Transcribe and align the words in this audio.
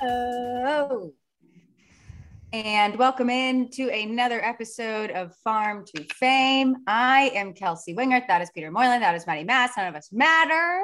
Hello. 0.00 1.12
And 2.52 2.96
welcome 2.98 3.30
in 3.30 3.70
to 3.70 3.88
another 3.90 4.44
episode 4.44 5.10
of 5.12 5.36
Farm 5.44 5.84
to 5.94 6.02
Fame. 6.14 6.76
I 6.88 7.30
am 7.34 7.52
Kelsey 7.52 7.94
Wingert. 7.94 8.26
That 8.26 8.42
is 8.42 8.50
Peter 8.52 8.72
Moylan. 8.72 9.00
That 9.00 9.14
is 9.14 9.24
Maddie 9.26 9.44
Mass. 9.44 9.72
None 9.76 9.86
of 9.86 9.94
us 9.94 10.08
matter 10.12 10.82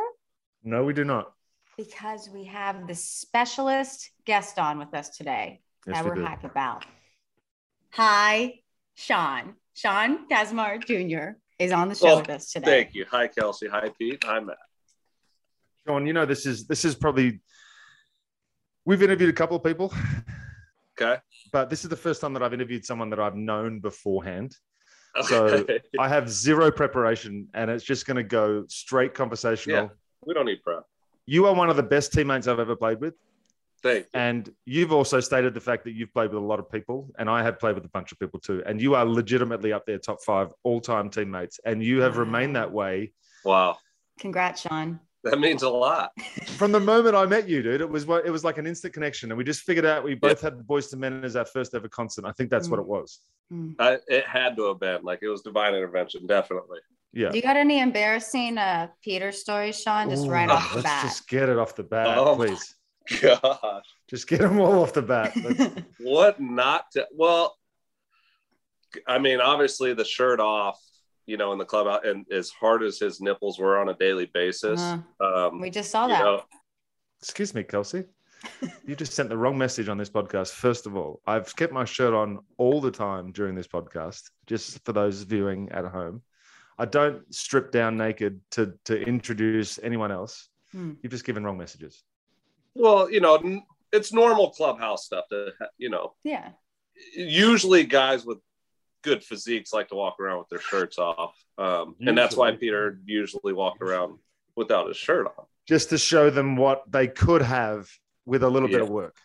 No, 0.63 0.85
we 0.85 0.93
do 0.93 1.03
not. 1.05 1.33
because 1.77 2.31
we 2.33 2.45
have 2.45 2.87
the 2.87 2.95
specialist 2.95 4.11
guest 4.25 4.61
on 4.61 4.79
with 4.79 4.95
us 4.95 5.09
today 5.17 5.61
Yes, 5.87 5.97
that 5.97 6.05
we 6.05 6.11
we're 6.11 6.17
do. 6.17 6.25
hype 6.25 6.45
about. 6.45 6.85
Hi, 7.95 8.61
Sean. 8.95 9.55
Sean 9.75 10.29
Kazmar 10.29 10.79
Jr. 10.85 11.37
is 11.59 11.73
on 11.73 11.89
the 11.89 11.97
show 11.97 12.05
Well, 12.07 12.19
with 12.21 12.31
us 12.31 12.53
today. 12.53 12.85
Thank 12.85 12.95
you. 12.95 13.07
Hi, 13.11 13.27
Kelsey. 13.27 13.67
Hi, 13.69 13.89
Pete. 13.99 14.23
Hi, 14.25 14.39
Matt. 14.39 14.57
Sean, 15.87 16.07
you 16.07 16.13
know 16.13 16.25
this 16.27 16.47
is 16.47 16.67
this 16.67 16.85
is 16.85 16.95
probably 16.95 17.41
we've 18.85 19.03
interviewed 19.03 19.31
a 19.31 19.33
couple 19.33 19.57
of 19.57 19.65
people, 19.65 19.93
Okay. 21.01 21.21
but 21.53 21.71
this 21.71 21.83
is 21.85 21.91
the 21.91 21.97
first 21.97 22.21
time 22.21 22.33
that 22.35 22.43
I've 22.43 22.55
interviewed 22.55 22.85
someone 22.85 23.11
that 23.11 23.19
I've 23.21 23.37
known 23.37 23.81
beforehand. 23.81 24.57
So- 25.23 25.67
I 25.99 26.09
have 26.09 26.29
zero 26.31 26.71
preparation, 26.71 27.49
and 27.55 27.71
it's 27.71 27.85
just 27.85 28.07
going 28.07 28.17
to 28.17 28.23
go 28.23 28.65
straight 28.69 29.13
conversational. 29.15 29.77
Yeah. 29.85 29.89
we 30.25 30.35
don't 30.35 30.47
need 30.47 30.63
prep. 30.63 30.85
You 31.27 31.47
are 31.47 31.55
one 31.55 31.69
of 31.71 31.77
the 31.77 31.83
best 31.83 32.13
teammates 32.13 32.47
I've 32.49 32.59
ever 32.61 32.75
played 32.77 33.01
with, 33.01 33.15
Thank 33.83 34.05
you. 34.05 34.11
and 34.15 34.53
you've 34.65 34.93
also 34.93 35.21
stated 35.21 35.53
the 35.55 35.61
fact 35.61 35.85
that 35.85 35.93
you've 35.93 36.13
played 36.15 36.31
with 36.33 36.43
a 36.43 36.47
lot 36.47 36.59
of 36.61 36.71
people, 36.71 37.11
and 37.19 37.29
I 37.29 37.43
have 37.43 37.59
played 37.59 37.75
with 37.75 37.85
a 37.85 37.89
bunch 37.91 38.11
of 38.13 38.19
people 38.19 38.41
too. 38.41 38.63
And 38.67 38.81
you 38.81 38.95
are 38.95 39.05
legitimately 39.05 39.73
up 39.73 39.85
there, 39.87 39.99
top 39.99 40.23
five 40.23 40.49
all-time 40.63 41.11
teammates, 41.11 41.61
and 41.65 41.83
you 41.83 42.01
have 42.01 42.17
remained 42.19 42.57
that 42.57 42.71
way 42.73 43.13
Wow. 43.45 43.79
Congrats, 44.21 44.63
Sean. 44.63 45.01
That 45.25 45.39
means 45.39 45.63
a 45.63 45.69
lot. 45.69 46.11
from 46.57 46.73
the 46.73 46.81
moment 46.81 47.15
I 47.15 47.27
met 47.27 47.49
you, 47.49 47.63
dude, 47.63 47.81
it 47.81 47.89
was 47.89 48.05
it 48.25 48.31
was 48.31 48.43
like 48.45 48.59
an 48.59 48.67
instant 48.67 48.93
connection, 48.93 49.31
and 49.31 49.39
we 49.39 49.45
just 49.45 49.61
figured 49.63 49.85
out 49.87 50.03
we 50.03 50.15
both 50.15 50.41
had 50.41 50.59
the 50.59 50.65
Boyz 50.65 50.93
II 50.93 50.99
Men 50.99 51.25
as 51.25 51.37
our 51.37 51.45
first 51.45 51.75
ever 51.75 51.89
concert. 51.89 52.25
I 52.25 52.33
think 52.33 52.51
that's 52.51 52.69
what 52.69 52.81
it 52.81 52.87
was. 52.87 53.21
Mm. 53.53 53.75
I, 53.79 53.99
it 54.09 54.27
had 54.27 54.57
to 54.57 54.65
have 54.69 54.81
been 54.81 55.03
like 55.05 55.21
it 55.23 55.29
was 55.29 55.43
divine 55.43 55.75
intervention. 55.75 56.27
Definitely. 56.27 56.79
Yeah. 57.13 57.29
Do 57.29 57.37
you 57.37 57.43
got 57.43 57.57
any 57.57 57.79
embarrassing 57.81 58.59
uh, 58.59 58.89
Peter 59.05 59.31
stories, 59.33 59.81
Sean? 59.81 60.09
Just 60.11 60.27
right 60.27 60.49
off 60.49 60.71
the 60.71 60.77
let's 60.77 60.89
bat. 60.89 61.03
just 61.05 61.29
get 61.29 61.49
it 61.49 61.59
off 61.59 61.77
the 61.77 61.83
bat, 61.85 62.17
Oh. 62.19 62.35
please. 62.37 62.75
Gosh. 63.21 63.85
Just 64.09 64.27
get 64.29 64.41
them 64.41 64.59
all 64.61 64.83
off 64.83 64.93
the 64.93 65.03
bat. 65.03 65.37
What 65.99 66.41
not 66.41 66.87
to? 66.93 67.07
Well, 67.13 67.57
I 69.07 69.19
mean, 69.19 69.41
obviously 69.41 69.95
the 69.95 70.05
shirt 70.05 70.41
off, 70.41 70.81
you 71.27 71.37
know, 71.37 71.53
in 71.53 71.59
the 71.59 71.65
club, 71.65 71.87
out 71.87 72.07
and 72.07 72.27
as 72.33 72.51
hard 72.51 72.83
as 72.83 72.99
his 72.99 73.21
nipples 73.21 73.59
were 73.59 73.79
on 73.79 73.89
a 73.89 73.95
daily 73.95 74.27
basis, 74.27 74.81
Uh, 74.81 74.99
um, 75.21 75.61
we 75.61 75.71
just 75.71 75.91
saw 75.91 76.07
that. 76.09 76.19
know, 76.23 76.43
Excuse 77.21 77.55
me, 77.55 77.63
Kelsey. 77.63 78.05
You 78.87 78.97
just 78.97 79.13
sent 79.13 79.29
the 79.29 79.37
wrong 79.37 79.57
message 79.57 79.89
on 79.89 79.97
this 79.99 80.11
podcast. 80.11 80.51
First 80.51 80.87
of 80.87 80.97
all, 80.97 81.21
I've 81.29 81.55
kept 81.55 81.73
my 81.73 81.85
shirt 81.85 82.13
on 82.13 82.41
all 82.59 82.81
the 82.81 82.91
time 82.91 83.31
during 83.31 83.55
this 83.55 83.69
podcast, 83.69 84.31
just 84.47 84.85
for 84.85 84.93
those 84.93 85.23
viewing 85.23 85.71
at 85.71 85.85
home. 85.85 86.23
I 86.77 86.87
don't 86.87 87.33
strip 87.33 87.71
down 87.71 87.97
naked 87.97 88.41
to 88.53 88.75
to 88.87 89.01
introduce 89.01 89.79
anyone 89.83 90.11
else. 90.11 90.49
Hmm. 90.73 90.95
You've 91.03 91.13
just 91.13 91.25
given 91.25 91.45
wrong 91.45 91.57
messages. 91.59 92.03
well, 92.75 93.09
you 93.09 93.21
know, 93.21 93.39
it's 93.93 94.13
normal 94.13 94.51
clubhouse 94.51 95.05
stuff 95.05 95.27
to, 95.29 95.53
ha- 95.61 95.69
you 95.79 95.91
know, 95.91 96.15
yeah. 96.25 96.49
usually 97.15 97.85
guys 97.85 98.25
with 98.25 98.39
good 99.03 99.23
physiques 99.23 99.73
like 99.73 99.89
to 99.89 99.95
walk 99.95 100.19
around 100.21 100.39
with 100.39 100.49
their 100.49 100.61
shirts 100.61 100.99
off. 100.99 101.35
Um, 101.59 101.97
and 102.01 102.17
that's 102.17 102.37
why 102.37 102.53
Peter 102.53 102.99
usually 103.05 103.53
walked 103.53 103.83
around 103.83 104.19
without 104.57 104.89
his 104.89 104.97
shirt 104.97 105.27
on. 105.27 105.45
Just 105.67 105.91
to 105.91 105.99
show 105.99 106.31
them 106.31 106.57
what 106.57 106.91
they 106.91 107.07
could 107.09 107.43
have 107.43 107.89
with 108.25 108.43
a 108.43 108.49
little 108.49 108.69
bit 108.69 108.81
of 108.81 108.89
work. 108.91 109.17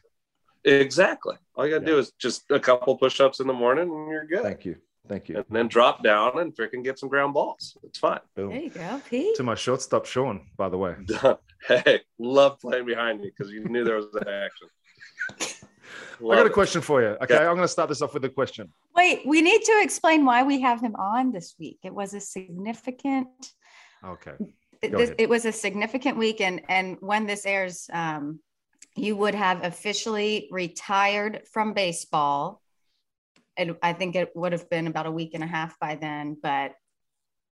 Exactly. 0.63 1.35
All 1.55 1.65
you 1.65 1.73
got 1.73 1.79
to 1.79 1.85
Yeah. 1.85 1.93
do 1.95 1.99
is 1.99 2.11
just 2.19 2.49
a 2.51 2.59
couple 2.59 2.95
push 2.97 3.19
ups 3.21 3.39
in 3.39 3.47
the 3.47 3.53
morning 3.53 3.89
and 3.89 4.09
you're 4.09 4.25
good. 4.25 4.43
Thank 4.43 4.65
you. 4.65 4.75
Thank 5.07 5.29
you. 5.29 5.37
And 5.37 5.45
then 5.49 5.67
drop 5.69 6.03
down 6.03 6.37
and 6.39 6.53
freaking 6.53 6.83
get 6.83 6.99
some 6.99 7.07
ground 7.07 7.33
balls. 7.33 7.77
It's 7.83 7.97
fine. 7.97 8.19
Boom. 8.35 8.49
There 8.49 8.59
you 8.61 8.69
go, 8.69 9.01
Pete. 9.09 9.35
to 9.37 9.43
my 9.43 9.55
shortstop, 9.55 10.05
Sean, 10.05 10.47
by 10.57 10.67
the 10.67 10.77
way. 10.77 10.95
hey, 11.67 12.01
love 12.19 12.59
playing 12.59 12.85
behind 12.85 13.23
you 13.23 13.31
because 13.35 13.51
you 13.51 13.63
knew 13.63 13.85
there 13.85 13.95
was 13.95 14.13
an 14.15 14.27
action. 16.13 16.31
I 16.31 16.35
got 16.35 16.45
a 16.45 16.49
question 16.49 16.81
for 16.81 17.01
you. 17.01 17.07
Okay, 17.21 17.33
Yeah. 17.35 17.41
I'm 17.49 17.55
going 17.55 17.61
to 17.61 17.67
start 17.67 17.89
this 17.89 18.01
off 18.01 18.13
with 18.13 18.25
a 18.25 18.29
question. 18.29 18.71
Wait, 18.95 19.21
we 19.25 19.41
need 19.41 19.61
to 19.63 19.79
explain 19.81 20.25
why 20.25 20.43
we 20.43 20.61
have 20.61 20.81
him 20.81 20.95
on 20.95 21.31
this 21.31 21.55
week. 21.59 21.79
It 21.83 21.93
was 21.93 22.13
a 22.13 22.19
significant. 22.19 23.27
Okay. 24.03 24.33
it- 24.81 24.91
this, 24.91 25.11
it 25.17 25.27
was 25.29 25.45
a 25.45 25.51
significant 25.51 26.17
week, 26.17 26.39
and 26.41 26.61
and 26.69 26.97
when 26.99 27.25
this 27.25 27.45
airs, 27.45 27.89
um, 27.91 28.39
you 28.95 29.15
would 29.15 29.35
have 29.35 29.63
officially 29.63 30.47
retired 30.51 31.41
from 31.51 31.73
baseball. 31.73 32.61
And 33.55 33.75
I 33.81 33.93
think 33.93 34.15
it 34.15 34.35
would 34.35 34.51
have 34.51 34.69
been 34.69 34.85
about 34.87 35.07
a 35.07 35.11
week 35.11 35.31
and 35.33 35.43
a 35.43 35.47
half 35.47 35.79
by 35.79 35.95
then. 35.95 36.37
But 36.41 36.73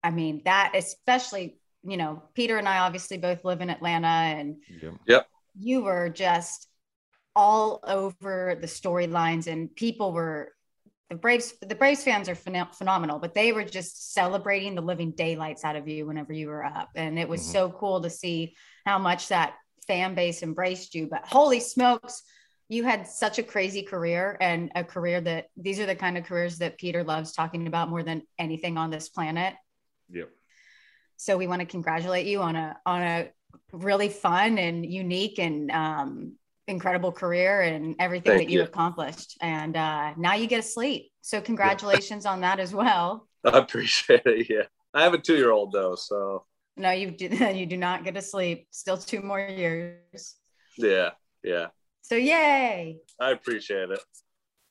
I 0.04 0.12
mean, 0.12 0.42
that 0.46 0.74
especially, 0.76 1.58
you 1.84 1.98
know, 1.98 2.22
Peter 2.36 2.58
and 2.58 2.68
I 2.70 2.80
obviously 2.80 3.18
both 3.18 3.44
live 3.44 3.62
in 3.62 3.70
Atlanta, 3.72 4.08
and 4.08 4.58
Yeah. 5.08 5.22
you 5.60 5.82
were 5.82 6.10
just 6.10 6.68
all 7.38 7.80
over 7.84 8.58
the 8.60 8.66
storylines 8.66 9.46
and 9.46 9.74
people 9.76 10.12
were 10.12 10.52
the 11.12 11.16
Braves 11.16 11.54
the 11.62 11.76
Braves 11.76 12.04
fans 12.04 12.28
are 12.28 12.36
phen- 12.36 12.74
phenomenal 12.76 13.20
but 13.20 13.36
they 13.36 13.52
were 13.52 13.64
just 13.64 14.12
celebrating 14.16 14.74
the 14.74 14.82
living 14.82 15.12
daylights 15.12 15.64
out 15.64 15.76
of 15.76 15.88
you 15.88 16.08
whenever 16.08 16.34
you 16.34 16.48
were 16.48 16.66
up 16.66 16.90
and 16.96 17.20
it 17.20 17.30
was 17.30 17.42
Mhm. 17.42 17.52
so 17.52 17.70
cool 17.70 18.02
to 18.02 18.10
see 18.10 18.56
how 18.88 18.98
much 18.98 19.28
that 19.28 19.54
fan 19.86 20.16
base 20.16 20.42
embraced 20.42 20.96
you 20.96 21.06
but 21.14 21.28
holy 21.28 21.60
smokes 21.60 22.24
you 22.70 22.84
had 22.84 23.08
such 23.08 23.38
a 23.38 23.44
crazy 23.44 23.84
career 23.84 24.36
and 24.42 24.72
a 24.74 24.84
career 24.84 25.22
that 25.22 25.46
these 25.56 25.80
are 25.80 25.86
the 25.86 25.96
kind 25.96 26.18
of 26.18 26.26
careers 26.26 26.58
that 26.58 26.78
Peter 26.80 27.04
loves 27.04 27.32
talking 27.34 27.68
about 27.68 27.88
more 27.88 28.02
than 28.04 28.24
anything 28.40 28.78
on 28.80 28.90
this 28.90 29.10
planet 29.10 29.54
Yep. 30.10 30.30
so 31.18 31.38
we 31.38 31.46
want 31.46 31.62
to 31.62 31.68
congratulate 31.68 32.26
you 32.26 32.42
on 32.42 32.56
a 32.56 32.78
on 32.86 33.02
a 33.04 33.30
really 33.72 34.10
fun 34.10 34.58
and 34.58 34.84
unique 34.86 35.38
and 35.40 35.70
um, 35.72 36.34
incredible 36.68 37.12
career 37.12 37.62
and 37.62 37.96
everything 38.00 38.38
Thank 38.38 38.48
that 38.50 38.54
you 38.54 38.60
you. 38.60 38.66
accomplished. 38.66 39.38
And 39.42 39.76
uh, 39.76 40.14
now 40.18 40.36
you 40.36 40.48
get 40.48 40.62
to 40.64 40.68
sleep. 40.68 41.12
So 41.22 41.42
congratulations 41.52 42.26
on 42.26 42.42
that 42.42 42.60
as 42.60 42.74
well. 42.74 43.28
I 43.46 43.58
appreciate 43.58 44.24
it. 44.26 44.48
Yeah. 44.50 44.64
I 44.94 45.04
have 45.04 45.14
a 45.14 45.18
two 45.18 45.36
year 45.36 45.52
old 45.52 45.72
though. 45.72 45.96
So 45.96 46.46
No, 46.76 46.92
you 46.92 47.12
do, 47.12 47.28
you 47.56 47.66
do 47.66 47.78
not 47.78 48.04
get 48.04 48.16
to 48.16 48.22
sleep. 48.22 48.68
Still 48.72 48.98
two 48.98 49.22
more 49.22 49.40
years. 49.40 50.36
yeah. 50.78 51.12
Yeah. 51.44 51.68
So 52.02 52.16
yay! 52.16 53.00
I 53.20 53.32
appreciate 53.32 53.90
it. 53.92 54.00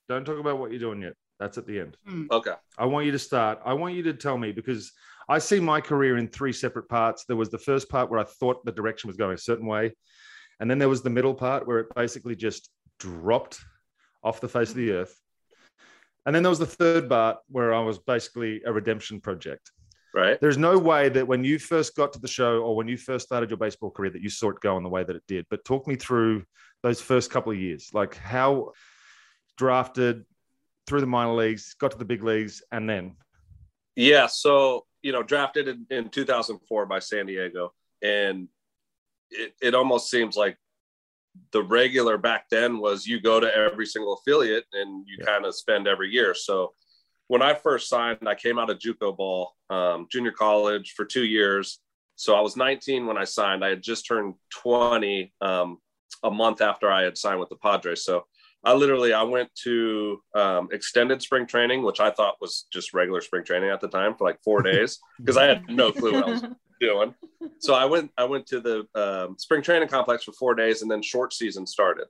Don't 0.09 0.25
talk 0.25 0.39
about 0.39 0.59
what 0.59 0.71
you're 0.71 0.81
doing 0.81 1.03
yet. 1.03 1.13
That's 1.39 1.59
at 1.59 1.67
the 1.67 1.81
end. 1.81 1.97
Okay. 2.31 2.55
I 2.79 2.87
want 2.87 3.05
you 3.05 3.13
to 3.13 3.19
start. 3.19 3.61
I 3.65 3.75
want 3.75 3.95
you 3.95 4.03
to 4.05 4.15
tell 4.15 4.39
me 4.39 4.53
because 4.53 4.91
I 5.29 5.39
see 5.39 5.61
my 5.61 5.83
career 5.83 6.17
in 6.17 6.29
three 6.29 6.53
separate 6.53 6.89
parts. 6.89 7.25
There 7.27 7.37
was 7.37 7.51
the 7.51 7.59
first 7.59 7.91
part 7.91 8.11
where 8.11 8.21
I 8.21 8.25
thought 8.25 8.65
the 8.65 8.73
direction 8.73 9.09
was 9.09 9.19
going 9.19 9.35
a 9.35 9.39
certain 9.39 9.67
way. 9.67 9.95
And 10.61 10.71
then 10.71 10.79
there 10.79 10.89
was 10.89 11.03
the 11.03 11.11
middle 11.11 11.35
part 11.35 11.67
where 11.67 11.81
it 11.81 11.95
basically 11.95 12.37
just 12.37 12.71
dropped 12.99 13.61
off 14.23 14.41
the 14.41 14.49
face 14.49 14.71
of 14.71 14.77
the 14.77 14.93
earth. 14.93 15.21
And 16.25 16.35
then 16.35 16.43
there 16.43 16.51
was 16.51 16.59
the 16.59 16.67
third 16.67 17.09
part 17.09 17.39
where 17.49 17.73
I 17.73 17.81
was 17.81 17.99
basically 17.99 18.63
a 18.65 18.73
redemption 18.73 19.21
project. 19.21 19.71
Right. 20.15 20.41
There's 20.41 20.57
no 20.57 20.79
way 20.79 21.11
that 21.11 21.29
when 21.29 21.45
you 21.45 21.59
first 21.59 21.95
got 21.95 22.13
to 22.15 22.19
the 22.19 22.27
show 22.27 22.63
or 22.63 22.75
when 22.75 22.89
you 22.89 22.97
first 22.97 23.27
started 23.27 23.51
your 23.51 23.59
baseball 23.59 23.91
career 23.91 24.11
that 24.11 24.23
you 24.23 24.31
saw 24.31 24.51
it 24.51 24.61
go 24.61 24.77
in 24.79 24.83
the 24.83 24.89
way 24.89 25.05
that 25.05 25.15
it 25.15 25.23
did. 25.29 25.45
But 25.51 25.65
talk 25.65 25.87
me 25.87 25.95
through 25.95 26.45
those 26.83 27.01
first 27.01 27.31
couple 27.31 27.53
of 27.53 27.59
years, 27.59 27.91
like 27.93 28.17
how 28.17 28.73
drafted 29.59 30.25
through 30.87 31.01
the 31.01 31.07
minor 31.07 31.35
leagues, 31.35 31.75
got 31.75 31.91
to 31.91 31.99
the 31.99 32.05
big 32.05 32.23
leagues, 32.23 32.63
and 32.73 32.89
then 32.89 33.17
Yeah. 33.95 34.27
So, 34.27 34.87
you 35.03 35.13
know, 35.13 35.23
drafted 35.23 35.69
in, 35.69 35.87
in 35.91 36.09
2004 36.09 36.87
by 36.87 36.99
San 36.99 37.27
Diego. 37.27 37.75
And 38.03 38.49
it, 39.31 39.55
it 39.63 39.75
almost 39.75 40.11
seems 40.11 40.37
like 40.37 40.57
the 41.53 41.63
regular 41.63 42.17
back 42.17 42.49
then 42.51 42.79
was 42.79 43.07
you 43.07 43.21
go 43.21 43.39
to 43.41 43.55
every 43.55 43.87
single 43.87 44.15
affiliate 44.15 44.65
and 44.73 45.07
you 45.07 45.17
Yeah. 45.21 45.27
kind 45.27 45.45
of 45.45 45.55
spend 45.55 45.87
every 45.87 46.11
year. 46.11 46.35
So 46.35 46.75
when 47.29 47.43
I 47.43 47.55
first 47.55 47.89
signed, 47.89 48.27
I 48.27 48.35
came 48.35 48.59
out 48.59 48.71
of 48.71 48.79
JUCO 48.79 49.17
ball, 49.17 49.55
um, 49.69 50.07
junior 50.11 50.31
college 50.33 50.93
for 50.97 51.05
two 51.05 51.25
years. 51.25 51.81
So 52.15 52.35
I 52.35 52.41
was 52.41 52.57
19 52.57 53.07
when 53.07 53.19
I 53.19 53.25
signed. 53.25 53.65
I 53.65 53.69
had 53.69 53.83
just 53.83 54.07
turned 54.07 54.35
20 54.51 55.35
um, 55.41 55.79
a 56.23 56.31
month 56.31 56.63
after 56.63 56.91
I 56.91 57.03
had 57.03 57.19
signed 57.19 57.41
with 57.41 57.51
the 57.51 57.57
Padres. 57.57 58.05
So 58.05 58.25
I 58.65 58.73
literally 58.73 59.13
I 59.13 59.23
went 59.23 59.51
to 59.65 60.21
um, 60.35 60.69
extended 60.73 61.21
spring 61.21 61.47
training, 61.47 61.83
which 61.83 62.01
I 62.01 62.11
thought 62.11 62.41
was 62.41 62.67
just 62.73 62.95
regular 62.95 63.21
spring 63.21 63.45
training 63.45 63.71
at 63.71 63.81
the 63.81 63.89
time 63.89 64.15
for 64.17 64.25
like 64.27 64.41
four 64.43 64.63
days 64.73 64.99
because 65.19 65.37
I 65.37 65.45
had 65.45 65.63
no 65.69 65.93
clue 65.93 66.15
what 66.15 66.25
I 66.25 66.31
was 66.31 66.43
doing. 66.81 67.15
So 67.59 67.75
I 67.75 67.85
went 67.85 68.11
I 68.17 68.25
went 68.25 68.47
to 68.49 68.61
the 68.61 68.87
um, 68.95 69.37
spring 69.39 69.63
training 69.63 69.89
complex 69.89 70.25
for 70.25 70.33
four 70.33 70.55
days, 70.55 70.83
and 70.83 70.91
then 70.91 71.03
short 71.03 71.33
season 71.33 71.67
started. 71.67 72.07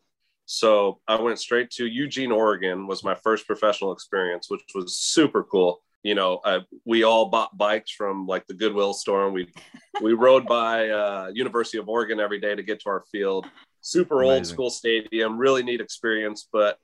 So 0.46 1.00
I 1.08 1.20
went 1.20 1.38
straight 1.40 1.70
to 1.72 1.86
Eugene, 1.86 2.30
Oregon, 2.30 2.86
was 2.86 3.02
my 3.02 3.14
first 3.16 3.46
professional 3.46 3.92
experience, 3.92 4.48
which 4.48 4.62
was 4.74 4.96
super 4.96 5.42
cool. 5.42 5.82
you 6.06 6.14
know, 6.14 6.36
uh, 6.44 6.60
we 6.84 7.02
all 7.02 7.30
bought 7.30 7.58
bikes 7.58 7.90
from 7.90 8.28
like 8.28 8.46
the 8.46 8.54
Goodwill 8.54 8.94
store, 8.94 9.24
and 9.24 9.34
we 9.34 9.52
we 10.00 10.12
rode 10.12 10.46
by 10.46 10.88
uh, 10.88 11.30
University 11.34 11.78
of 11.78 11.88
Oregon 11.88 12.20
every 12.20 12.38
day 12.38 12.54
to 12.54 12.62
get 12.62 12.80
to 12.82 12.90
our 12.90 13.02
field. 13.10 13.46
Super 13.80 14.22
Amazing. 14.22 14.36
old 14.36 14.46
school 14.46 14.70
stadium, 14.70 15.36
really 15.36 15.64
neat 15.64 15.80
experience. 15.80 16.48
But 16.52 16.78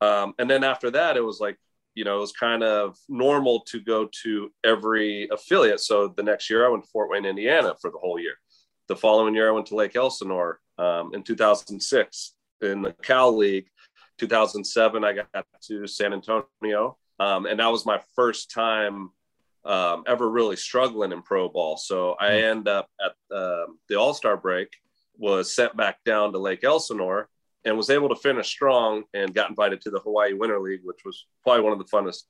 um, 0.00 0.34
and 0.40 0.50
then 0.50 0.64
after 0.64 0.90
that, 0.90 1.16
it 1.16 1.20
was 1.20 1.38
like 1.38 1.56
you 1.94 2.04
know, 2.04 2.16
it 2.16 2.20
was 2.20 2.32
kind 2.32 2.62
of 2.62 2.96
normal 3.08 3.60
to 3.60 3.80
go 3.80 4.08
to 4.22 4.50
every 4.64 5.28
affiliate. 5.30 5.80
So 5.80 6.08
the 6.08 6.22
next 6.22 6.50
year 6.50 6.66
I 6.66 6.68
went 6.68 6.84
to 6.84 6.90
Fort 6.90 7.10
Wayne, 7.10 7.24
Indiana 7.24 7.74
for 7.80 7.90
the 7.90 7.98
whole 7.98 8.18
year. 8.18 8.34
The 8.88 8.96
following 8.96 9.34
year 9.34 9.48
I 9.48 9.52
went 9.52 9.66
to 9.66 9.76
Lake 9.76 9.96
Elsinore 9.96 10.60
um, 10.78 11.14
in 11.14 11.22
2006 11.22 12.34
in 12.62 12.82
the 12.82 12.92
Cal 13.02 13.36
League. 13.36 13.68
2007 14.18 15.04
I 15.04 15.12
got 15.12 15.46
to 15.68 15.86
San 15.86 16.12
Antonio, 16.12 16.96
um, 17.18 17.46
and 17.46 17.58
that 17.58 17.70
was 17.70 17.84
my 17.84 18.00
first 18.14 18.50
time 18.50 19.10
um, 19.64 20.04
ever 20.06 20.28
really 20.28 20.56
struggling 20.56 21.12
in 21.12 21.22
pro 21.22 21.48
ball. 21.48 21.76
So 21.76 22.14
I 22.20 22.30
mm. 22.30 22.50
end 22.50 22.68
up 22.68 22.88
at 23.04 23.36
uh, 23.36 23.66
the 23.88 23.96
All 23.96 24.14
Star 24.14 24.36
break, 24.36 24.68
was 25.16 25.54
sent 25.54 25.76
back 25.76 26.02
down 26.04 26.32
to 26.32 26.38
Lake 26.38 26.64
Elsinore, 26.64 27.28
and 27.64 27.76
was 27.76 27.90
able 27.90 28.08
to 28.08 28.16
finish 28.16 28.48
strong 28.48 29.04
and 29.14 29.34
got 29.34 29.48
invited 29.48 29.80
to 29.82 29.90
the 29.90 30.00
Hawaii 30.00 30.34
Winter 30.34 30.60
League, 30.60 30.80
which 30.84 31.00
was 31.04 31.26
probably 31.42 31.62
one 31.62 31.72
of 31.72 31.78
the 31.78 31.84
funnest 31.84 32.24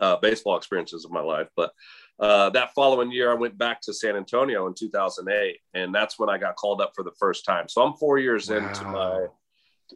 uh, 0.00 0.16
baseball 0.16 0.56
experiences 0.56 1.04
of 1.04 1.10
my 1.10 1.20
life. 1.20 1.48
But 1.56 1.72
uh, 2.18 2.50
that 2.50 2.74
following 2.74 3.12
year, 3.12 3.30
I 3.30 3.34
went 3.34 3.56
back 3.58 3.80
to 3.82 3.94
San 3.94 4.16
Antonio 4.16 4.66
in 4.66 4.74
2008, 4.74 5.58
and 5.74 5.94
that's 5.94 6.18
when 6.18 6.28
I 6.28 6.38
got 6.38 6.56
called 6.56 6.80
up 6.80 6.92
for 6.94 7.04
the 7.04 7.12
first 7.18 7.44
time. 7.44 7.68
So 7.68 7.82
I'm 7.82 7.94
four 7.94 8.18
years 8.18 8.50
wow. 8.50 8.56
into 8.56 8.84
my 8.84 9.26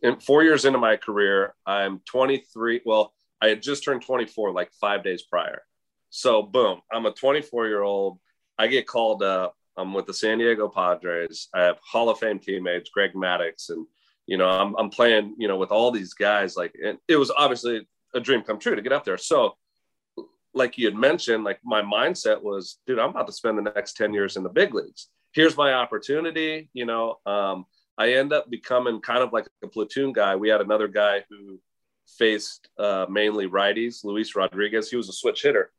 in 0.03 0.21
four 0.21 0.43
years 0.43 0.65
into 0.65 0.79
my 0.79 0.97
career. 0.97 1.55
I'm 1.67 2.01
23. 2.07 2.83
Well, 2.85 3.13
I 3.41 3.49
had 3.49 3.63
just 3.63 3.85
turned 3.85 4.03
24 4.03 4.53
like 4.53 4.71
five 4.81 5.03
days 5.03 5.23
prior. 5.23 5.63
So 6.11 6.43
boom, 6.43 6.81
I'm 6.93 7.07
a 7.07 7.13
24 7.13 7.69
year 7.69 7.83
old. 7.83 8.19
I 8.59 8.67
get 8.67 8.87
called 8.87 9.23
up. 9.23 9.55
I'm 9.77 9.95
with 9.95 10.07
the 10.07 10.15
San 10.15 10.39
Diego 10.39 10.69
Padres. 10.69 11.49
I 11.55 11.63
have 11.63 11.79
Hall 11.81 12.11
of 12.11 12.19
Fame 12.19 12.41
teammates, 12.41 12.91
Greg 12.91 13.13
Maddux 13.15 13.71
and 13.71 13.87
you 14.29 14.37
know, 14.37 14.47
I'm, 14.47 14.77
I'm 14.77 14.91
playing, 14.91 15.35
you 15.39 15.49
know, 15.49 15.57
with 15.57 15.71
all 15.71 15.91
these 15.91 16.13
guys. 16.13 16.55
Like, 16.55 16.75
it 17.09 17.17
was 17.17 17.33
obviously 17.37 17.89
a 18.15 18.21
dream 18.21 18.43
come 18.43 18.59
true 18.59 18.77
to 18.77 18.83
get 18.83 18.93
up 18.93 19.05
there. 19.05 19.17
So, 19.17 19.55
like 20.53 20.77
you 20.77 20.87
had 20.87 20.95
mentioned, 20.95 21.45
like 21.45 21.61
my 21.65 21.81
mindset 21.81 22.43
was, 22.43 22.79
dude, 22.87 22.99
I'm 22.99 23.11
about 23.11 23.27
to 23.29 23.33
spend 23.33 23.57
the 23.57 23.73
next 23.75 23.97
10 23.97 24.13
years 24.13 24.37
in 24.37 24.43
the 24.43 24.51
big 24.51 24.75
leagues. 24.75 25.09
Here's 25.33 25.57
my 25.57 25.73
opportunity. 25.73 26.69
You 26.75 26.85
know, 26.85 27.17
um, 27.25 27.65
I 27.97 28.13
end 28.13 28.35
up 28.35 28.51
becoming 28.51 29.01
kind 29.01 29.23
of 29.23 29.33
like 29.33 29.47
a 29.65 29.69
platoon 29.69 30.13
guy. 30.13 30.37
We 30.37 30.51
had 30.51 30.61
another 30.61 30.89
guy 30.89 31.25
who 31.31 31.59
faced 32.19 32.69
uh, 32.79 33.07
mainly 33.09 33.49
righties, 33.49 34.05
Luis 34.05 34.37
Rodriguez. 34.37 34.91
He 34.91 34.97
was 34.97 35.09
a 35.09 35.13
switch 35.13 35.43
hitter. 35.43 35.71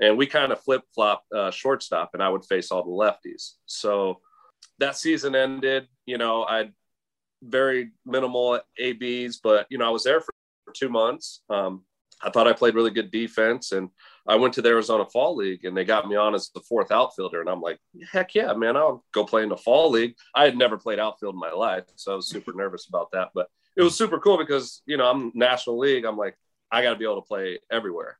And 0.00 0.16
we 0.16 0.26
kind 0.26 0.50
of 0.50 0.62
flip 0.62 0.82
flop 0.94 1.24
uh, 1.34 1.50
shortstop, 1.50 2.10
and 2.14 2.22
I 2.22 2.30
would 2.30 2.44
face 2.44 2.70
all 2.70 2.84
the 2.84 2.90
lefties. 2.90 3.54
So 3.66 4.20
that 4.78 4.96
season 4.96 5.34
ended. 5.34 5.88
You 6.06 6.16
know, 6.16 6.44
I 6.44 6.70
very 7.42 7.90
minimal 8.04 8.60
ABs, 8.78 9.40
but 9.42 9.66
you 9.70 9.78
know, 9.78 9.86
I 9.86 9.90
was 9.90 10.04
there 10.04 10.20
for, 10.20 10.32
for 10.64 10.72
two 10.72 10.88
months. 10.88 11.42
Um, 11.48 11.84
I 12.22 12.30
thought 12.30 12.48
I 12.48 12.52
played 12.52 12.74
really 12.74 12.90
good 12.90 13.10
defense, 13.10 13.72
and 13.72 13.90
I 14.26 14.36
went 14.36 14.54
to 14.54 14.62
the 14.62 14.70
Arizona 14.70 15.06
Fall 15.06 15.36
League, 15.36 15.64
and 15.64 15.76
they 15.76 15.84
got 15.84 16.08
me 16.08 16.16
on 16.16 16.34
as 16.34 16.50
the 16.50 16.60
fourth 16.60 16.90
outfielder. 16.90 17.40
And 17.40 17.48
I'm 17.48 17.60
like, 17.60 17.78
heck 18.12 18.34
yeah, 18.34 18.52
man, 18.54 18.76
I'll 18.76 19.04
go 19.12 19.24
play 19.24 19.42
in 19.42 19.48
the 19.48 19.56
Fall 19.56 19.90
League. 19.90 20.14
I 20.34 20.44
had 20.44 20.56
never 20.56 20.76
played 20.76 20.98
outfield 20.98 21.34
in 21.34 21.40
my 21.40 21.52
life, 21.52 21.84
so 21.96 22.12
I 22.12 22.16
was 22.16 22.28
super 22.28 22.52
nervous 22.52 22.88
about 22.88 23.12
that. 23.12 23.30
But 23.34 23.48
it 23.76 23.82
was 23.82 23.96
super 23.96 24.18
cool 24.18 24.36
because 24.36 24.82
you 24.86 24.96
know 24.96 25.08
I'm 25.08 25.32
National 25.34 25.78
League. 25.78 26.04
I'm 26.04 26.16
like, 26.16 26.36
I 26.70 26.82
got 26.82 26.90
to 26.90 26.98
be 26.98 27.04
able 27.04 27.22
to 27.22 27.28
play 27.28 27.60
everywhere. 27.70 28.18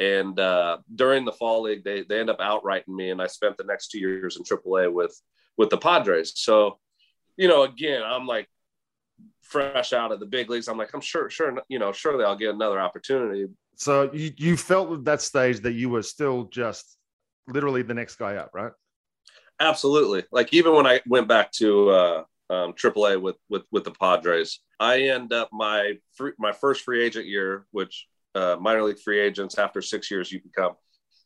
And 0.00 0.38
uh, 0.38 0.78
during 0.94 1.24
the 1.24 1.32
Fall 1.32 1.62
League, 1.62 1.84
they 1.84 2.02
they 2.02 2.20
end 2.20 2.30
up 2.30 2.40
outrighting 2.40 2.94
me, 2.94 3.10
and 3.10 3.22
I 3.22 3.26
spent 3.28 3.56
the 3.56 3.64
next 3.64 3.88
two 3.88 3.98
years 3.98 4.36
in 4.36 4.42
AAA 4.42 4.92
with 4.92 5.20
with 5.56 5.70
the 5.70 5.78
Padres. 5.78 6.32
So 6.36 6.78
you 7.38 7.48
know, 7.48 7.62
again, 7.62 8.02
I'm 8.04 8.26
like 8.26 8.48
fresh 9.42 9.94
out 9.94 10.12
of 10.12 10.20
the 10.20 10.26
big 10.26 10.50
leagues. 10.50 10.68
I'm 10.68 10.76
like, 10.76 10.90
I'm 10.92 11.00
sure, 11.00 11.30
sure, 11.30 11.56
you 11.68 11.78
know, 11.78 11.92
surely 11.92 12.24
I'll 12.24 12.36
get 12.36 12.54
another 12.54 12.80
opportunity. 12.80 13.46
So 13.76 14.10
you, 14.12 14.32
you 14.36 14.56
felt 14.56 14.92
at 14.92 15.04
that 15.04 15.22
stage 15.22 15.60
that 15.60 15.72
you 15.72 15.88
were 15.88 16.02
still 16.02 16.44
just 16.44 16.98
literally 17.46 17.82
the 17.82 17.94
next 17.94 18.16
guy 18.16 18.36
up, 18.36 18.50
right? 18.52 18.72
Absolutely. 19.60 20.24
Like 20.32 20.52
even 20.52 20.74
when 20.74 20.86
I 20.86 21.00
went 21.06 21.28
back 21.28 21.52
to 21.52 21.90
uh, 21.90 22.24
um, 22.50 22.72
AAA 22.72 23.20
with 23.20 23.36
with 23.48 23.62
with 23.70 23.84
the 23.84 23.92
Padres, 23.92 24.60
I 24.80 25.02
end 25.02 25.32
up 25.32 25.48
my 25.52 25.94
free, 26.14 26.32
my 26.38 26.52
first 26.52 26.82
free 26.82 27.04
agent 27.04 27.26
year, 27.26 27.66
which 27.70 28.06
uh, 28.34 28.56
minor 28.60 28.82
league 28.82 28.98
free 28.98 29.20
agents 29.20 29.58
after 29.58 29.80
six 29.80 30.10
years 30.10 30.30
you 30.30 30.40
become. 30.40 30.74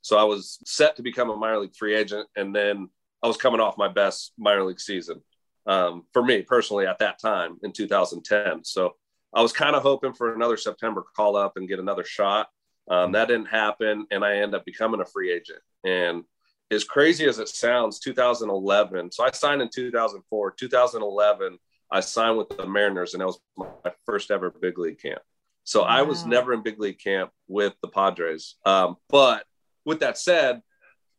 So 0.03 0.19
I 0.19 0.25
was 0.25 0.59
set 0.65 0.97
to 0.97 1.03
become 1.03 1.31
a 1.31 1.37
minor 1.37 1.59
league 1.59 1.77
free 1.77 1.95
agent, 1.95 2.29
and 2.37 2.55
then 2.55 2.89
I 3.23 3.29
was 3.29 3.37
coming 3.37 3.61
off 3.61 3.79
my 3.79 3.89
best 3.89 4.33
minor 4.39 4.65
league 4.65 4.81
season 4.81 5.23
um, 5.67 6.05
for 6.13 6.23
me 6.23 6.43
personally 6.43 6.87
at 6.87 6.99
that 6.99 7.21
time 7.21 7.59
in 7.63 7.73
2010. 7.73 8.65
So 8.65 8.95
I 9.35 9.43
was 9.43 9.53
kind 9.53 9.75
of 9.75 9.83
hoping 9.83 10.13
for 10.13 10.35
another 10.35 10.57
September 10.57 11.05
call 11.17 11.37
up 11.37 11.57
and 11.57 11.69
get 11.69 11.79
another 11.79 12.05
shot. 12.05 12.49
Um, 12.91 13.13
that 13.13 13.29
didn't 13.29 13.47
happen, 13.47 14.07
and 14.11 14.25
I 14.25 14.37
ended 14.37 14.55
up 14.55 14.65
becoming 14.65 15.01
a 15.01 15.07
free 15.07 15.33
agent. 15.33 15.61
And 15.85 16.25
as 16.71 16.85
crazy 16.85 17.27
as 17.27 17.39
it 17.39 17.49
sounds, 17.49 18.01
2011. 18.01 19.13
So 19.13 19.25
I 19.25 19.31
signed 19.31 19.63
in 19.63 19.69
2004. 19.73 20.53
2011, 20.53 21.59
I 21.91 22.01
signed 22.01 22.39
with 22.39 22.49
the 22.49 22.67
Mariners, 22.67 23.15
and 23.15 23.21
that 23.21 23.27
was 23.27 23.41
my 23.57 23.67
first 24.05 24.31
ever 24.31 24.51
big 24.51 24.79
league 24.79 25.01
camp. 25.01 25.23
So 25.65 25.83
wow. 25.83 25.89
I 25.89 26.03
was 26.03 26.27
never 26.27 26.53
in 26.53 26.63
big 26.63 26.81
league 26.81 26.99
camp 26.99 27.31
with 27.47 27.75
the 27.83 27.89
Padres. 27.89 28.57
Um, 28.65 28.97
but 29.09 29.45
with 29.85 30.01
that 30.01 30.19
said, 30.19 30.63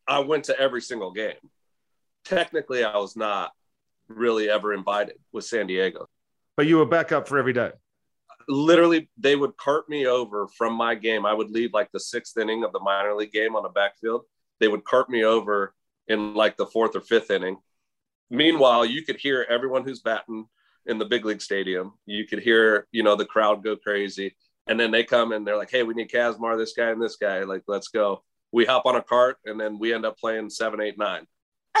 I 0.06 0.18
went 0.20 0.44
to 0.44 0.58
every 0.58 0.82
single 0.82 1.12
game. 1.12 1.34
Technically, 2.24 2.84
I 2.84 2.96
was 2.98 3.16
not 3.16 3.52
really 4.08 4.48
ever 4.50 4.72
invited 4.72 5.16
was 5.32 5.48
San 5.48 5.66
Diego. 5.66 6.08
But 6.56 6.66
you 6.66 6.78
were 6.78 6.86
back 6.86 7.12
up 7.12 7.28
for 7.28 7.38
every 7.38 7.52
day. 7.52 7.72
Literally, 8.48 9.08
they 9.16 9.36
would 9.36 9.56
cart 9.56 9.88
me 9.88 10.06
over 10.06 10.46
from 10.48 10.74
my 10.74 10.94
game. 10.94 11.24
I 11.24 11.32
would 11.32 11.50
leave 11.50 11.72
like 11.72 11.90
the 11.92 12.00
sixth 12.00 12.36
inning 12.36 12.62
of 12.62 12.72
the 12.72 12.80
minor 12.80 13.14
league 13.14 13.32
game 13.32 13.56
on 13.56 13.62
the 13.62 13.70
backfield. 13.70 14.22
They 14.60 14.68
would 14.68 14.84
cart 14.84 15.08
me 15.08 15.24
over 15.24 15.74
in 16.08 16.34
like 16.34 16.56
the 16.56 16.66
fourth 16.66 16.94
or 16.94 17.00
fifth 17.00 17.30
inning. 17.30 17.56
Meanwhile, 18.30 18.84
you 18.84 19.02
could 19.02 19.16
hear 19.16 19.46
everyone 19.48 19.84
who's 19.84 20.00
batting 20.00 20.46
in 20.86 20.98
the 20.98 21.04
big 21.04 21.24
league 21.24 21.42
stadium. 21.42 21.94
You 22.06 22.26
could 22.26 22.40
hear, 22.40 22.86
you 22.92 23.02
know, 23.02 23.16
the 23.16 23.24
crowd 23.24 23.64
go 23.64 23.76
crazy. 23.76 24.36
And 24.66 24.78
then 24.78 24.90
they 24.90 25.04
come 25.04 25.32
and 25.32 25.46
they're 25.46 25.56
like, 25.56 25.70
hey, 25.70 25.82
we 25.82 25.94
need 25.94 26.10
Kazmar, 26.10 26.56
this 26.56 26.72
guy, 26.72 26.90
and 26.90 27.00
this 27.00 27.16
guy. 27.16 27.40
Like, 27.42 27.62
let's 27.66 27.88
go. 27.88 28.22
We 28.52 28.64
hop 28.64 28.86
on 28.86 28.96
a 28.96 29.02
cart 29.02 29.38
and 29.44 29.60
then 29.60 29.78
we 29.78 29.92
end 29.92 30.06
up 30.06 30.18
playing 30.18 30.50
seven, 30.50 30.80
eight, 30.80 30.98
nine. 30.98 31.26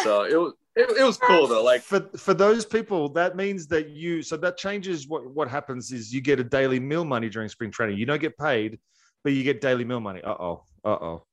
So 0.02 0.24
it 0.24 0.36
was 0.36 0.52
it, 0.76 0.90
it, 0.98 1.04
was 1.04 1.18
cool 1.18 1.46
though. 1.46 1.62
Like 1.62 1.82
for 1.82 2.00
for 2.16 2.34
those 2.34 2.66
people, 2.66 3.08
that 3.10 3.36
means 3.36 3.66
that 3.68 3.90
you 3.90 4.22
so 4.22 4.36
that 4.38 4.56
changes 4.56 5.06
what 5.06 5.26
what 5.26 5.48
happens 5.48 5.92
is 5.92 6.12
you 6.12 6.20
get 6.20 6.40
a 6.40 6.44
daily 6.44 6.80
meal 6.80 7.04
money 7.04 7.28
during 7.28 7.48
spring 7.48 7.70
training. 7.70 7.96
You 7.96 8.06
don't 8.06 8.20
get 8.20 8.36
paid, 8.36 8.80
but 9.22 9.32
you 9.32 9.44
get 9.44 9.60
daily 9.60 9.84
meal 9.84 10.00
money. 10.00 10.20
Uh 10.22 10.34
oh. 10.38 10.64
Uh 10.84 10.88
oh. 10.88 11.26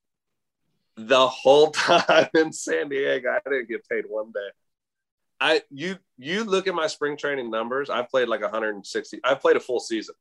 The 0.95 1.27
whole 1.27 1.71
time 1.71 2.27
in 2.35 2.53
San 2.53 2.89
Diego, 2.89 3.29
I 3.31 3.49
didn't 3.49 3.67
get 3.67 3.87
paid 3.89 4.05
one 4.07 4.31
day. 4.31 4.49
I 5.39 5.63
you 5.71 5.97
you 6.17 6.43
look 6.43 6.67
at 6.67 6.75
my 6.75 6.85
spring 6.85 7.17
training 7.17 7.49
numbers. 7.49 7.89
I've 7.89 8.09
played 8.09 8.27
like 8.27 8.41
160. 8.41 9.19
I've 9.23 9.41
played 9.41 9.55
a 9.55 9.59
full 9.59 9.79
season. 9.79 10.13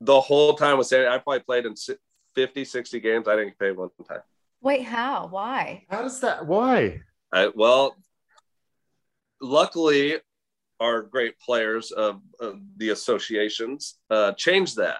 The 0.00 0.18
whole 0.18 0.54
time 0.54 0.78
with 0.78 0.86
San 0.86 1.00
diego, 1.00 1.14
I 1.14 1.18
probably 1.18 1.40
played 1.40 1.66
in 1.66 1.74
50, 2.34 2.64
60 2.64 3.00
games. 3.00 3.28
I 3.28 3.36
didn't 3.36 3.48
get 3.48 3.58
paid 3.58 3.76
one 3.76 3.90
time. 4.08 4.20
Wait, 4.62 4.82
how? 4.82 5.26
Why? 5.26 5.84
How 5.90 6.02
does 6.02 6.20
that? 6.20 6.46
Why? 6.46 7.02
I, 7.32 7.50
well, 7.54 7.96
luckily, 9.40 10.16
our 10.80 11.02
great 11.02 11.38
players 11.40 11.90
of, 11.90 12.20
of 12.40 12.60
the 12.76 12.90
associations 12.90 13.98
uh, 14.10 14.32
changed 14.32 14.76
that. 14.76 14.98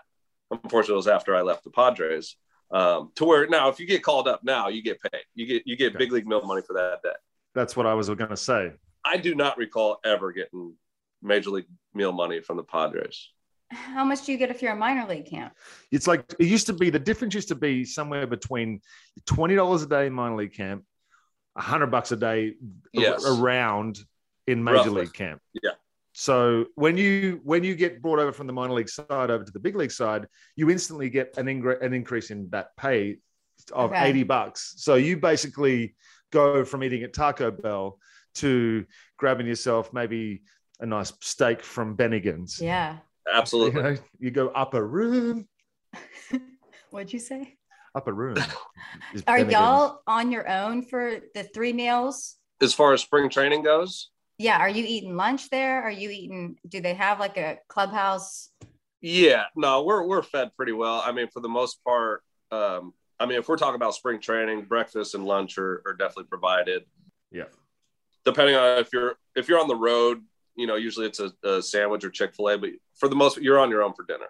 Unfortunately, 0.51 0.95
it 0.95 0.97
was 0.97 1.09
after 1.09 1.37
I 1.37 1.43
left 1.43 1.65
the 1.65 1.71
Padres. 1.71 2.37
Um, 2.71 3.13
to 3.17 3.25
where 3.25 3.47
now, 3.47 3.69
if 3.69 3.81
you 3.81 3.87
get 3.87 4.03
called 4.03 4.29
up 4.29 4.41
now, 4.45 4.69
you 4.69 4.83
get 4.83 5.01
paid. 5.01 5.23
You 5.35 5.47
get 5.47 5.63
you 5.67 5.77
get 5.77 5.91
okay. 5.91 5.99
big 5.99 6.13
league 6.13 6.27
meal 6.27 6.45
money 6.45 6.63
for 6.67 6.75
that 6.75 7.01
day. 7.03 7.17
That's 7.55 7.77
what 7.77 7.87
I 7.87 7.95
was 7.95 8.09
going 8.09 8.29
to 8.29 8.37
say. 8.37 8.73
I 9.05 9.17
do 9.17 9.35
not 9.35 9.57
recall 9.57 9.99
ever 10.05 10.33
getting 10.33 10.75
major 11.23 11.51
league 11.51 11.67
meal 11.95 12.13
money 12.13 12.41
from 12.41 12.57
the 12.57 12.63
Padres. 12.63 13.31
How 13.71 14.05
much 14.05 14.25
do 14.25 14.33
you 14.33 14.39
get 14.39 14.51
if 14.51 14.63
you're 14.63 14.73
a 14.73 14.77
minor 14.77 15.07
league 15.07 15.27
camp? 15.27 15.55
It's 15.91 16.07
like 16.07 16.25
it 16.39 16.47
used 16.47 16.67
to 16.67 16.73
be. 16.73 16.91
The 16.91 16.99
difference 16.99 17.35
used 17.35 17.49
to 17.49 17.55
be 17.55 17.85
somewhere 17.85 18.27
between 18.27 18.81
twenty 19.25 19.55
dollars 19.55 19.83
a 19.83 19.87
day 19.87 20.07
in 20.07 20.13
minor 20.13 20.37
league 20.37 20.55
camp 20.55 20.83
a 20.83 20.88
hundred 21.59 21.89
bucks 21.89 22.13
a 22.13 22.17
day 22.17 22.55
yes. 22.93 23.25
around 23.27 23.99
in 24.47 24.63
major 24.63 24.77
Roughly. 24.77 25.03
league 25.03 25.13
camp. 25.13 25.41
Yeah. 25.63 25.73
So 26.13 26.67
when 26.75 26.97
you 26.97 27.41
when 27.45 27.63
you 27.63 27.75
get 27.77 28.03
brought 28.03 28.19
over 28.19 28.33
from 28.33 28.47
the 28.47 28.53
minor 28.53 28.75
league 28.75 28.89
side 28.89 29.07
over 29.11 29.45
to 29.45 29.53
the 29.53 29.61
big 29.61 29.77
league 29.77 29.93
side, 29.93 30.27
you 30.57 30.71
instantly 30.71 31.11
get 31.11 31.37
an, 31.37 31.49
ing- 31.49 31.77
an 31.81 31.95
increase 31.95 32.31
in 32.31 32.49
that 32.51 32.77
pay 32.77 33.19
of 33.73 33.93
okay. 33.93 34.09
80 34.09 34.23
bucks. 34.25 34.75
So 34.79 34.95
you 34.95 35.17
basically 35.17 35.95
go 36.33 36.65
from 36.65 36.83
eating 36.83 37.03
at 37.03 37.13
Taco 37.13 37.51
Bell 37.51 37.99
to 38.37 38.85
grabbing 39.17 39.47
yourself 39.47 39.93
maybe 39.93 40.43
a 40.81 40.87
nice 40.87 41.13
steak 41.21 41.63
from 41.63 41.97
Bennigan's. 41.97 42.61
Yeah. 42.61 42.99
Absolutely. 43.33 43.83
You, 43.83 43.83
know, 43.83 43.97
you 44.19 44.31
go 44.31 44.49
up 44.49 44.75
a 44.75 44.83
room. 44.83 45.47
What'd 46.91 47.13
you 47.13 47.19
say? 47.19 47.58
Upper 47.99 48.15
room. 48.15 48.37
Are 49.27 49.41
y'all 49.41 50.01
on 50.07 50.33
your 50.33 50.49
own 50.49 50.83
for 50.83 51.19
the 51.35 51.43
three 51.43 51.73
meals? 51.73 52.37
As 52.63 52.73
far 52.73 52.93
as 52.93 53.03
spring 53.03 53.29
training 53.29 53.63
goes, 53.63 54.11
Yeah. 54.39 54.59
Are 54.59 54.69
you 54.69 54.85
eating 54.87 55.17
lunch 55.17 55.51
there? 55.51 55.83
Are 55.83 55.91
you 55.91 56.11
eating? 56.11 56.57
Do 56.67 56.81
they 56.81 56.95
have 56.95 57.21
like 57.21 57.37
a 57.37 57.59
clubhouse? 57.69 58.51
yeah, 59.01 59.45
no, 59.55 59.85
we're 59.85 60.05
we're 60.05 60.23
fed 60.23 60.51
pretty 60.57 60.73
well. 60.73 61.03
I 61.05 61.13
mean, 61.13 61.29
for 61.29 61.41
the 61.41 61.49
most 61.49 61.83
part, 61.85 62.23
um, 62.51 62.93
I 63.21 63.27
mean, 63.27 63.39
if 63.39 63.49
we're 63.49 63.57
talking 63.57 63.77
about 63.77 63.95
spring 63.95 64.21
training, 64.21 64.63
breakfast 64.63 65.15
and 65.15 65.25
lunch 65.25 65.59
are, 65.59 65.83
are 65.87 65.95
definitely 65.95 66.25
provided. 66.25 66.85
Yeah. 67.31 67.45
Depending 68.25 68.57
on 68.57 68.79
if 68.79 68.89
you're 68.93 69.17
if 69.37 69.49
you're 69.49 69.61
on 69.61 69.69
the 69.69 69.77
road, 69.77 70.23
you 70.57 70.67
know, 70.67 70.77
usually 70.77 71.07
it's 71.07 71.21
a, 71.21 71.33
a 71.45 71.63
sandwich 71.63 72.05
or 72.05 72.11
Chick 72.11 72.35
Fil 72.35 72.49
A, 72.49 72.59
but 72.59 72.71
for 72.97 73.09
the 73.09 73.17
most, 73.17 73.39
you're 73.39 73.59
on 73.59 73.71
your 73.71 73.83
own 73.83 73.93
for 73.95 74.05
dinner. 74.05 74.27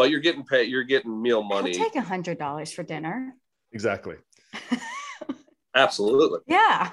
But 0.00 0.08
you're 0.10 0.20
getting 0.20 0.44
paid. 0.44 0.70
You're 0.70 0.82
getting 0.84 1.20
meal 1.20 1.42
money. 1.42 1.76
I'll 1.78 1.84
take 1.84 1.94
a 1.94 2.00
hundred 2.00 2.38
dollars 2.38 2.72
for 2.72 2.82
dinner. 2.82 3.34
Exactly. 3.72 4.16
Absolutely. 5.74 6.38
Yeah, 6.46 6.90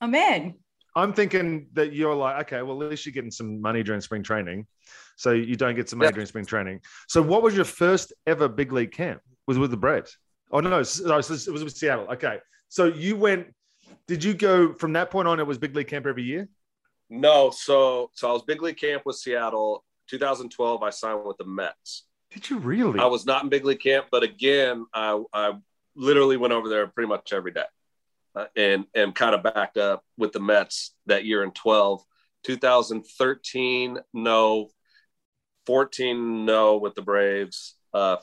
I'm 0.00 0.14
in. 0.14 0.54
I'm 0.96 1.12
thinking 1.12 1.66
that 1.74 1.92
you're 1.92 2.14
like, 2.14 2.46
okay, 2.46 2.62
well, 2.62 2.82
at 2.82 2.88
least 2.88 3.04
you're 3.04 3.12
getting 3.12 3.30
some 3.30 3.60
money 3.60 3.82
during 3.82 4.00
spring 4.00 4.22
training. 4.22 4.66
So 5.16 5.32
you 5.32 5.56
don't 5.56 5.76
get 5.76 5.90
some 5.90 5.98
money 5.98 6.08
Yeah. 6.08 6.12
during 6.12 6.26
spring 6.26 6.46
training. 6.46 6.80
So 7.06 7.20
what 7.20 7.42
was 7.42 7.54
your 7.54 7.66
first 7.66 8.14
ever 8.26 8.48
big 8.48 8.72
league 8.72 8.92
camp? 8.92 9.20
Was 9.46 9.58
with 9.58 9.70
the 9.70 9.76
Braves? 9.76 10.16
Oh 10.50 10.60
no, 10.60 10.70
no, 10.70 10.78
it 10.78 11.18
was 11.18 11.28
with 11.46 11.76
Seattle. 11.76 12.06
Okay. 12.14 12.38
So 12.70 12.86
you 12.86 13.14
went, 13.14 13.54
did 14.06 14.24
you 14.24 14.32
go 14.32 14.72
from 14.72 14.94
that 14.94 15.10
point 15.10 15.28
on? 15.28 15.38
It 15.38 15.46
was 15.46 15.58
big 15.58 15.76
league 15.76 15.88
camp 15.88 16.06
every 16.06 16.22
year? 16.22 16.48
No, 17.10 17.50
so 17.50 18.10
so 18.14 18.30
I 18.30 18.32
was 18.32 18.42
big 18.42 18.62
league 18.62 18.78
camp 18.78 19.02
with 19.04 19.16
Seattle. 19.16 19.84
2012, 20.08 20.82
I 20.82 20.88
signed 20.88 21.20
with 21.26 21.36
the 21.36 21.44
Mets. 21.44 22.06
Did 22.30 22.50
you 22.50 22.58
really? 22.58 23.00
I 23.00 23.06
was 23.06 23.24
not 23.26 23.42
in 23.42 23.48
big 23.48 23.64
league 23.64 23.80
camp, 23.80 24.06
but 24.10 24.22
again, 24.22 24.86
I 24.92 25.22
I 25.32 25.52
literally 25.96 26.36
went 26.36 26.52
over 26.52 26.68
there 26.68 26.86
pretty 26.86 27.08
much 27.08 27.32
every 27.32 27.52
day, 27.52 27.64
uh, 28.34 28.46
and 28.56 28.86
and 28.94 29.14
kind 29.14 29.34
of 29.34 29.42
backed 29.42 29.78
up 29.78 30.04
with 30.16 30.32
the 30.32 30.40
Mets 30.40 30.94
that 31.06 31.24
year 31.24 31.42
in 31.42 31.52
12. 31.52 32.02
2013, 32.44 33.98
no. 34.14 34.68
14, 35.66 36.46
no 36.46 36.78
with 36.78 36.94
the 36.94 37.02
Braves. 37.02 37.74
Uh, 37.92 38.16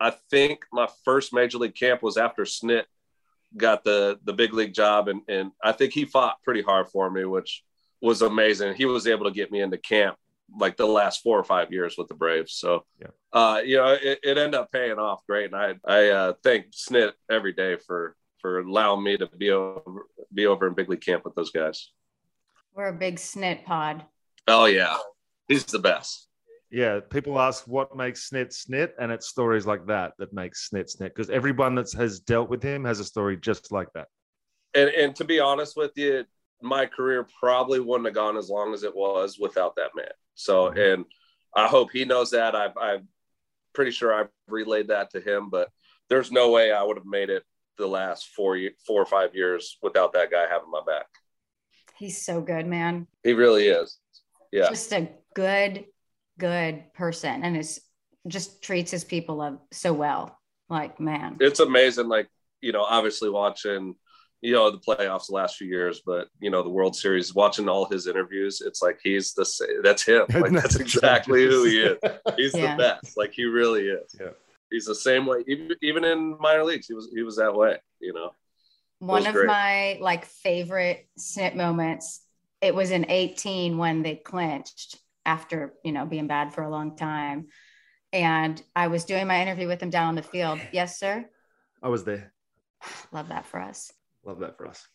I 0.00 0.10
think 0.30 0.64
my 0.72 0.88
first 1.04 1.32
major 1.32 1.58
league 1.58 1.76
camp 1.76 2.02
was 2.02 2.16
after 2.16 2.42
Snit 2.42 2.84
got 3.56 3.84
the 3.84 4.18
the 4.24 4.32
big 4.32 4.52
league 4.54 4.74
job, 4.74 5.08
and 5.08 5.22
and 5.28 5.52
I 5.62 5.72
think 5.72 5.92
he 5.92 6.04
fought 6.04 6.42
pretty 6.42 6.62
hard 6.62 6.88
for 6.88 7.10
me, 7.10 7.24
which 7.24 7.62
was 8.00 8.22
amazing. 8.22 8.74
He 8.74 8.84
was 8.84 9.06
able 9.06 9.26
to 9.26 9.30
get 9.30 9.52
me 9.52 9.60
into 9.60 9.78
camp 9.78 10.16
like 10.58 10.76
the 10.76 10.86
last 10.86 11.22
four 11.22 11.38
or 11.38 11.44
five 11.44 11.72
years 11.72 11.94
with 11.96 12.08
the 12.08 12.14
Braves. 12.14 12.52
So, 12.54 12.84
Yeah. 13.00 13.08
uh, 13.32 13.60
you 13.64 13.76
know, 13.76 13.92
it, 13.92 14.18
it 14.22 14.38
ended 14.38 14.54
up 14.54 14.70
paying 14.72 14.98
off 14.98 15.24
great. 15.26 15.52
And 15.52 15.56
I, 15.56 15.74
I 15.86 16.08
uh, 16.10 16.32
thank 16.44 16.72
Snit 16.72 17.12
every 17.30 17.52
day 17.52 17.76
for, 17.76 18.16
for 18.38 18.60
allowing 18.60 19.02
me 19.02 19.16
to 19.16 19.26
be 19.26 19.50
over, 19.50 20.06
be 20.32 20.46
over 20.46 20.66
in 20.66 20.74
big 20.74 20.88
league 20.88 21.00
camp 21.00 21.24
with 21.24 21.34
those 21.34 21.50
guys. 21.50 21.90
We're 22.74 22.88
a 22.88 22.92
big 22.98 23.16
snit 23.16 23.64
pod. 23.64 24.04
Oh 24.48 24.64
yeah. 24.64 24.96
He's 25.48 25.64
the 25.64 25.78
best. 25.78 26.28
yeah. 26.70 27.00
People 27.10 27.38
ask 27.38 27.66
what 27.68 27.94
makes 27.96 28.30
Snit 28.30 28.48
Snit, 28.48 28.92
and 28.98 29.12
it's 29.12 29.28
stories 29.28 29.66
like 29.66 29.86
that 29.86 30.12
that 30.18 30.32
makes 30.32 30.68
Snit 30.70 30.88
Snit 30.94 31.08
because 31.14 31.28
everyone 31.30 31.74
that 31.74 31.92
has 31.92 32.20
dealt 32.20 32.48
with 32.48 32.62
him 32.62 32.84
has 32.84 32.98
a 33.00 33.04
story 33.04 33.36
just 33.36 33.70
like 33.72 33.88
that. 33.94 34.08
And, 34.74 34.88
and 34.90 35.14
to 35.16 35.24
be 35.24 35.38
honest 35.38 35.76
with 35.76 35.92
you, 35.96 36.24
my 36.62 36.86
career 36.86 37.26
probably 37.40 37.78
wouldn't 37.80 38.06
have 38.06 38.14
gone 38.14 38.36
as 38.38 38.48
long 38.48 38.72
as 38.72 38.84
it 38.84 38.94
was 38.96 39.38
without 39.38 39.76
that 39.76 39.90
man. 39.94 40.06
So, 40.34 40.70
Mhm. 40.70 40.94
and 40.94 41.04
I 41.54 41.68
hope 41.68 41.90
he 41.92 42.04
knows 42.04 42.30
that. 42.30 42.54
I've, 42.54 42.76
I'm 42.76 43.08
pretty 43.74 43.90
sure 43.90 44.12
I've 44.12 44.28
relayed 44.48 44.88
that 44.88 45.10
to 45.10 45.20
him, 45.20 45.50
but 45.50 45.70
there's 46.08 46.32
no 46.32 46.50
way 46.50 46.72
I 46.72 46.82
would 46.82 46.96
have 46.96 47.06
made 47.06 47.30
it 47.30 47.44
the 47.78 47.86
last 47.86 48.28
four, 48.28 48.58
four 48.86 49.00
or 49.00 49.06
five 49.06 49.34
years 49.34 49.78
without 49.82 50.12
that 50.14 50.30
guy 50.30 50.46
having 50.48 50.70
my 50.70 50.82
back. 50.86 51.06
He's 51.98 52.24
so 52.24 52.40
good, 52.40 52.66
man. 52.66 53.06
He 53.22 53.32
really 53.32 53.68
is. 53.68 53.98
Yeah. 54.50 54.68
Just 54.68 54.92
a 54.92 55.08
good, 55.34 55.86
good 56.38 56.92
person, 56.94 57.42
and 57.42 57.56
is 57.56 57.80
just 58.26 58.62
treats 58.62 58.90
his 58.90 59.04
people 59.04 59.40
of 59.40 59.58
so 59.72 59.92
well. 59.92 60.38
Like 60.68 61.00
man, 61.00 61.36
It's 61.40 61.60
amazing. 61.60 62.08
Like, 62.08 62.28
you 62.60 62.72
know, 62.72 62.82
obviously 62.82 63.28
watching, 63.28 63.94
you 64.42 64.52
know, 64.52 64.70
the 64.70 64.78
playoffs 64.78 65.28
the 65.28 65.34
last 65.34 65.56
few 65.56 65.66
years, 65.68 66.02
but, 66.04 66.28
you 66.40 66.50
know, 66.50 66.62
the 66.62 66.68
World 66.68 66.94
Series, 66.94 67.34
watching 67.34 67.68
all 67.68 67.86
his 67.86 68.06
interviews, 68.06 68.60
it's 68.60 68.82
like 68.82 68.98
he's 69.02 69.32
the, 69.32 69.44
sa- 69.46 69.64
that's 69.82 70.02
him. 70.02 70.26
Like, 70.34 70.52
that's 70.52 70.76
exactly 70.76 71.44
who 71.46 71.64
he 71.64 71.78
is. 71.80 71.98
He's 72.36 72.54
Yeah. 72.54 72.76
the 72.76 72.82
best. 72.82 73.16
Like, 73.16 73.32
he 73.32 73.44
really 73.44 73.86
is. 73.88 74.14
Yeah. 74.20 74.30
He's 74.70 74.84
the 74.86 74.94
same 74.94 75.24
way. 75.26 75.38
Even, 75.46 75.70
even 75.80 76.04
in 76.04 76.36
minor 76.38 76.64
leagues, 76.64 76.86
he 76.88 76.94
was, 76.94 77.08
he 77.14 77.22
was 77.22 77.36
that 77.36 77.54
way, 77.54 77.78
you 78.00 78.12
know? 78.12 78.32
one 78.98 79.26
of 79.26 79.32
great. 79.34 79.46
my 79.48 79.98
like 80.00 80.24
favorite 80.24 81.08
snit 81.18 81.56
moments. 81.56 82.20
It 82.60 82.72
was 82.72 82.92
in 82.92 83.06
18 83.10 83.76
when 83.76 84.02
they 84.02 84.14
clinched 84.14 84.96
after 85.26 85.74
you 85.84 85.90
know 85.90 86.06
being 86.06 86.28
bad 86.28 86.54
for 86.54 86.62
a 86.62 86.70
long 86.70 86.94
time, 86.96 87.48
and 88.12 88.62
I 88.76 88.86
was 88.86 89.04
doing 89.04 89.26
my 89.26 89.42
interview 89.42 89.66
with 89.66 89.82
him 89.82 89.90
down 89.90 90.06
on 90.08 90.14
the 90.14 90.22
field. 90.22 90.60
Yes, 90.72 91.00
sir. 91.00 91.28
I 91.82 91.88
was 91.88 92.04
there. 92.04 92.32
Love 93.12 93.28
that 93.30 93.46
for 93.46 93.58
us. 93.58 93.92
Love 94.24 94.40
that 94.40 94.56
for 94.56 94.66
us. 94.66 94.86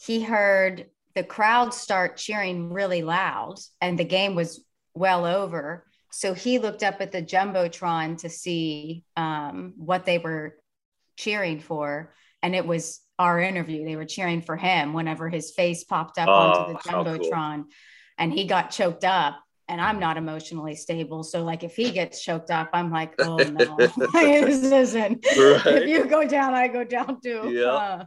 he 0.00 0.22
heard 0.22 0.86
the 1.14 1.22
crowd 1.24 1.72
start 1.72 2.16
cheering 2.16 2.72
really 2.72 3.02
loud 3.02 3.54
and 3.80 3.98
the 3.98 4.04
game 4.04 4.34
was 4.34 4.64
well 4.94 5.24
over. 5.26 5.86
So 6.10 6.34
he 6.34 6.58
looked 6.58 6.82
up 6.82 7.00
at 7.00 7.12
the 7.12 7.22
jumbotron 7.22 8.18
to 8.18 8.28
see 8.28 9.04
um, 9.16 9.74
what 9.76 10.04
they 10.04 10.18
were 10.18 10.56
cheering 11.16 11.60
for. 11.60 12.12
And 12.42 12.54
it 12.54 12.66
was 12.66 13.00
our 13.18 13.40
interview. 13.40 13.84
They 13.84 13.96
were 13.96 14.04
cheering 14.04 14.42
for 14.42 14.56
him 14.56 14.92
whenever 14.92 15.28
his 15.28 15.52
face 15.52 15.84
popped 15.84 16.18
up 16.18 16.28
Oh, 16.28 16.32
onto 16.32 16.72
the 16.72 16.78
cool. 16.78 17.04
jumbotron 17.04 17.64
and 18.18 18.32
he 18.32 18.46
got 18.46 18.70
choked 18.72 19.04
up. 19.04 19.40
And 19.66 19.80
i'm 19.80 19.98
not 19.98 20.18
emotionally 20.18 20.74
stable. 20.76 21.22
So 21.22 21.42
like 21.42 21.62
if 21.64 21.74
he 21.74 21.90
gets 21.90 22.22
choked 22.22 22.50
up 22.50 22.68
i'm 22.74 22.90
like 22.90 23.14
oh 23.20 23.44
no. 23.44 23.76
This 24.12 24.62
isn't. 24.62 25.24
If 25.24 25.88
you 25.88 26.04
go 26.06 26.26
down, 26.28 26.52
I 26.54 26.68
go 26.68 26.84
down 26.84 27.20
too. 27.22 27.50
Yeah. 27.54 27.72
Uh, 27.72 28.04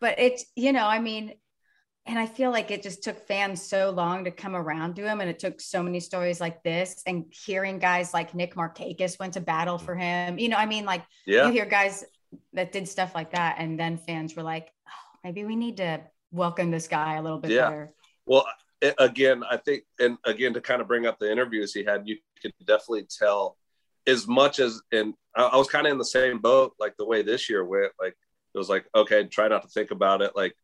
but 0.00 0.18
it's, 0.18 0.44
you 0.54 0.72
know, 0.72 0.86
I 0.86 0.98
mean, 0.98 1.34
and 2.08 2.18
I 2.18 2.26
feel 2.26 2.52
like 2.52 2.70
it 2.70 2.82
just 2.82 3.02
took 3.02 3.26
fans 3.26 3.60
so 3.60 3.90
long 3.90 4.24
to 4.24 4.30
come 4.30 4.54
around 4.54 4.94
to 4.96 5.02
him. 5.04 5.20
And 5.20 5.28
it 5.28 5.40
took 5.40 5.60
so 5.60 5.82
many 5.82 5.98
stories 5.98 6.40
like 6.40 6.62
this 6.62 7.02
and 7.04 7.24
hearing 7.30 7.80
guys 7.80 8.14
like 8.14 8.32
Nick 8.32 8.54
Markakis 8.54 9.18
went 9.18 9.32
to 9.34 9.40
battle 9.40 9.76
for 9.76 9.96
him. 9.96 10.38
You 10.38 10.48
know, 10.48 10.56
I 10.56 10.66
mean, 10.66 10.84
like 10.84 11.02
Yeah. 11.26 11.46
you 11.46 11.52
hear 11.52 11.66
guys 11.66 12.04
that 12.52 12.70
did 12.70 12.86
stuff 12.88 13.12
like 13.14 13.32
that. 13.32 13.56
And 13.58 13.78
then 13.78 13.96
fans 13.96 14.36
were 14.36 14.44
like, 14.44 14.68
oh, 14.86 15.18
maybe 15.24 15.44
we 15.44 15.56
need 15.56 15.78
to 15.78 16.00
welcome 16.30 16.70
this 16.70 16.86
guy 16.86 17.16
a 17.16 17.22
little 17.22 17.38
bit 17.38 17.50
Yeah. 17.50 17.64
better. 17.70 17.94
Well, 18.24 18.46
again, 18.98 19.42
I 19.42 19.56
think, 19.56 19.82
and 19.98 20.16
again, 20.24 20.54
to 20.54 20.60
kind 20.60 20.80
of 20.80 20.86
bring 20.86 21.06
up 21.06 21.18
the 21.18 21.30
interviews 21.30 21.74
he 21.74 21.82
had, 21.82 22.06
you 22.06 22.18
could 22.40 22.52
definitely 22.64 23.08
tell 23.10 23.56
as 24.06 24.28
much 24.28 24.60
as, 24.60 24.80
and 24.92 25.14
I, 25.34 25.44
I 25.44 25.56
was 25.56 25.68
kind 25.68 25.86
of 25.88 25.90
in 25.92 25.98
the 25.98 26.04
same 26.04 26.38
boat, 26.38 26.74
like 26.78 26.96
the 26.98 27.06
way 27.06 27.22
this 27.22 27.50
year 27.50 27.64
went. 27.64 27.90
Like 28.00 28.16
it 28.56 28.58
was 28.58 28.68
like, 28.70 28.86
okay, 28.94 29.24
try 29.24 29.48
not 29.48 29.62
to 29.62 29.68
think 29.68 29.90
about 29.90 30.22
it. 30.22 30.32
Like 30.34 30.56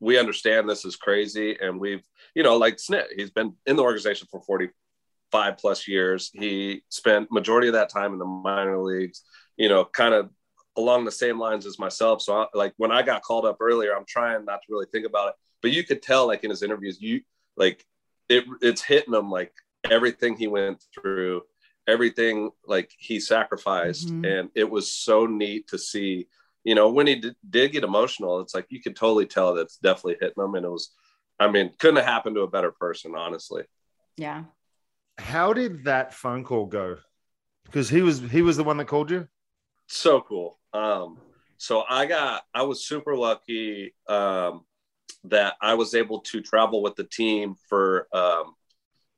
we 0.00 0.18
understand 0.18 0.68
this 0.68 0.84
is 0.84 0.96
crazy, 0.96 1.56
and 1.60 1.80
we've, 1.80 2.02
you 2.34 2.42
know, 2.42 2.56
like 2.56 2.76
Snit, 2.76 3.06
he's 3.16 3.30
been 3.30 3.54
in 3.66 3.76
the 3.76 3.82
organization 3.82 4.26
for 4.30 4.40
forty-five 4.42 5.56
plus 5.58 5.88
years. 5.88 6.30
He 6.34 6.82
spent 6.88 7.30
majority 7.30 7.68
of 7.68 7.74
that 7.74 7.88
time 7.88 8.12
in 8.12 8.18
the 8.18 8.24
minor 8.26 8.82
leagues. 8.82 9.22
You 9.56 9.68
know, 9.70 9.84
kind 9.84 10.12
of 10.12 10.30
along 10.76 11.06
the 11.06 11.12
same 11.12 11.38
lines 11.38 11.64
as 11.64 11.78
myself. 11.78 12.20
So, 12.20 12.42
I, 12.42 12.46
like 12.52 12.74
when 12.76 12.92
I 12.92 13.00
got 13.02 13.22
called 13.22 13.46
up 13.46 13.56
earlier, 13.60 13.96
I'm 13.96 14.04
trying 14.06 14.44
not 14.44 14.56
to 14.56 14.66
really 14.68 14.86
think 14.92 15.06
about 15.06 15.28
it, 15.28 15.34
but 15.62 15.70
you 15.70 15.82
could 15.84 16.02
tell, 16.02 16.26
like 16.26 16.44
in 16.44 16.50
his 16.50 16.62
interviews, 16.62 17.00
you 17.00 17.22
like 17.56 17.86
it 18.28 18.44
it's 18.60 18.82
hitting 18.82 19.14
him 19.14 19.30
like 19.30 19.52
everything 19.88 20.36
he 20.36 20.48
went 20.48 20.84
through 20.92 21.42
everything 21.88 22.50
like 22.66 22.90
he 22.98 23.20
sacrificed 23.20 24.08
Mhm. 24.08 24.26
and 24.40 24.50
it 24.56 24.68
was 24.68 24.92
so 24.92 25.26
neat 25.26 25.68
to 25.68 25.78
see 25.78 26.26
you 26.66 26.74
know 26.74 26.88
when 26.90 27.06
he 27.06 27.14
did, 27.16 27.36
did 27.48 27.72
get 27.72 27.84
emotional 27.84 28.40
it's 28.40 28.54
like 28.54 28.66
you 28.68 28.80
could 28.82 28.96
totally 28.96 29.24
tell 29.26 29.54
that's 29.54 29.76
definitely 29.78 30.16
hitting 30.20 30.42
him 30.44 30.54
and 30.56 30.66
it 30.66 30.70
was 30.70 30.90
i 31.38 31.48
mean 31.48 31.70
couldn't 31.78 31.96
have 31.96 32.04
happened 32.14 32.34
to 32.36 32.42
a 32.42 32.48
better 32.56 32.72
person 32.72 33.12
honestly 33.16 33.62
Yeah. 34.18 34.44
How 35.18 35.54
did 35.54 35.84
that 35.84 36.12
phone 36.12 36.44
call 36.44 36.66
go? 36.66 36.98
Because 37.64 37.88
he 37.88 38.02
was 38.02 38.20
he 38.20 38.42
was 38.42 38.56
the 38.58 38.64
one 38.64 38.76
that 38.78 38.88
called 38.88 39.10
you. 39.10 39.28
so 39.86 40.20
cool 40.20 40.58
um 40.74 41.18
so 41.56 41.84
i 41.88 42.04
got 42.06 42.42
i 42.52 42.62
was 42.62 42.84
super 42.86 43.14
lucky 43.16 43.94
um 44.08 44.64
that 45.24 45.54
i 45.62 45.72
was 45.74 45.94
able 45.94 46.20
to 46.20 46.40
travel 46.42 46.82
with 46.82 46.96
the 46.96 47.04
team 47.20 47.54
for 47.68 48.08
um 48.12 48.54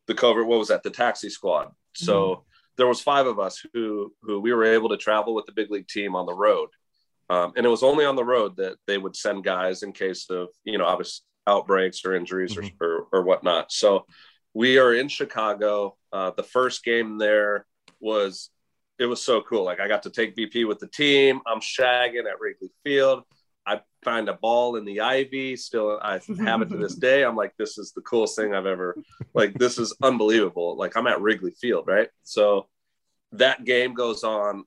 the 0.07 0.15
cover 0.15 0.45
what 0.45 0.59
was 0.59 0.69
that 0.69 0.83
the 0.83 0.91
taxi 0.91 1.31
squad 1.31 1.67
so 1.95 2.45
there 2.77 2.87
was 2.87 3.01
five 3.01 3.27
of 3.27 3.39
us 3.47 3.55
who 3.73 4.13
who 4.23 4.39
we 4.41 4.53
were 4.53 4.65
able 4.77 4.91
to 4.91 4.97
travel 4.97 5.35
with 5.35 5.47
the 5.47 5.53
big 5.61 5.71
league 5.71 5.89
team 5.89 6.15
on 6.15 6.27
the 6.27 6.35
road 6.47 6.69
um, 7.31 7.53
and 7.57 7.65
it 7.67 7.69
was 7.69 7.83
only 7.83 8.05
on 8.05 8.17
the 8.17 8.25
road 8.25 8.57
that 8.57 8.77
they 8.87 8.99
would 8.99 9.15
send 9.17 9.45
guys 9.45 9.83
in 9.83 9.93
case 9.93 10.29
of 10.31 10.49
you 10.65 10.79
know 10.79 10.85
obvious 10.87 11.23
outbreaks 11.47 12.05
or 12.05 12.15
injuries 12.15 12.55
Mhm. 12.55 12.73
or, 12.81 12.87
or 12.87 13.07
or 13.13 13.23
whatnot 13.23 13.73
so 13.73 14.07
we 14.55 14.79
are 14.79 14.95
in 14.95 15.09
chicago 15.09 15.97
uh, 16.13 16.31
the 16.37 16.43
first 16.43 16.85
game 16.85 17.19
there 17.19 17.67
was 18.01 18.51
it 18.99 19.07
was 19.07 19.23
so 19.23 19.41
cool. 19.43 19.63
Like 19.65 19.79
I 19.79 19.87
got 19.87 20.03
to 20.05 20.11
take 20.11 20.35
BP 20.35 20.67
with 20.67 20.81
the 20.81 20.89
team. 20.89 21.41
I'm 21.47 21.61
shagging 21.61 22.27
at 22.29 22.41
Wrigley 22.41 22.71
Field. 22.83 23.23
I 23.65 23.81
find 24.03 24.29
a 24.29 24.33
ball 24.33 24.75
in 24.75 24.85
the 24.85 25.03
ivy. 25.03 25.55
Still, 25.55 26.01
I 26.03 26.19
have 26.45 26.63
it 26.63 26.69
to 26.71 26.77
this 26.77 26.97
day. 27.09 27.23
I'm 27.25 27.37
like, 27.37 27.53
this 27.57 27.79
is 27.79 27.93
the 27.93 28.01
coolest 28.01 28.35
thing 28.35 28.55
I've 28.55 28.67
ever. 28.67 28.97
Like, 29.35 29.55
this 29.55 29.79
is 29.79 29.95
unbelievable. 30.03 30.77
Like, 30.77 30.97
I'm 30.97 31.07
at 31.07 31.21
Wrigley 31.21 31.53
Field, 31.53 31.85
right? 31.87 32.09
So 32.25 32.67
that 33.31 33.65
game 33.65 33.95
goes 33.95 34.25
on. 34.25 34.65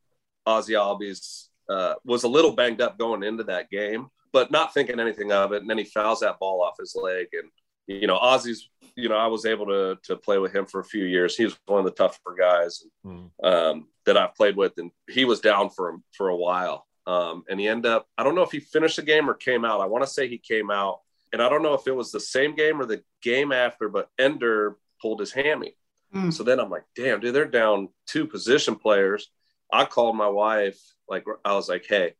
Ozzy 0.47 0.75
Albies 0.79 1.49
uh, 1.69 1.95
was 2.05 2.23
a 2.23 2.27
little 2.27 2.51
banged 2.51 2.81
up 2.81 2.97
going 2.97 3.23
into 3.23 3.43
that 3.45 3.69
game, 3.69 4.07
but 4.33 4.51
not 4.51 4.73
thinking 4.73 4.99
anything 4.99 5.31
of 5.31 5.51
it. 5.53 5.61
And 5.61 5.69
then 5.69 5.77
he 5.77 5.83
fouls 5.83 6.21
that 6.21 6.39
ball 6.39 6.61
off 6.61 6.77
his 6.79 6.95
leg, 6.95 7.27
and 7.33 7.49
you 7.87 8.07
know, 8.07 8.17
Ozzy's. 8.17 8.69
You 8.97 9.07
know, 9.07 9.15
I 9.15 9.27
was 9.27 9.45
able 9.45 9.67
to 9.67 9.97
to 10.03 10.17
play 10.17 10.37
with 10.37 10.53
him 10.53 10.65
for 10.65 10.81
a 10.81 10.83
few 10.83 11.05
years. 11.05 11.37
He 11.37 11.45
was 11.45 11.57
one 11.65 11.79
of 11.79 11.85
the 11.85 11.91
tougher 11.91 12.35
guys 12.37 12.83
mm. 13.05 13.29
um, 13.41 13.87
that 14.05 14.17
I've 14.17 14.35
played 14.35 14.57
with, 14.57 14.73
and 14.77 14.91
he 15.09 15.23
was 15.23 15.39
down 15.39 15.69
for 15.69 15.87
him 15.87 16.03
for 16.11 16.27
a 16.27 16.35
while. 16.35 16.85
Um, 17.07 17.43
and 17.49 17.59
he 17.59 17.67
ended 17.67 17.91
up, 17.91 18.07
I 18.17 18.23
don't 18.23 18.35
know 18.35 18.43
if 18.43 18.51
he 18.51 18.59
finished 18.59 18.97
the 18.97 19.01
game 19.01 19.29
or 19.29 19.33
came 19.33 19.65
out. 19.65 19.81
I 19.81 19.85
want 19.85 20.03
to 20.03 20.09
say 20.09 20.27
he 20.27 20.37
came 20.37 20.69
out. 20.69 20.99
And 21.33 21.41
I 21.41 21.49
don't 21.49 21.63
know 21.63 21.73
if 21.73 21.87
it 21.87 21.95
was 21.95 22.11
the 22.11 22.19
same 22.19 22.55
game 22.55 22.81
or 22.81 22.85
the 22.85 23.01
game 23.21 23.51
after, 23.51 23.87
but 23.87 24.09
Ender 24.19 24.77
pulled 25.01 25.19
his 25.19 25.31
hammy. 25.31 25.75
Mm. 26.13 26.33
So 26.33 26.43
then 26.43 26.59
I'm 26.59 26.69
like, 26.69 26.83
damn, 26.95 27.21
dude, 27.21 27.33
they're 27.33 27.45
down 27.45 27.89
two 28.05 28.27
position 28.27 28.75
players. 28.75 29.31
I 29.71 29.85
called 29.85 30.15
my 30.15 30.29
wife, 30.29 30.79
like, 31.07 31.25
I 31.45 31.53
was 31.53 31.69
like, 31.69 31.85
hey, 31.87 32.13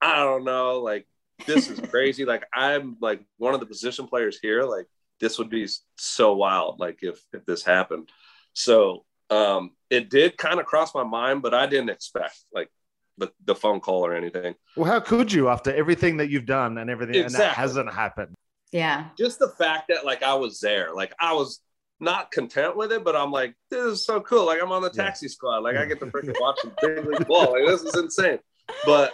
I 0.00 0.16
don't 0.16 0.44
know, 0.44 0.80
like, 0.80 1.06
this 1.46 1.68
is 1.68 1.80
crazy. 1.90 2.24
like, 2.24 2.44
I'm 2.54 2.96
like 3.00 3.20
one 3.38 3.54
of 3.54 3.60
the 3.60 3.66
position 3.66 4.06
players 4.06 4.38
here. 4.40 4.62
Like, 4.62 4.86
this 5.20 5.38
would 5.38 5.50
be 5.50 5.68
so 5.96 6.34
wild, 6.34 6.80
like, 6.80 6.98
if 7.02 7.20
if 7.32 7.44
this 7.44 7.64
happened. 7.64 8.10
So 8.54 9.04
um, 9.30 9.70
it 9.90 10.10
did 10.10 10.36
kind 10.36 10.60
of 10.60 10.66
cross 10.66 10.94
my 10.94 11.04
mind, 11.04 11.42
but 11.42 11.54
I 11.54 11.66
didn't 11.66 11.90
expect 11.90 12.38
like 12.52 12.70
the, 13.18 13.32
the 13.44 13.54
phone 13.54 13.80
call 13.80 14.04
or 14.04 14.14
anything. 14.14 14.54
Well, 14.76 14.90
how 14.90 15.00
could 15.00 15.32
you 15.32 15.48
after 15.48 15.74
everything 15.74 16.18
that 16.18 16.28
you've 16.28 16.46
done 16.46 16.78
and 16.78 16.90
everything 16.90 17.16
exactly. 17.16 17.44
and 17.44 17.50
that 17.50 17.56
hasn't 17.56 17.92
happened? 17.92 18.34
Yeah. 18.72 19.08
Just 19.18 19.38
the 19.38 19.48
fact 19.48 19.88
that 19.88 20.04
like 20.04 20.22
I 20.22 20.34
was 20.34 20.60
there, 20.60 20.94
like 20.94 21.14
I 21.18 21.32
was 21.32 21.60
not 22.02 22.32
content 22.32 22.76
with 22.76 22.92
it, 22.92 23.04
but 23.04 23.16
I'm 23.16 23.30
like, 23.30 23.54
this 23.70 23.84
is 23.84 24.04
so 24.04 24.20
cool. 24.20 24.44
Like 24.44 24.60
I'm 24.60 24.72
on 24.72 24.82
the 24.82 24.90
taxi 24.90 25.28
squad. 25.28 25.58
Like 25.58 25.76
I 25.76 25.86
get 25.86 26.00
to 26.00 26.06
freaking 26.06 26.36
watch 26.40 26.58
big 26.82 27.06
league 27.06 27.26
ball. 27.26 27.52
Like 27.52 27.64
this 27.64 27.82
is 27.82 27.96
insane. 27.96 28.40
But 28.84 29.12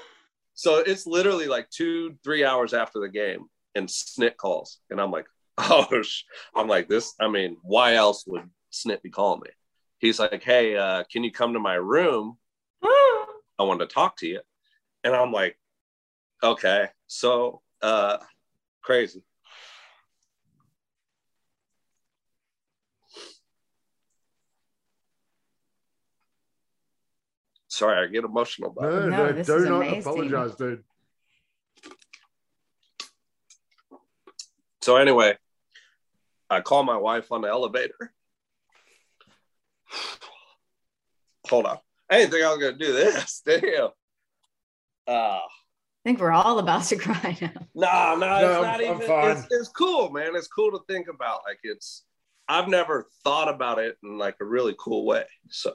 so 0.54 0.76
it's 0.78 1.06
literally 1.06 1.46
like 1.46 1.68
two, 1.70 2.16
three 2.24 2.44
hours 2.44 2.74
after 2.74 2.98
the 2.98 3.08
game, 3.08 3.44
and 3.74 3.88
Snit 3.88 4.36
calls, 4.36 4.78
and 4.90 5.00
I'm 5.00 5.12
like, 5.12 5.26
oh, 5.58 6.02
I'm 6.56 6.66
like 6.66 6.88
this. 6.88 7.14
I 7.20 7.28
mean, 7.28 7.58
why 7.62 7.94
else 7.94 8.24
would 8.26 8.48
Snit 8.72 9.02
be 9.02 9.10
calling 9.10 9.40
me? 9.44 9.50
He's 9.98 10.18
like, 10.18 10.42
hey, 10.42 10.76
uh, 10.76 11.04
can 11.12 11.24
you 11.24 11.30
come 11.30 11.52
to 11.52 11.60
my 11.60 11.74
room? 11.74 12.38
I 12.82 13.64
want 13.64 13.80
to 13.80 13.86
talk 13.86 14.16
to 14.18 14.26
you. 14.26 14.40
And 15.04 15.14
I'm 15.14 15.32
like, 15.32 15.58
okay, 16.42 16.86
so 17.08 17.60
uh, 17.82 18.18
crazy. 18.82 19.22
Sorry, 27.78 28.04
I 28.04 28.10
get 28.10 28.24
emotional 28.24 28.70
about 28.70 28.90
no, 28.90 28.98
it. 28.98 29.06
No, 29.06 29.30
no 29.30 29.42
do 29.44 29.68
not 29.68 29.76
amazing. 29.76 30.00
apologize, 30.00 30.56
dude. 30.56 30.82
So 34.82 34.96
anyway, 34.96 35.36
I 36.50 36.60
call 36.60 36.82
my 36.82 36.96
wife 36.96 37.30
on 37.30 37.42
the 37.42 37.48
elevator. 37.48 38.12
Hold 41.48 41.66
on. 41.66 41.78
I 42.10 42.18
didn't 42.18 42.32
think 42.32 42.44
I 42.44 42.48
was 42.48 42.58
going 42.58 42.76
to 42.76 42.84
do 42.84 42.92
this. 42.92 43.42
Damn. 43.46 43.90
Uh, 45.06 45.38
I 45.38 45.40
think 46.04 46.18
we're 46.18 46.32
all 46.32 46.58
about 46.58 46.82
to 46.84 46.96
cry 46.96 47.38
now. 47.40 47.52
No, 47.76 48.16
no, 48.16 48.34
it's 48.34 48.42
no, 48.42 48.62
not 48.62 48.74
I'm, 48.74 48.96
even. 48.96 49.10
I'm 49.10 49.36
it's, 49.36 49.46
it's 49.52 49.68
cool, 49.68 50.10
man. 50.10 50.34
It's 50.34 50.48
cool 50.48 50.72
to 50.72 50.80
think 50.88 51.06
about. 51.06 51.42
Like 51.46 51.60
it's, 51.62 52.02
I've 52.48 52.66
never 52.66 53.08
thought 53.22 53.48
about 53.48 53.78
it 53.78 53.98
in 54.02 54.18
like 54.18 54.34
a 54.40 54.44
really 54.44 54.74
cool 54.80 55.06
way. 55.06 55.26
So, 55.50 55.74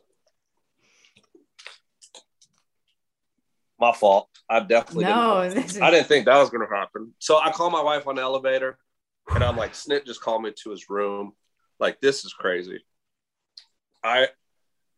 my 3.83 3.91
fault. 3.91 4.29
I 4.49 4.61
definitely 4.61 5.05
no. 5.05 5.47
Didn't, 5.47 5.65
is... 5.65 5.81
I 5.81 5.91
didn't 5.91 6.07
think 6.07 6.25
that 6.25 6.37
was 6.37 6.49
going 6.49 6.67
to 6.67 6.73
happen. 6.73 7.13
So 7.19 7.39
I 7.39 7.51
call 7.51 7.69
my 7.69 7.81
wife 7.81 8.07
on 8.07 8.15
the 8.15 8.21
elevator, 8.21 8.77
and 9.29 9.43
I'm 9.43 9.57
like, 9.57 9.73
Snit 9.73 10.05
just 10.05 10.21
called 10.21 10.41
me 10.41 10.51
to 10.63 10.69
his 10.71 10.89
room. 10.89 11.33
Like 11.79 11.99
this 11.99 12.23
is 12.23 12.33
crazy. 12.33 12.79
I 14.03 14.27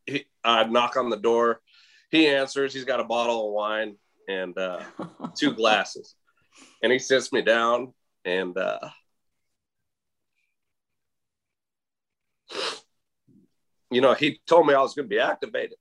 he, 0.06 0.26
I 0.44 0.66
knock 0.66 0.98
on 0.98 1.10
the 1.10 1.18
door. 1.18 1.62
He 2.12 2.28
answers. 2.28 2.74
He's 2.74 2.86
got 2.86 3.00
a 3.00 3.06
bottle 3.06 3.48
of 3.48 3.54
wine 3.54 3.96
and 4.30 4.58
uh, 4.58 4.82
two 5.36 5.54
glasses, 5.54 6.16
and 6.84 6.92
he 6.92 7.00
sits 7.00 7.34
me 7.34 7.42
down 7.42 7.94
and 8.24 8.58
uh, 8.58 8.90
you 13.90 14.02
know 14.02 14.14
he 14.14 14.40
told 14.48 14.68
me 14.68 14.74
I 14.74 14.82
was 14.82 14.94
going 14.94 15.08
to 15.08 15.16
be 15.16 15.20
activated 15.20 15.78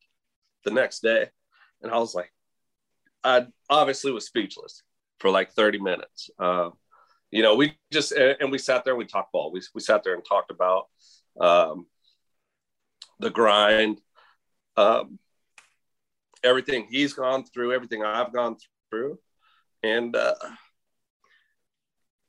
the 0.65 0.71
next 0.71 1.01
day, 1.01 1.29
and 1.83 1.93
I 1.93 1.99
was 1.99 2.15
like, 2.15 2.34
I 3.25 3.47
obviously 3.71 4.13
was 4.13 4.27
speechless 4.27 4.83
for 5.19 5.31
like 5.31 5.53
30 5.53 5.81
minutes. 5.81 6.31
Uh, 6.39 6.71
you 7.31 7.43
know, 7.43 7.57
we 7.57 7.77
just 7.91 8.13
and 8.13 8.53
we 8.53 8.59
sat 8.59 8.85
there 8.85 8.93
and 8.93 8.99
we 8.99 9.07
talked 9.07 9.33
ball. 9.33 9.51
We 9.51 9.61
we 9.75 9.81
sat 9.81 10.05
there 10.05 10.15
and 10.15 10.25
talked 10.25 10.53
about 10.53 10.87
um, 11.41 11.87
the 13.19 13.31
grind, 13.31 14.01
um, 14.77 15.19
everything 16.45 16.87
he's 16.89 17.15
gone 17.15 17.45
through, 17.45 17.73
everything 17.73 18.05
I've 18.05 18.33
gone 18.33 18.57
through, 18.91 19.19
and 19.83 20.15
uh, 20.15 20.35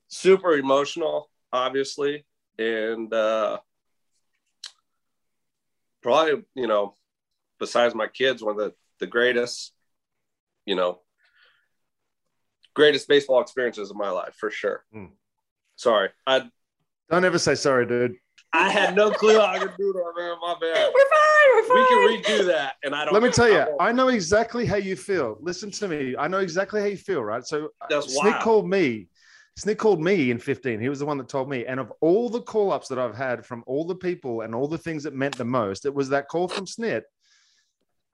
super 0.07 0.53
emotional, 0.53 1.29
obviously, 1.53 2.25
and 2.57 3.13
uh, 3.13 3.59
probably 6.01 6.45
you 6.55 6.65
know, 6.65 6.95
besides 7.59 7.93
my 7.93 8.07
kids, 8.07 8.41
one 8.41 8.59
of 8.59 8.65
the 8.65 8.73
the 8.99 9.07
greatest, 9.07 9.74
you 10.65 10.75
know, 10.75 10.99
greatest 12.73 13.07
baseball 13.07 13.41
experiences 13.41 13.89
of 13.89 13.95
my 13.95 14.09
life 14.09 14.35
for 14.35 14.51
sure. 14.51 14.83
Mm. 14.93 15.11
Sorry, 15.75 16.09
I 16.25 16.49
don't 17.09 17.25
ever 17.25 17.39
say 17.39 17.55
sorry, 17.55 17.85
dude. 17.85 18.15
I 18.53 18.69
had 18.69 18.95
no 18.95 19.11
clue 19.11 19.39
I 19.39 19.59
could 19.59 19.73
do 19.77 19.93
that, 19.93 20.13
man. 20.17 20.35
My 20.41 20.55
bad. 20.59 20.91
We're 20.93 21.05
fine. 21.09 21.55
We're 21.55 21.67
fine. 21.67 22.05
We 22.07 22.21
can 22.21 22.41
redo 22.41 22.45
that, 22.47 22.75
and 22.83 22.95
I 22.95 23.05
don't. 23.05 23.13
Let 23.13 23.23
me 23.23 23.29
tell 23.29 23.49
you, 23.49 23.65
I, 23.79 23.89
I 23.89 23.91
know 23.91 24.07
exactly 24.07 24.65
how 24.65 24.77
you 24.77 24.95
feel. 24.95 25.37
Listen 25.41 25.71
to 25.71 25.87
me. 25.87 26.15
I 26.17 26.27
know 26.27 26.39
exactly 26.39 26.79
how 26.81 26.87
you 26.87 26.97
feel, 26.97 27.23
right? 27.23 27.45
So 27.45 27.65
uh, 27.81 27.87
That's 27.89 28.17
Snit 28.17 28.31
wild. 28.31 28.41
called 28.41 28.69
me. 28.69 29.07
Snit 29.59 29.77
called 29.77 30.01
me 30.01 30.31
in 30.31 30.39
15. 30.39 30.81
He 30.81 30.89
was 30.89 30.99
the 30.99 31.05
one 31.05 31.17
that 31.17 31.29
told 31.29 31.49
me. 31.49 31.65
And 31.65 31.79
of 31.79 31.91
all 32.01 32.29
the 32.29 32.41
call 32.41 32.71
ups 32.71 32.89
that 32.89 32.99
I've 32.99 33.15
had 33.15 33.45
from 33.45 33.63
all 33.67 33.85
the 33.85 33.95
people 33.95 34.41
and 34.41 34.53
all 34.53 34.67
the 34.67 34.77
things 34.77 35.03
that 35.03 35.13
meant 35.13 35.37
the 35.37 35.45
most, 35.45 35.85
it 35.85 35.93
was 35.93 36.09
that 36.09 36.27
call 36.27 36.49
from 36.49 36.65
Snit 36.65 37.03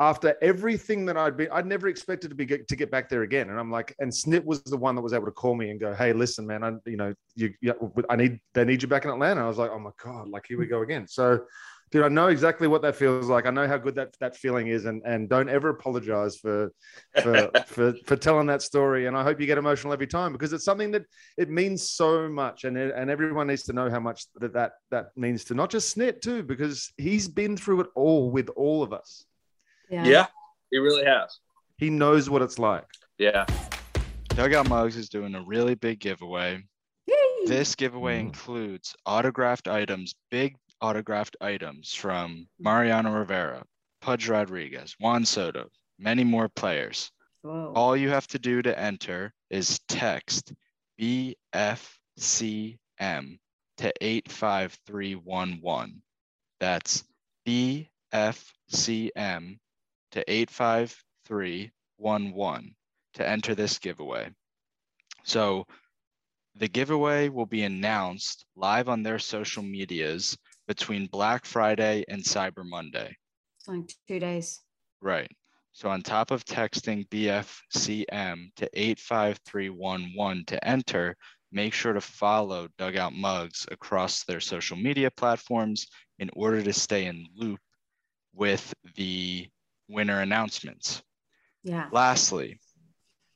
after 0.02 0.36
everything 0.42 1.06
that 1.06 1.16
I'd 1.16 1.38
been, 1.38 1.50
I'd 1.52 1.68
never 1.68 1.88
expected 1.88 2.30
to 2.30 2.36
be 2.36 2.48
to 2.48 2.76
get 2.76 2.90
back 2.90 3.08
there 3.08 3.22
again. 3.22 3.52
And 3.52 3.60
I'm 3.60 3.70
like, 3.70 3.96
and 4.00 4.12
Snit 4.12 4.44
was 4.44 4.64
the 4.64 4.76
one 4.76 4.96
that 4.96 5.02
was 5.04 5.14
able 5.14 5.28
to 5.28 5.32
call 5.32 5.54
me 5.54 5.70
and 5.70 5.80
go, 5.80 5.94
"Hey, 5.94 6.12
listen, 6.12 6.48
man, 6.48 6.64
I, 6.64 6.72
you 6.88 6.98
know, 6.98 7.14
you, 7.36 7.54
you, 7.62 7.94
I 8.10 8.16
need, 8.16 8.40
they 8.56 8.66
need 8.66 8.82
you 8.82 8.88
back 8.88 9.06
in 9.06 9.12
Atlanta." 9.12 9.44
I 9.44 9.48
was 9.48 9.60
like, 9.60 9.70
"Oh 9.70 9.78
my 9.78 9.92
god, 10.04 10.28
like 10.28 10.46
here 10.48 10.58
we 10.58 10.66
go 10.66 10.82
again." 10.82 11.08
So, 11.08 11.42
dude, 11.92 12.04
I 12.04 12.08
know 12.08 12.30
exactly 12.30 12.68
what 12.68 12.82
that 12.82 12.96
feels 12.96 13.28
like. 13.28 13.46
I 13.46 13.52
know 13.52 13.68
how 13.68 13.78
good 13.78 13.94
that 13.94 14.16
that 14.20 14.36
feeling 14.36 14.70
is, 14.70 14.86
and 14.86 15.04
and 15.06 15.30
don't 15.30 15.50
ever 15.50 15.70
apologize 15.70 16.36
for 16.38 16.72
for 17.22 17.52
for 17.68 17.94
for 18.08 18.16
telling 18.16 18.48
that 18.48 18.64
story. 18.64 19.06
And 19.06 19.16
I 19.16 19.22
hope 19.22 19.40
you 19.40 19.46
get 19.46 19.60
emotional 19.60 19.94
every 19.94 20.08
time 20.08 20.32
because 20.32 20.52
it's 20.52 20.66
something 20.66 20.90
that 20.94 21.04
it 21.38 21.52
means 21.52 21.92
so 21.92 22.28
much, 22.28 22.64
and 22.64 22.76
it, 22.76 22.92
and 22.96 23.12
everyone 23.12 23.46
needs 23.46 23.64
to 23.64 23.74
know 23.74 23.88
how 23.88 24.00
much 24.00 24.26
that 24.40 24.54
that 24.54 24.72
that 24.90 25.10
means 25.16 25.44
to 25.46 25.54
not 25.54 25.70
just 25.70 25.96
Snit 25.96 26.22
too, 26.22 26.42
because 26.42 26.92
he's 26.98 27.28
been 27.28 27.56
through 27.56 27.82
it 27.82 27.88
all 27.94 28.32
with 28.32 28.50
all 28.56 28.82
of 28.82 28.94
us. 28.94 29.28
Yeah. 29.92 30.06
yeah, 30.06 30.28
he 30.72 30.78
really 30.78 31.04
has. 31.04 31.40
He 31.78 31.90
knows 31.90 32.30
what 32.30 32.42
it's 32.42 32.58
like. 32.58 32.88
Yeah. 33.18 33.46
Dugout 34.30 34.70
Mugs 34.70 34.96
is 34.96 35.10
doing 35.10 35.36
a 35.36 35.44
really 35.44 35.76
big 35.76 36.00
giveaway. 36.00 36.64
Yay. 37.08 37.16
This 37.46 37.76
giveaway 37.76 38.18
mm. 38.18 38.22
includes 38.22 38.96
autographed 39.06 39.68
items, 39.68 40.16
big 40.30 40.56
autographed 40.80 41.36
items 41.42 41.94
from 41.94 42.48
Mariano 42.58 43.12
Rivera, 43.12 43.64
Pudge 44.00 44.30
Rodriguez, 44.30 44.96
Juan 45.00 45.26
Soto, 45.26 45.68
many 46.00 46.24
more 46.24 46.48
players. 46.48 47.12
Whoa. 47.42 47.74
All 47.76 47.98
you 47.98 48.10
have 48.10 48.28
to 48.28 48.40
do 48.40 48.62
to 48.62 48.80
enter 48.80 49.34
is 49.50 49.80
text 49.90 50.54
BFCM 51.02 51.36
to 53.78 53.94
85311. 54.00 56.02
That's 56.62 57.04
BFCM 57.46 57.88
to 60.12 60.24
85311 60.32 62.76
to 63.14 63.28
enter 63.28 63.56
this 63.56 63.80
giveaway. 63.80 64.30
So 65.24 65.66
the 66.56 66.68
giveaway 66.68 67.30
will 67.30 67.46
be 67.46 67.64
announced 67.64 68.46
live 68.56 68.90
on 68.90 69.04
their 69.04 69.20
social 69.20 69.64
medias 69.64 70.38
between 70.68 71.08
Black 71.08 71.46
Friday 71.46 72.04
and 72.08 72.24
Cyber 72.24 72.66
Monday. 72.66 73.16
It's 73.60 73.68
like 73.68 73.94
two 74.08 74.20
days. 74.20 74.62
Right. 75.02 75.32
So 75.74 75.90
on 75.90 76.02
top 76.02 76.32
of 76.32 76.44
texting 76.44 77.08
BFCM 77.10 78.56
to 78.56 78.70
85311 78.74 80.46
to 80.46 80.68
enter, 80.68 81.16
make 81.52 81.74
sure 81.74 81.94
to 81.94 82.02
follow 82.02 82.68
Dugout 82.78 83.14
Mugs 83.14 83.66
across 83.72 84.24
their 84.24 84.42
social 84.42 84.78
media 84.78 85.12
platforms 85.12 85.88
in 86.20 86.30
order 86.34 86.62
to 86.62 86.74
stay 86.74 87.06
in 87.06 87.28
loop 87.36 87.60
with 88.34 88.74
the 88.96 89.48
winner 89.92 90.22
announcements. 90.22 91.02
Yeah. 91.64 91.88
Lastly, 91.92 92.60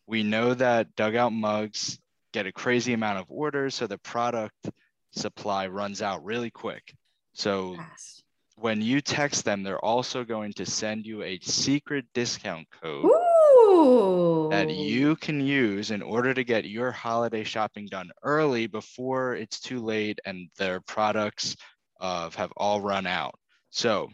we 0.07 0.23
know 0.23 0.53
that 0.53 0.95
Dugout 0.95 1.33
Mugs 1.33 1.99
get 2.33 2.47
a 2.47 2.51
crazy 2.51 2.93
amount 2.93 3.19
of 3.19 3.25
orders, 3.29 3.75
so 3.75 3.87
the 3.87 3.97
product 3.97 4.69
supply 5.11 5.67
runs 5.67 6.01
out 6.01 6.23
really 6.23 6.51
quick. 6.51 6.93
So 7.33 7.75
Fast. 7.75 8.23
when 8.55 8.81
you 8.81 9.01
text 9.01 9.45
them, 9.45 9.63
they're 9.63 9.83
also 9.83 10.23
going 10.23 10.53
to 10.53 10.65
send 10.65 11.05
you 11.05 11.23
a 11.23 11.39
secret 11.39 12.05
discount 12.13 12.67
code 12.81 13.05
Ooh. 13.05 14.49
that 14.51 14.69
you 14.69 15.15
can 15.15 15.39
use 15.39 15.91
in 15.91 16.01
order 16.01 16.33
to 16.33 16.43
get 16.43 16.65
your 16.65 16.91
holiday 16.91 17.43
shopping 17.43 17.87
done 17.87 18.09
early 18.23 18.67
before 18.67 19.35
it's 19.35 19.59
too 19.59 19.79
late 19.79 20.19
and 20.25 20.49
their 20.57 20.81
products 20.81 21.55
uh, 22.01 22.29
have 22.31 22.51
all 22.57 22.81
run 22.81 23.07
out. 23.07 23.35
So, 23.69 24.09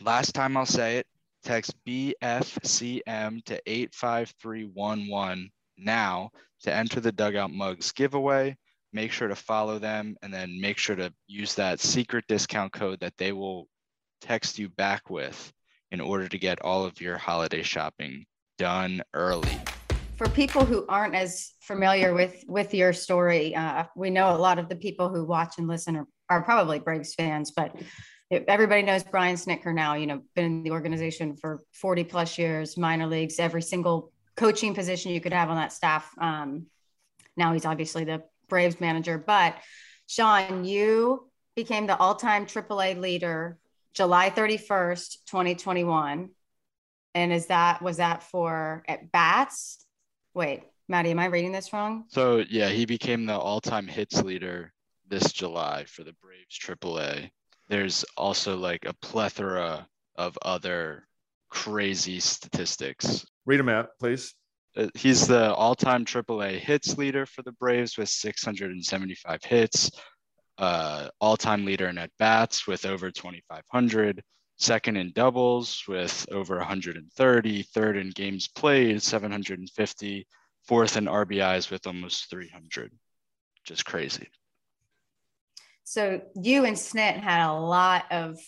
last 0.00 0.34
time 0.34 0.56
I'll 0.56 0.66
say 0.66 0.98
it 0.98 1.06
text 1.42 1.74
BFCM 1.86 3.44
to 3.44 3.60
85311 3.66 5.50
now 5.78 6.30
to 6.62 6.72
enter 6.72 7.00
the 7.00 7.12
Dugout 7.12 7.52
Mugs 7.52 7.92
giveaway. 7.92 8.56
Make 8.92 9.12
sure 9.12 9.28
to 9.28 9.34
follow 9.34 9.78
them 9.78 10.16
and 10.22 10.32
then 10.32 10.60
make 10.60 10.78
sure 10.78 10.96
to 10.96 11.12
use 11.26 11.54
that 11.54 11.80
secret 11.80 12.24
discount 12.28 12.72
code 12.72 13.00
that 13.00 13.16
they 13.16 13.32
will 13.32 13.68
text 14.20 14.58
you 14.58 14.68
back 14.68 15.10
with 15.10 15.52
in 15.90 16.00
order 16.00 16.28
to 16.28 16.38
get 16.38 16.62
all 16.62 16.84
of 16.84 17.00
your 17.00 17.18
holiday 17.18 17.62
shopping 17.62 18.24
done 18.58 19.02
early. 19.14 19.58
For 20.16 20.28
people 20.28 20.64
who 20.64 20.86
aren't 20.88 21.14
as 21.14 21.52
familiar 21.60 22.14
with 22.14 22.44
with 22.46 22.72
your 22.74 22.92
story, 22.92 23.54
uh, 23.54 23.84
we 23.96 24.10
know 24.10 24.34
a 24.34 24.38
lot 24.38 24.58
of 24.58 24.68
the 24.68 24.76
people 24.76 25.08
who 25.08 25.24
watch 25.24 25.58
and 25.58 25.66
listen 25.66 25.96
are, 25.96 26.06
are 26.30 26.42
probably 26.42 26.78
Braves 26.78 27.14
fans, 27.14 27.50
but 27.50 27.74
everybody 28.32 28.82
knows 28.82 29.02
Brian 29.04 29.36
Snitker 29.36 29.74
now. 29.74 29.94
You 29.94 30.06
know, 30.06 30.22
been 30.34 30.44
in 30.44 30.62
the 30.62 30.70
organization 30.70 31.36
for 31.36 31.60
40 31.72 32.04
plus 32.04 32.38
years, 32.38 32.76
minor 32.76 33.06
leagues, 33.06 33.38
every 33.38 33.62
single 33.62 34.12
coaching 34.36 34.74
position 34.74 35.12
you 35.12 35.20
could 35.20 35.32
have 35.32 35.50
on 35.50 35.56
that 35.56 35.72
staff. 35.72 36.10
Um, 36.18 36.66
now 37.36 37.52
he's 37.52 37.66
obviously 37.66 38.04
the 38.04 38.22
Braves 38.48 38.80
manager, 38.80 39.18
but 39.18 39.56
Sean, 40.06 40.64
you 40.64 41.30
became 41.54 41.86
the 41.86 41.96
all-time 41.96 42.46
AAA 42.46 42.98
leader 42.98 43.58
July 43.94 44.30
31st, 44.30 45.24
2021. 45.26 46.30
And 47.14 47.32
is 47.32 47.46
that 47.46 47.82
was 47.82 47.98
that 47.98 48.22
for 48.22 48.82
at 48.88 49.12
bats? 49.12 49.84
Wait, 50.34 50.62
Maddie, 50.88 51.10
am 51.10 51.18
I 51.18 51.26
reading 51.26 51.52
this 51.52 51.72
wrong? 51.72 52.04
So 52.08 52.42
yeah, 52.48 52.68
he 52.70 52.86
became 52.86 53.26
the 53.26 53.38
all-time 53.38 53.86
hits 53.86 54.22
leader 54.22 54.72
this 55.08 55.32
July 55.32 55.84
for 55.84 56.04
the 56.04 56.14
Braves 56.22 56.58
AAA. 56.58 57.30
There's 57.72 58.04
also 58.18 58.58
like 58.58 58.84
a 58.84 58.92
plethora 59.00 59.88
of 60.16 60.38
other 60.42 61.08
crazy 61.48 62.20
statistics. 62.20 63.24
Read 63.46 63.60
them 63.60 63.70
out, 63.70 63.88
please. 63.98 64.34
Uh, 64.76 64.88
He's 64.94 65.26
the 65.26 65.54
all-time 65.54 66.04
AAA 66.04 66.58
hits 66.58 66.98
leader 66.98 67.24
for 67.24 67.40
the 67.40 67.52
Braves 67.52 67.96
with 67.96 68.10
675 68.10 69.44
hits. 69.44 69.90
Uh, 70.58 71.08
all-time 71.18 71.64
leader 71.64 71.88
in 71.88 71.96
at 71.96 72.10
bats 72.18 72.66
with 72.66 72.84
over 72.84 73.10
2,500. 73.10 74.22
Second 74.58 74.98
in 74.98 75.10
doubles 75.14 75.82
with 75.88 76.26
over 76.30 76.58
130. 76.58 77.62
Third 77.62 77.96
in 77.96 78.10
games 78.10 78.48
played 78.48 79.00
750. 79.00 80.26
Fourth 80.68 80.98
in 80.98 81.06
RBIs 81.06 81.70
with 81.70 81.86
almost 81.86 82.28
300. 82.28 82.92
Just 83.64 83.86
crazy. 83.86 84.28
So 85.84 86.22
you 86.40 86.64
and 86.64 86.76
Snit 86.76 87.18
had 87.18 87.46
a 87.46 87.52
lot 87.52 88.04
of 88.10 88.38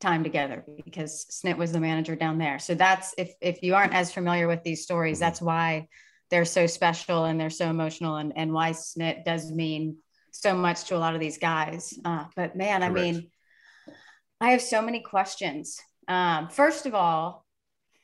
time 0.00 0.22
together 0.22 0.64
because 0.84 1.26
Snit 1.30 1.56
was 1.56 1.72
the 1.72 1.80
manager 1.80 2.16
down 2.16 2.38
there. 2.38 2.58
So 2.58 2.74
that's 2.74 3.14
if 3.18 3.32
if 3.40 3.62
you 3.62 3.74
aren't 3.74 3.94
as 3.94 4.12
familiar 4.12 4.48
with 4.48 4.62
these 4.62 4.82
stories, 4.82 5.18
that's 5.18 5.40
why 5.40 5.88
they're 6.30 6.44
so 6.44 6.66
special 6.66 7.24
and 7.24 7.40
they're 7.40 7.50
so 7.50 7.68
emotional 7.70 8.16
and, 8.16 8.32
and 8.36 8.52
why 8.52 8.70
Snit 8.70 9.24
does 9.24 9.50
mean 9.50 9.98
so 10.30 10.54
much 10.54 10.84
to 10.84 10.96
a 10.96 10.98
lot 10.98 11.14
of 11.14 11.20
these 11.20 11.38
guys. 11.38 11.98
Uh, 12.04 12.24
but 12.36 12.56
man, 12.56 12.82
I 12.82 12.90
mean, 12.90 13.30
I 14.40 14.50
have 14.50 14.62
so 14.62 14.82
many 14.82 15.00
questions. 15.00 15.80
Um, 16.06 16.48
first 16.48 16.86
of 16.86 16.94
all, 16.94 17.44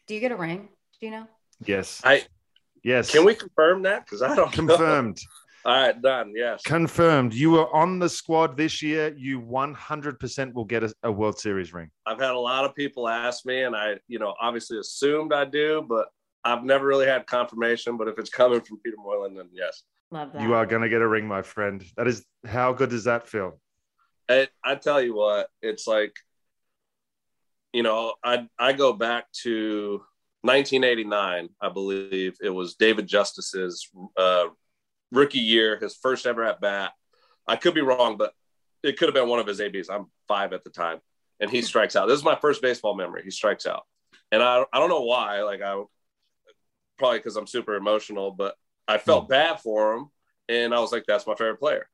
do 0.06 0.14
you 0.14 0.20
get 0.20 0.32
a 0.32 0.36
ring? 0.36 0.68
Do 1.00 1.06
you 1.06 1.12
know? 1.12 1.26
Yes. 1.64 2.00
I 2.04 2.24
yes. 2.82 3.10
can 3.10 3.24
we 3.24 3.34
confirm 3.34 3.82
that? 3.82 4.04
Because 4.04 4.22
I 4.22 4.28
don't 4.36 4.56
know. 4.56 4.76
confirmed? 4.76 5.20
All 5.66 5.74
right, 5.74 6.00
done. 6.00 6.32
Yes. 6.36 6.62
confirmed. 6.62 7.32
You 7.32 7.52
were 7.52 7.74
on 7.74 7.98
the 7.98 8.08
squad 8.08 8.56
this 8.56 8.82
year. 8.82 9.14
You 9.16 9.40
100% 9.40 10.52
will 10.52 10.64
get 10.64 10.84
a, 10.84 10.92
a 11.04 11.10
World 11.10 11.38
Series 11.38 11.72
ring. 11.72 11.90
I've 12.04 12.20
had 12.20 12.32
a 12.32 12.38
lot 12.38 12.66
of 12.66 12.74
people 12.74 13.08
ask 13.08 13.46
me, 13.46 13.62
and 13.62 13.74
I, 13.74 13.94
you 14.06 14.18
know, 14.18 14.34
obviously 14.40 14.78
assumed 14.78 15.32
I 15.32 15.46
do, 15.46 15.84
but 15.88 16.08
I've 16.44 16.64
never 16.64 16.86
really 16.86 17.06
had 17.06 17.26
confirmation. 17.26 17.96
But 17.96 18.08
if 18.08 18.18
it's 18.18 18.28
coming 18.28 18.60
from 18.60 18.78
Peter 18.84 18.96
Moylan, 18.98 19.34
then 19.34 19.48
yes. 19.52 19.84
Love 20.10 20.32
that. 20.34 20.42
You 20.42 20.52
are 20.52 20.66
going 20.66 20.82
to 20.82 20.88
get 20.90 21.00
a 21.00 21.08
ring, 21.08 21.26
my 21.26 21.40
friend. 21.40 21.82
That 21.96 22.06
is 22.08 22.24
how 22.46 22.74
good 22.74 22.90
does 22.90 23.04
that 23.04 23.26
feel? 23.26 23.58
I, 24.28 24.48
I 24.62 24.74
tell 24.74 25.00
you 25.00 25.14
what, 25.14 25.48
it's 25.62 25.86
like, 25.86 26.14
you 27.72 27.82
know, 27.82 28.14
I 28.22 28.46
I 28.58 28.72
go 28.72 28.92
back 28.92 29.26
to 29.42 30.02
1989, 30.42 31.48
I 31.60 31.68
believe 31.70 32.36
it 32.42 32.50
was 32.50 32.74
David 32.74 33.06
Justice's 33.06 33.88
uh, 34.16 34.46
rookie 35.14 35.38
year, 35.38 35.78
his 35.78 35.94
first 35.94 36.26
ever 36.26 36.44
at 36.44 36.60
bat. 36.60 36.92
I 37.46 37.56
could 37.56 37.74
be 37.74 37.80
wrong, 37.80 38.16
but 38.16 38.32
it 38.82 38.98
could 38.98 39.08
have 39.08 39.14
been 39.14 39.28
one 39.28 39.38
of 39.38 39.46
his 39.46 39.60
ABs. 39.60 39.88
I'm 39.88 40.06
five 40.28 40.52
at 40.52 40.64
the 40.64 40.70
time, 40.70 41.00
and 41.40 41.50
he 41.50 41.62
strikes 41.62 41.96
out. 41.96 42.06
This 42.06 42.18
is 42.18 42.24
my 42.24 42.36
first 42.36 42.62
baseball 42.62 42.94
memory. 42.94 43.22
He 43.24 43.30
strikes 43.30 43.66
out, 43.66 43.84
and 44.32 44.42
I 44.42 44.64
I 44.72 44.78
don't 44.78 44.90
know 44.90 45.02
why. 45.02 45.42
Like 45.42 45.62
I 45.62 45.82
probably 46.98 47.18
because 47.18 47.36
I'm 47.36 47.46
super 47.46 47.74
emotional, 47.74 48.30
but 48.30 48.54
I 48.86 48.98
felt 48.98 49.24
hmm. 49.24 49.30
bad 49.30 49.60
for 49.60 49.94
him, 49.94 50.08
and 50.48 50.74
I 50.74 50.80
was 50.80 50.92
like, 50.92 51.04
that's 51.06 51.26
my 51.26 51.34
favorite 51.34 51.60
player. 51.60 51.88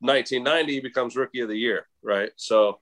1990 0.00 0.80
becomes 0.80 1.16
rookie 1.16 1.40
of 1.40 1.48
the 1.48 1.56
year, 1.56 1.86
right? 2.02 2.30
So 2.36 2.80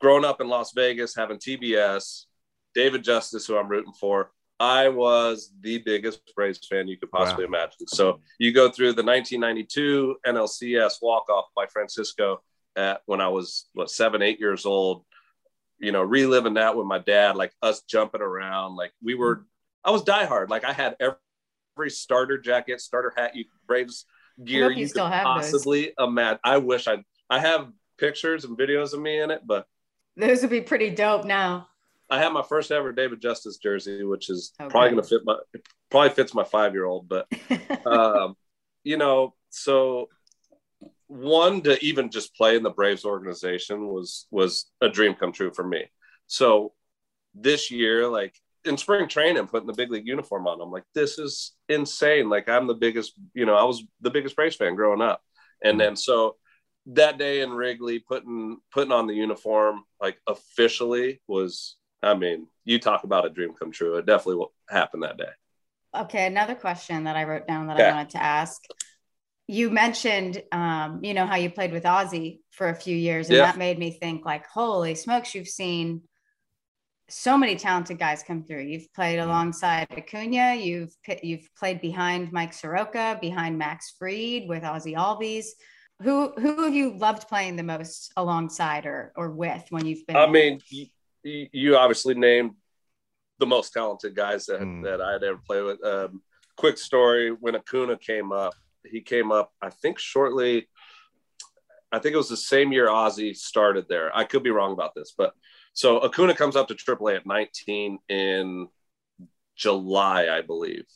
growing 0.00 0.24
up 0.24 0.40
in 0.40 0.48
Las 0.48 0.72
Vegas, 0.72 1.16
having 1.16 1.38
TBS, 1.38 2.26
David 2.74 3.02
Justice, 3.02 3.46
who 3.46 3.56
I'm 3.56 3.68
rooting 3.68 3.92
for, 3.92 4.30
I 4.62 4.88
was 4.88 5.50
the 5.60 5.78
biggest 5.78 6.20
Braves 6.36 6.64
fan 6.68 6.86
you 6.86 6.96
could 6.96 7.10
possibly 7.10 7.44
imagine. 7.44 7.88
So 7.88 8.20
you 8.38 8.52
go 8.52 8.70
through 8.70 8.92
the 8.92 9.02
1992 9.02 10.18
NLCS 10.24 11.02
walk 11.02 11.28
off 11.28 11.46
by 11.56 11.66
Francisco 11.66 12.42
at 12.76 13.02
when 13.06 13.20
I 13.20 13.26
was 13.26 13.66
what 13.74 13.90
seven, 13.90 14.22
eight 14.22 14.38
years 14.38 14.64
old. 14.64 15.04
You 15.80 15.90
know, 15.90 16.02
reliving 16.02 16.54
that 16.54 16.76
with 16.76 16.86
my 16.86 17.00
dad, 17.00 17.34
like 17.34 17.52
us 17.60 17.82
jumping 17.82 18.20
around, 18.20 18.76
like 18.76 18.92
we 19.02 19.16
were. 19.16 19.46
I 19.84 19.90
was 19.90 20.04
diehard. 20.04 20.48
Like 20.48 20.62
I 20.62 20.72
had 20.72 20.94
every, 21.00 21.16
every 21.76 21.90
starter 21.90 22.38
jacket, 22.38 22.80
starter 22.80 23.12
hat, 23.16 23.34
you 23.34 23.46
Braves 23.66 24.06
gear 24.44 24.68
hope 24.68 24.76
you 24.76 24.82
you, 24.82 24.86
still 24.86 25.06
could 25.06 25.14
have 25.14 25.42
those. 25.42 25.50
possibly 25.50 25.92
imagine. 25.98 26.38
I 26.44 26.58
wish 26.58 26.86
I 26.86 27.02
I 27.28 27.40
have 27.40 27.72
pictures 27.98 28.44
and 28.44 28.56
videos 28.56 28.92
of 28.92 29.00
me 29.00 29.20
in 29.20 29.32
it, 29.32 29.42
but 29.44 29.66
Those 30.16 30.42
would 30.42 30.50
be 30.50 30.60
pretty 30.60 30.90
dope 30.90 31.24
now. 31.24 31.66
I 32.12 32.18
have 32.18 32.32
my 32.32 32.42
first 32.42 32.70
ever 32.70 32.92
David 32.92 33.22
Justice 33.22 33.56
jersey, 33.56 34.04
which 34.04 34.28
is 34.28 34.52
probably 34.58 34.90
going 34.90 35.02
to 35.02 35.08
fit 35.08 35.22
my 35.24 35.36
probably 35.90 36.10
fits 36.10 36.34
my 36.34 36.44
five 36.44 36.74
year 36.74 36.84
old. 36.84 37.08
But 37.08 37.26
um, 37.86 38.34
you 38.84 38.98
know, 38.98 39.34
so 39.48 40.08
one 41.06 41.62
to 41.62 41.82
even 41.82 42.10
just 42.10 42.36
play 42.36 42.54
in 42.56 42.62
the 42.62 42.70
Braves 42.70 43.06
organization 43.06 43.88
was 43.88 44.26
was 44.30 44.70
a 44.82 44.90
dream 44.90 45.14
come 45.14 45.32
true 45.32 45.52
for 45.54 45.66
me. 45.66 45.86
So 46.26 46.74
this 47.34 47.70
year, 47.70 48.06
like 48.08 48.34
in 48.66 48.76
spring 48.76 49.08
training, 49.08 49.46
putting 49.46 49.66
the 49.66 49.72
big 49.72 49.90
league 49.90 50.06
uniform 50.06 50.46
on, 50.46 50.60
I'm 50.60 50.70
like, 50.70 50.84
this 50.94 51.18
is 51.18 51.52
insane. 51.70 52.28
Like 52.28 52.46
I'm 52.46 52.66
the 52.66 52.74
biggest, 52.74 53.14
you 53.32 53.46
know, 53.46 53.54
I 53.54 53.64
was 53.64 53.84
the 54.02 54.10
biggest 54.10 54.36
Braves 54.36 54.56
fan 54.56 54.74
growing 54.74 55.00
up, 55.00 55.22
and 55.64 55.80
then 55.80 55.96
so 55.96 56.36
that 56.86 57.18
day 57.18 57.40
in 57.40 57.52
Wrigley, 57.52 58.00
putting 58.00 58.58
putting 58.70 58.92
on 58.92 59.06
the 59.06 59.14
uniform 59.14 59.84
like 60.00 60.18
officially 60.26 61.20
was, 61.26 61.76
I 62.02 62.14
mean, 62.14 62.46
you 62.64 62.78
talk 62.78 63.04
about 63.04 63.26
a 63.26 63.30
dream 63.30 63.54
come 63.54 63.70
true. 63.72 63.96
It 63.96 64.06
definitely 64.06 64.46
happened 64.68 65.04
that 65.04 65.16
day. 65.18 65.30
Okay, 65.94 66.26
another 66.26 66.54
question 66.54 67.04
that 67.04 67.16
I 67.16 67.24
wrote 67.24 67.46
down 67.46 67.66
that 67.66 67.76
Okay. 67.76 67.88
I 67.88 67.92
wanted 67.92 68.10
to 68.10 68.22
ask. 68.22 68.62
You 69.46 69.70
mentioned, 69.70 70.42
um, 70.52 71.00
you 71.04 71.14
know, 71.14 71.26
how 71.26 71.36
you 71.36 71.50
played 71.50 71.72
with 71.72 71.84
Ozzy 71.84 72.40
for 72.50 72.68
a 72.68 72.74
few 72.74 72.96
years, 72.96 73.28
and 73.28 73.36
Yeah. 73.36 73.44
that 73.44 73.58
made 73.58 73.78
me 73.78 73.90
think, 73.90 74.24
like, 74.24 74.46
holy 74.46 74.94
smokes, 74.94 75.34
you've 75.34 75.48
seen 75.48 76.02
so 77.08 77.36
many 77.36 77.56
talented 77.56 77.98
guys 77.98 78.22
come 78.22 78.42
through. 78.44 78.62
You've 78.62 78.92
played 78.94 79.18
alongside 79.18 79.88
Acuna. 79.90 80.54
You've 80.54 80.94
you've 81.22 81.54
played 81.56 81.80
behind 81.82 82.32
Mike 82.32 82.54
Soroka, 82.54 83.18
behind 83.20 83.58
Max 83.58 83.94
Fried, 83.98 84.48
with 84.48 84.62
Ozzy 84.62 84.94
Albies. 84.94 85.46
Who 86.00 86.32
who 86.32 86.64
have 86.64 86.74
you 86.74 86.96
loved 86.96 87.28
playing 87.28 87.56
the 87.56 87.62
most 87.62 88.12
alongside 88.16 88.86
or 88.86 89.12
or 89.14 89.30
with 89.30 89.64
when 89.70 89.84
you've 89.84 90.06
been? 90.06 90.16
I 90.16 90.26
mean, 90.26 90.60
you 91.24 91.76
obviously 91.76 92.14
named 92.14 92.52
the 93.38 93.46
most 93.46 93.72
talented 93.72 94.14
guys 94.14 94.46
that, 94.46 94.60
Mm. 94.60 94.84
that 94.84 95.00
I 95.00 95.12
had 95.12 95.24
ever 95.24 95.40
played 95.44 95.62
with. 95.62 95.84
Um, 95.84 96.22
quick 96.56 96.78
story 96.78 97.30
when 97.30 97.56
Acuna 97.56 97.96
came 97.96 98.32
up, 98.32 98.54
he 98.84 99.00
came 99.00 99.32
up, 99.32 99.52
I 99.60 99.70
think, 99.70 99.98
shortly. 99.98 100.68
I 101.90 101.98
think 101.98 102.14
it 102.14 102.18
was 102.18 102.28
the 102.28 102.36
same 102.36 102.72
year 102.72 102.88
Ozzy 102.88 103.36
started 103.36 103.86
there. 103.88 104.14
I 104.16 104.24
could 104.24 104.42
be 104.42 104.50
wrong 104.50 104.72
about 104.72 104.94
this, 104.94 105.12
but 105.16 105.34
so 105.74 105.98
Acuna 106.00 106.34
comes 106.34 106.56
up 106.56 106.68
to 106.68 106.74
AAA 106.74 107.16
at 107.16 107.26
19 107.26 107.98
in 108.08 108.68
July, 109.56 110.28
I 110.36 110.40
believe. 110.42 110.86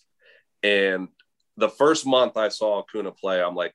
And 0.62 1.08
the 1.56 1.68
first 1.68 2.06
month 2.06 2.36
I 2.36 2.48
saw 2.48 2.80
Acuna 2.80 3.12
play, 3.12 3.42
I'm 3.42 3.54
like, 3.54 3.74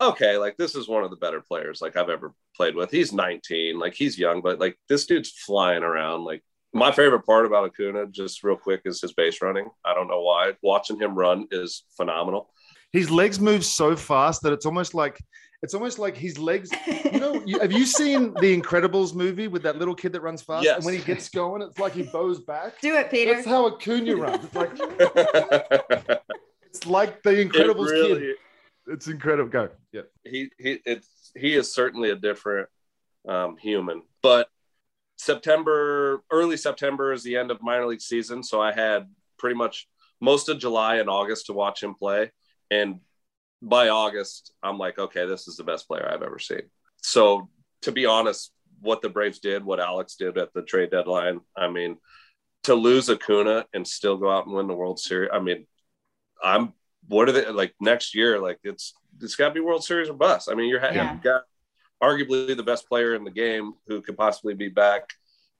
okay, 0.00 0.36
like 0.38 0.56
this 0.56 0.74
is 0.74 0.88
one 0.88 1.04
of 1.04 1.10
the 1.10 1.16
better 1.16 1.40
players 1.40 1.80
like 1.80 1.96
I've 1.96 2.10
ever 2.10 2.34
played 2.56 2.74
with. 2.74 2.90
He's 2.90 3.12
19, 3.12 3.78
like 3.78 3.94
he's 3.94 4.18
young, 4.18 4.40
but 4.40 4.58
like 4.58 4.78
this 4.88 5.06
dude's 5.06 5.30
flying 5.30 5.82
around. 5.82 6.24
Like 6.24 6.42
my 6.72 6.92
favorite 6.92 7.24
part 7.24 7.46
about 7.46 7.64
Acuna, 7.64 8.06
just 8.06 8.42
real 8.42 8.56
quick, 8.56 8.82
is 8.84 9.00
his 9.00 9.12
base 9.12 9.40
running. 9.42 9.68
I 9.84 9.94
don't 9.94 10.08
know 10.08 10.22
why. 10.22 10.52
Watching 10.62 10.98
him 10.98 11.14
run 11.14 11.46
is 11.50 11.84
phenomenal. 11.96 12.50
His 12.92 13.10
legs 13.10 13.40
move 13.40 13.64
so 13.64 13.96
fast 13.96 14.42
that 14.42 14.52
it's 14.52 14.66
almost 14.66 14.94
like 14.94 15.18
it's 15.62 15.74
almost 15.74 15.98
like 15.98 16.16
his 16.16 16.38
legs. 16.38 16.70
You 17.12 17.20
know, 17.20 17.42
you, 17.46 17.58
have 17.60 17.72
you 17.72 17.86
seen 17.86 18.34
the 18.34 18.60
Incredibles 18.60 19.14
movie 19.14 19.48
with 19.48 19.62
that 19.62 19.78
little 19.78 19.94
kid 19.94 20.12
that 20.12 20.20
runs 20.20 20.42
fast? 20.42 20.64
Yes. 20.64 20.76
And 20.76 20.84
when 20.84 20.94
he 20.94 21.02
gets 21.02 21.28
going, 21.28 21.62
it's 21.62 21.78
like 21.78 21.92
he 21.92 22.02
bows 22.02 22.40
back. 22.40 22.80
Do 22.80 22.94
it, 22.96 23.10
Peter. 23.10 23.34
That's 23.34 23.46
how 23.46 23.66
Acuna 23.66 24.16
runs. 24.16 24.44
It's 24.44 24.54
like 24.54 24.70
it's 26.66 26.86
like 26.86 27.22
the 27.22 27.30
Incredibles 27.30 27.90
really, 27.90 28.20
kid. 28.20 28.36
It's 28.86 29.08
incredible. 29.08 29.50
Go. 29.50 29.70
Yeah. 29.92 30.02
he 30.24 30.50
he 30.58 30.78
it's 30.84 31.32
he 31.34 31.54
is 31.54 31.74
certainly 31.74 32.10
a 32.10 32.16
different 32.16 32.68
um, 33.28 33.56
human. 33.56 34.02
But 34.22 34.48
September, 35.16 36.22
early 36.30 36.56
September 36.56 37.12
is 37.12 37.22
the 37.22 37.36
end 37.36 37.50
of 37.50 37.62
minor 37.62 37.86
league 37.86 38.00
season, 38.00 38.42
so 38.42 38.60
I 38.60 38.72
had 38.72 39.08
pretty 39.38 39.56
much 39.56 39.88
most 40.20 40.48
of 40.48 40.58
July 40.58 40.96
and 40.96 41.10
August 41.10 41.46
to 41.46 41.52
watch 41.52 41.82
him 41.82 41.94
play, 41.94 42.30
and 42.70 43.00
by 43.62 43.88
August, 43.88 44.52
I'm 44.62 44.78
like, 44.78 44.98
okay, 44.98 45.26
this 45.26 45.48
is 45.48 45.56
the 45.56 45.64
best 45.64 45.88
player 45.88 46.08
I've 46.08 46.22
ever 46.22 46.38
seen. 46.38 46.62
So 47.02 47.48
to 47.82 47.92
be 47.92 48.06
honest, 48.06 48.52
what 48.80 49.02
the 49.02 49.08
Braves 49.08 49.38
did, 49.38 49.64
what 49.64 49.80
Alex 49.80 50.16
did 50.16 50.38
at 50.38 50.52
the 50.52 50.62
trade 50.62 50.90
deadline, 50.90 51.40
I 51.56 51.68
mean, 51.68 51.96
to 52.64 52.74
lose 52.74 53.08
Acuna 53.08 53.66
and 53.72 53.86
still 53.86 54.16
go 54.16 54.30
out 54.30 54.46
and 54.46 54.54
win 54.54 54.66
the 54.66 54.74
World 54.74 54.98
Series, 54.98 55.30
I 55.32 55.40
mean, 55.40 55.66
I'm 56.42 56.72
what 57.08 57.28
are 57.28 57.32
they 57.32 57.48
like 57.50 57.74
next 57.80 58.14
year? 58.14 58.38
Like 58.40 58.58
it's 58.64 58.94
it's 59.20 59.36
got 59.36 59.48
to 59.48 59.54
be 59.54 59.60
World 59.60 59.84
Series 59.84 60.08
or 60.08 60.14
bust. 60.14 60.50
I 60.50 60.54
mean, 60.54 60.68
you're 60.68 60.80
Yeah. 60.80 61.12
you've 61.12 61.22
got 61.22 61.42
arguably 62.02 62.56
the 62.56 62.62
best 62.62 62.88
player 62.88 63.14
in 63.14 63.24
the 63.24 63.30
game 63.30 63.72
who 63.86 64.02
could 64.02 64.16
possibly 64.16 64.54
be 64.54 64.68
back. 64.68 65.10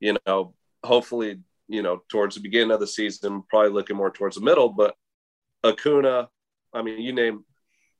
You 0.00 0.16
know, 0.26 0.54
hopefully, 0.84 1.40
you 1.68 1.82
know, 1.82 2.02
towards 2.08 2.34
the 2.34 2.42
beginning 2.42 2.70
of 2.72 2.80
the 2.80 2.86
season, 2.86 3.42
probably 3.48 3.70
looking 3.70 3.96
more 3.96 4.10
towards 4.10 4.36
the 4.36 4.42
middle. 4.42 4.68
But 4.68 4.94
Acuna, 5.64 6.28
I 6.72 6.82
mean, 6.82 7.00
you 7.00 7.12
name 7.12 7.44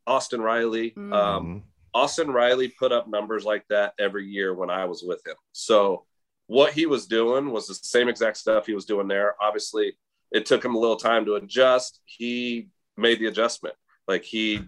Austin 0.07 0.41
Riley. 0.41 0.91
Mm. 0.91 1.13
Um, 1.15 1.63
Austin 1.95 2.31
Riley 2.31 2.69
put 2.69 2.93
up 2.93 3.09
numbers 3.09 3.45
like 3.45 3.65
that 3.71 3.95
every 3.99 4.27
year 4.27 4.55
when 4.55 4.69
I 4.69 4.85
was 4.85 5.03
with 5.03 5.27
him. 5.27 5.37
So 5.53 6.05
what 6.47 6.73
he 6.73 6.85
was 6.87 7.07
doing 7.07 7.51
was 7.51 7.67
the 7.67 7.75
same 7.75 8.09
exact 8.09 8.37
stuff 8.37 8.67
he 8.67 8.75
was 8.75 8.85
doing 8.85 9.09
there. 9.09 9.35
Obviously, 9.41 9.97
it 10.31 10.45
took 10.45 10.63
him 10.65 10.75
a 10.75 10.79
little 10.79 10.97
time 10.97 11.25
to 11.25 11.37
adjust. 11.37 12.01
He 12.05 12.69
made 12.97 13.19
the 13.21 13.27
adjustment. 13.27 13.75
Like 14.09 14.23
he, 14.25 14.61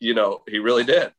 you 0.00 0.14
know, 0.14 0.42
he 0.48 0.58
really 0.58 0.84
did. 0.84 1.12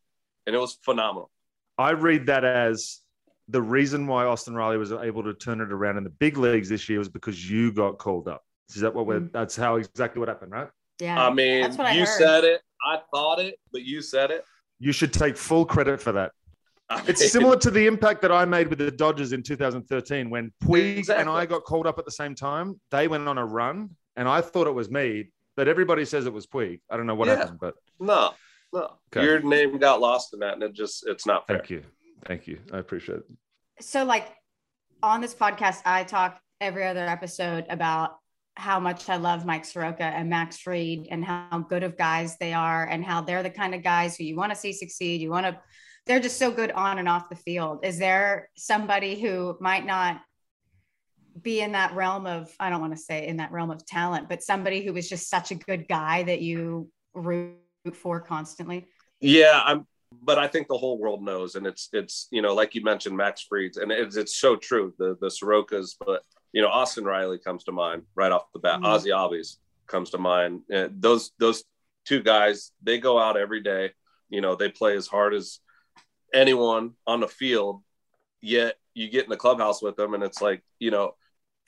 And 0.48 0.56
it 0.56 0.60
was 0.60 0.78
phenomenal. 0.84 1.30
I 1.78 1.92
read 1.92 2.26
that 2.28 2.44
as 2.44 3.00
the 3.48 3.62
reason 3.62 4.08
why 4.08 4.26
Austin 4.26 4.54
Riley 4.56 4.78
was 4.78 4.92
able 4.92 5.24
to 5.24 5.34
turn 5.34 5.62
it 5.62 5.72
around 5.72 5.98
in 5.98 6.04
the 6.04 6.10
big 6.10 6.38
leagues 6.38 6.70
this 6.70 6.88
year 6.90 7.00
was 7.00 7.10
because 7.10 7.50
you 7.50 7.72
got 7.72 7.98
called 7.98 8.28
up. 8.28 8.44
Is 8.70 8.82
that 8.82 8.94
what 8.94 9.06
we're? 9.08 9.22
Mm. 9.22 9.32
That's 9.32 9.56
how 9.56 9.76
exactly 9.78 10.20
what 10.20 10.30
happened, 10.30 10.52
right? 10.52 10.70
yeah. 11.00 11.24
I 11.26 11.32
mean, 11.34 11.62
That's 11.62 11.78
what 11.78 11.88
I 11.88 11.94
you 11.94 12.02
heard. 12.02 12.08
said 12.20 12.44
it. 12.44 12.62
I 12.86 13.00
thought 13.14 13.40
it, 13.40 13.56
but 13.72 13.82
you 13.84 14.02
said 14.02 14.32
it. 14.32 14.46
You 14.80 14.92
should 14.92 15.12
take 15.12 15.36
full 15.38 15.66
credit 15.66 16.02
for 16.02 16.12
that. 16.14 16.32
I 16.90 17.04
It's 17.08 17.20
mean, 17.22 17.30
similar 17.30 17.58
to 17.58 17.72
the 17.72 17.86
impact 17.88 18.22
that 18.22 18.32
I 18.32 18.46
made 18.46 18.68
with 18.70 18.80
the 18.80 18.90
Dodgers 18.92 19.34
in 19.34 19.44
2013 19.44 20.30
when 20.30 20.52
Puig 20.64 21.10
and 21.10 21.30
I 21.30 21.46
got 21.46 21.64
called 21.64 21.88
up 21.88 22.00
at 22.00 22.06
the 22.06 22.12
same 22.12 22.36
time. 22.36 22.80
They 22.92 23.08
went 23.08 23.28
on 23.28 23.38
a 23.38 23.46
run, 23.46 23.92
and 24.16 24.28
I 24.28 24.42
thought 24.42 24.68
it 24.68 24.74
was 24.74 24.90
me, 24.90 25.30
but 25.60 25.68
everybody 25.68 26.06
says 26.06 26.26
it 26.26 26.32
was 26.32 26.48
Puig. 26.48 26.80
I 26.90 26.96
don't 26.96 27.06
know 27.06 27.16
what 27.16 27.28
Yeah. 27.28 27.36
happened, 27.36 27.60
but 27.60 27.76
No, 28.00 28.34
no. 28.72 28.94
Okay. 29.14 29.26
Your 29.26 29.42
name 29.42 29.78
got 29.78 30.00
lost 30.00 30.34
in 30.34 30.40
that, 30.40 30.54
and 30.54 30.64
it 30.64 30.72
just 30.72 31.06
it's 31.06 31.26
not 31.26 31.46
fair. 31.48 31.58
thank 31.58 31.70
you, 31.70 31.84
thank 32.26 32.48
you. 32.48 32.60
I 32.72 32.78
appreciate 32.78 33.18
it. 33.18 33.26
so 33.82 34.06
like 34.06 34.26
on 35.04 35.20
this 35.20 35.36
podcast, 35.36 35.82
I 35.86 36.06
talk 36.06 36.40
every 36.62 36.86
other 36.88 37.06
episode 37.06 37.66
about 37.70 38.12
how 38.56 38.80
much 38.80 39.10
I 39.10 39.18
love 39.18 39.46
Mike 39.46 39.66
Soroka 39.66 40.04
and 40.04 40.30
Max 40.30 40.58
Fried 40.60 41.08
and 41.12 41.26
how 41.26 41.66
good 41.70 41.84
of 41.84 41.98
guys 41.98 42.38
they 42.38 42.54
are 42.54 42.86
and 42.86 43.04
how 43.04 43.20
they're 43.20 43.44
the 43.44 43.50
kind 43.50 43.76
of 43.76 43.84
guys 43.84 44.16
who 44.16 44.24
you 44.24 44.38
want 44.38 44.54
to 44.54 44.58
see 44.58 44.72
succeed. 44.72 45.20
You 45.20 45.30
want 45.30 45.46
to, 45.46 45.60
they're 46.06 46.20
just 46.22 46.38
so 46.40 46.52
good 46.52 46.72
on 46.72 47.00
and 47.00 47.10
off 47.10 47.28
the 47.30 47.36
field. 47.36 47.86
Is 47.86 47.98
there 48.00 48.50
somebody 48.56 49.20
who 49.20 49.58
might 49.60 49.86
not 49.86 50.22
be 51.42 51.62
in 51.62 51.74
that 51.74 51.94
realm 51.94 52.26
of, 52.26 52.54
I 52.60 52.70
don't 52.70 52.82
want 52.82 52.96
to 52.96 53.02
say 53.02 53.28
in 53.28 53.38
that 53.38 53.52
realm 53.52 53.72
of 53.72 53.86
talent, 53.86 54.30
but 54.30 54.44
somebody 54.44 54.84
who 54.84 54.94
was 54.94 55.08
just 55.10 55.30
such 55.30 55.52
a 55.52 55.56
good 55.56 55.88
guy 55.88 56.24
that 56.24 56.42
you 56.42 56.90
root 57.14 57.56
for 57.94 58.20
constantly? 58.20 58.86
Yeah, 59.20 59.62
I'm 59.64 59.86
but 60.22 60.40
I 60.40 60.48
think 60.48 60.68
the 60.68 60.78
whole 60.78 60.98
world 60.98 61.24
knows, 61.24 61.56
and 61.56 61.68
it's 61.68 61.90
it's 61.94 62.28
you 62.32 62.42
know 62.42 62.54
like 62.56 62.74
you 62.76 62.84
mentioned 62.84 63.16
Max 63.16 63.42
Fried's, 63.42 63.78
and 63.78 63.92
it's 63.92 64.16
it's 64.16 64.36
so 64.36 64.56
true 64.56 64.94
the 64.98 65.16
the 65.22 65.30
Sorokas, 65.30 65.96
but 66.04 66.24
you 66.52 66.62
know 66.62 66.68
Austin 66.68 67.06
Riley 67.06 67.38
comes 67.38 67.64
to 67.66 67.72
mind 67.72 68.04
right 68.16 68.32
off 68.32 68.52
the 68.54 68.60
bat. 68.60 68.80
Mhm. 68.80 68.86
Ozzy 68.86 69.12
Albies 69.14 69.58
comes 69.88 70.10
to 70.12 70.18
mind. 70.18 70.62
And 70.70 71.02
those 71.02 71.32
those 71.40 71.64
two 72.06 72.22
guys, 72.22 72.72
they 72.82 72.98
go 72.98 73.20
out 73.20 73.38
every 73.38 73.62
day. 73.62 73.92
You 74.30 74.42
know 74.42 74.56
they 74.56 74.70
play 74.70 74.96
as 74.96 75.08
hard 75.08 75.34
as 75.34 75.60
anyone 76.34 76.94
on 77.06 77.20
the 77.20 77.28
field. 77.28 77.84
Yet 78.42 78.78
you 78.94 79.10
get 79.10 79.26
in 79.26 79.30
the 79.30 79.38
clubhouse 79.38 79.82
with 79.82 79.96
them, 79.96 80.14
and 80.14 80.24
it's 80.24 80.42
like 80.42 80.64
you 80.80 80.92
know, 80.92 81.16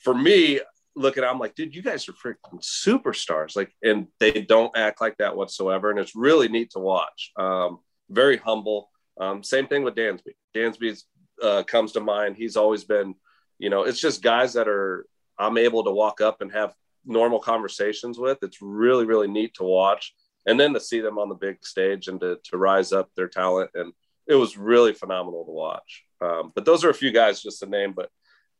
for 0.03 0.13
me 0.13 0.59
looking, 0.95 1.23
I'm 1.23 1.39
like, 1.39 1.55
dude, 1.55 1.75
you 1.75 1.81
guys 1.81 2.07
are 2.09 2.13
freaking 2.13 2.61
superstars. 2.61 3.55
Like, 3.55 3.71
and 3.81 4.07
they 4.19 4.41
don't 4.41 4.75
act 4.75 5.01
like 5.01 5.17
that 5.17 5.35
whatsoever, 5.35 5.89
and 5.89 5.99
it's 5.99 6.15
really 6.15 6.47
neat 6.47 6.71
to 6.71 6.79
watch. 6.79 7.31
Um, 7.37 7.79
very 8.09 8.37
humble. 8.37 8.89
Um, 9.19 9.43
same 9.43 9.67
thing 9.67 9.83
with 9.83 9.95
Dansby. 9.95 10.33
Dansby 10.55 11.01
uh, 11.41 11.63
comes 11.63 11.93
to 11.93 11.99
mind. 11.99 12.35
He's 12.35 12.57
always 12.57 12.83
been, 12.83 13.15
you 13.59 13.69
know, 13.69 13.83
it's 13.83 13.99
just 13.99 14.21
guys 14.21 14.53
that 14.53 14.67
are 14.67 15.05
I'm 15.37 15.57
able 15.57 15.83
to 15.83 15.91
walk 15.91 16.21
up 16.21 16.41
and 16.41 16.51
have 16.51 16.73
normal 17.05 17.39
conversations 17.39 18.19
with. 18.19 18.39
It's 18.41 18.61
really, 18.61 19.05
really 19.05 19.27
neat 19.27 19.55
to 19.55 19.63
watch. 19.63 20.13
And 20.45 20.59
then 20.59 20.73
to 20.73 20.79
see 20.79 21.01
them 21.01 21.17
on 21.19 21.29
the 21.29 21.35
big 21.35 21.63
stage 21.63 22.07
and 22.07 22.19
to, 22.21 22.39
to 22.45 22.57
rise 22.57 22.91
up 22.91 23.09
their 23.15 23.27
talent. 23.27 23.71
And 23.75 23.93
it 24.27 24.35
was 24.35 24.57
really 24.57 24.93
phenomenal 24.93 25.45
to 25.45 25.51
watch. 25.51 26.03
Um, 26.19 26.51
but 26.55 26.65
those 26.65 26.83
are 26.83 26.89
a 26.89 26.95
few 26.95 27.11
guys 27.11 27.41
just 27.41 27.59
to 27.59 27.67
name. 27.67 27.93
But, 27.93 28.09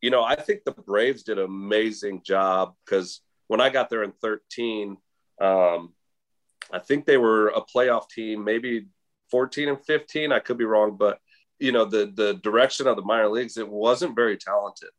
you 0.01 0.09
know, 0.09 0.23
I 0.23 0.35
think 0.35 0.63
the 0.63 0.71
Braves 0.71 1.23
did 1.23 1.37
an 1.37 1.45
amazing 1.45 2.21
job 2.23 2.73
because 2.85 3.21
when 3.47 3.61
I 3.61 3.69
got 3.69 3.89
there 3.89 4.03
in 4.03 4.11
13, 4.13 4.97
um, 5.39 5.93
I 6.71 6.79
think 6.79 7.05
they 7.05 7.17
were 7.17 7.49
a 7.49 7.61
playoff 7.61 8.09
team, 8.09 8.43
maybe 8.43 8.87
14 9.29 9.69
and 9.69 9.85
15. 9.85 10.31
I 10.31 10.39
could 10.39 10.57
be 10.57 10.65
wrong, 10.65 10.97
but 10.97 11.19
you 11.59 11.71
know, 11.71 11.85
the 11.85 12.11
the 12.15 12.33
direction 12.35 12.87
of 12.87 12.95
the 12.95 13.03
minor 13.03 13.29
leagues, 13.29 13.57
it 13.57 13.67
wasn't 13.67 14.15
very 14.15 14.37
talented. 14.37 14.89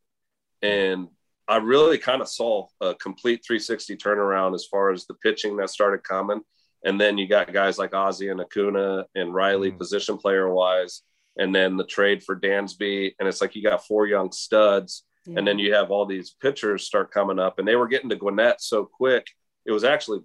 And 0.62 1.08
I 1.48 1.56
really 1.56 1.98
kind 1.98 2.22
of 2.22 2.28
saw 2.28 2.68
a 2.80 2.94
complete 2.94 3.44
360 3.44 3.96
turnaround 3.96 4.54
as 4.54 4.66
far 4.66 4.92
as 4.92 5.06
the 5.06 5.14
pitching 5.14 5.56
that 5.56 5.70
started 5.70 6.04
coming. 6.04 6.40
And 6.84 7.00
then 7.00 7.18
you 7.18 7.26
got 7.26 7.52
guys 7.52 7.78
like 7.78 7.90
Ozzy 7.92 8.30
and 8.30 8.40
Acuna 8.40 9.06
and 9.16 9.34
Riley, 9.34 9.72
Mhm. 9.72 9.78
position 9.78 10.18
player 10.18 10.52
wise. 10.52 11.02
And 11.36 11.54
then 11.54 11.76
the 11.76 11.86
trade 11.86 12.22
for 12.22 12.38
Dansby. 12.38 13.14
And 13.18 13.28
it's 13.28 13.40
like 13.40 13.54
you 13.54 13.62
got 13.62 13.86
four 13.86 14.06
young 14.06 14.32
studs. 14.32 15.04
And 15.36 15.46
then 15.46 15.58
you 15.58 15.74
have 15.74 15.90
all 15.90 16.04
these 16.04 16.30
pitchers 16.30 16.84
start 16.84 17.12
coming 17.12 17.38
up. 17.38 17.58
And 17.58 17.66
they 17.66 17.76
were 17.76 17.86
getting 17.86 18.10
to 18.10 18.16
Gwinnett 18.16 18.60
so 18.60 18.84
quick. 18.84 19.28
It 19.64 19.70
was 19.70 19.84
actually 19.84 20.20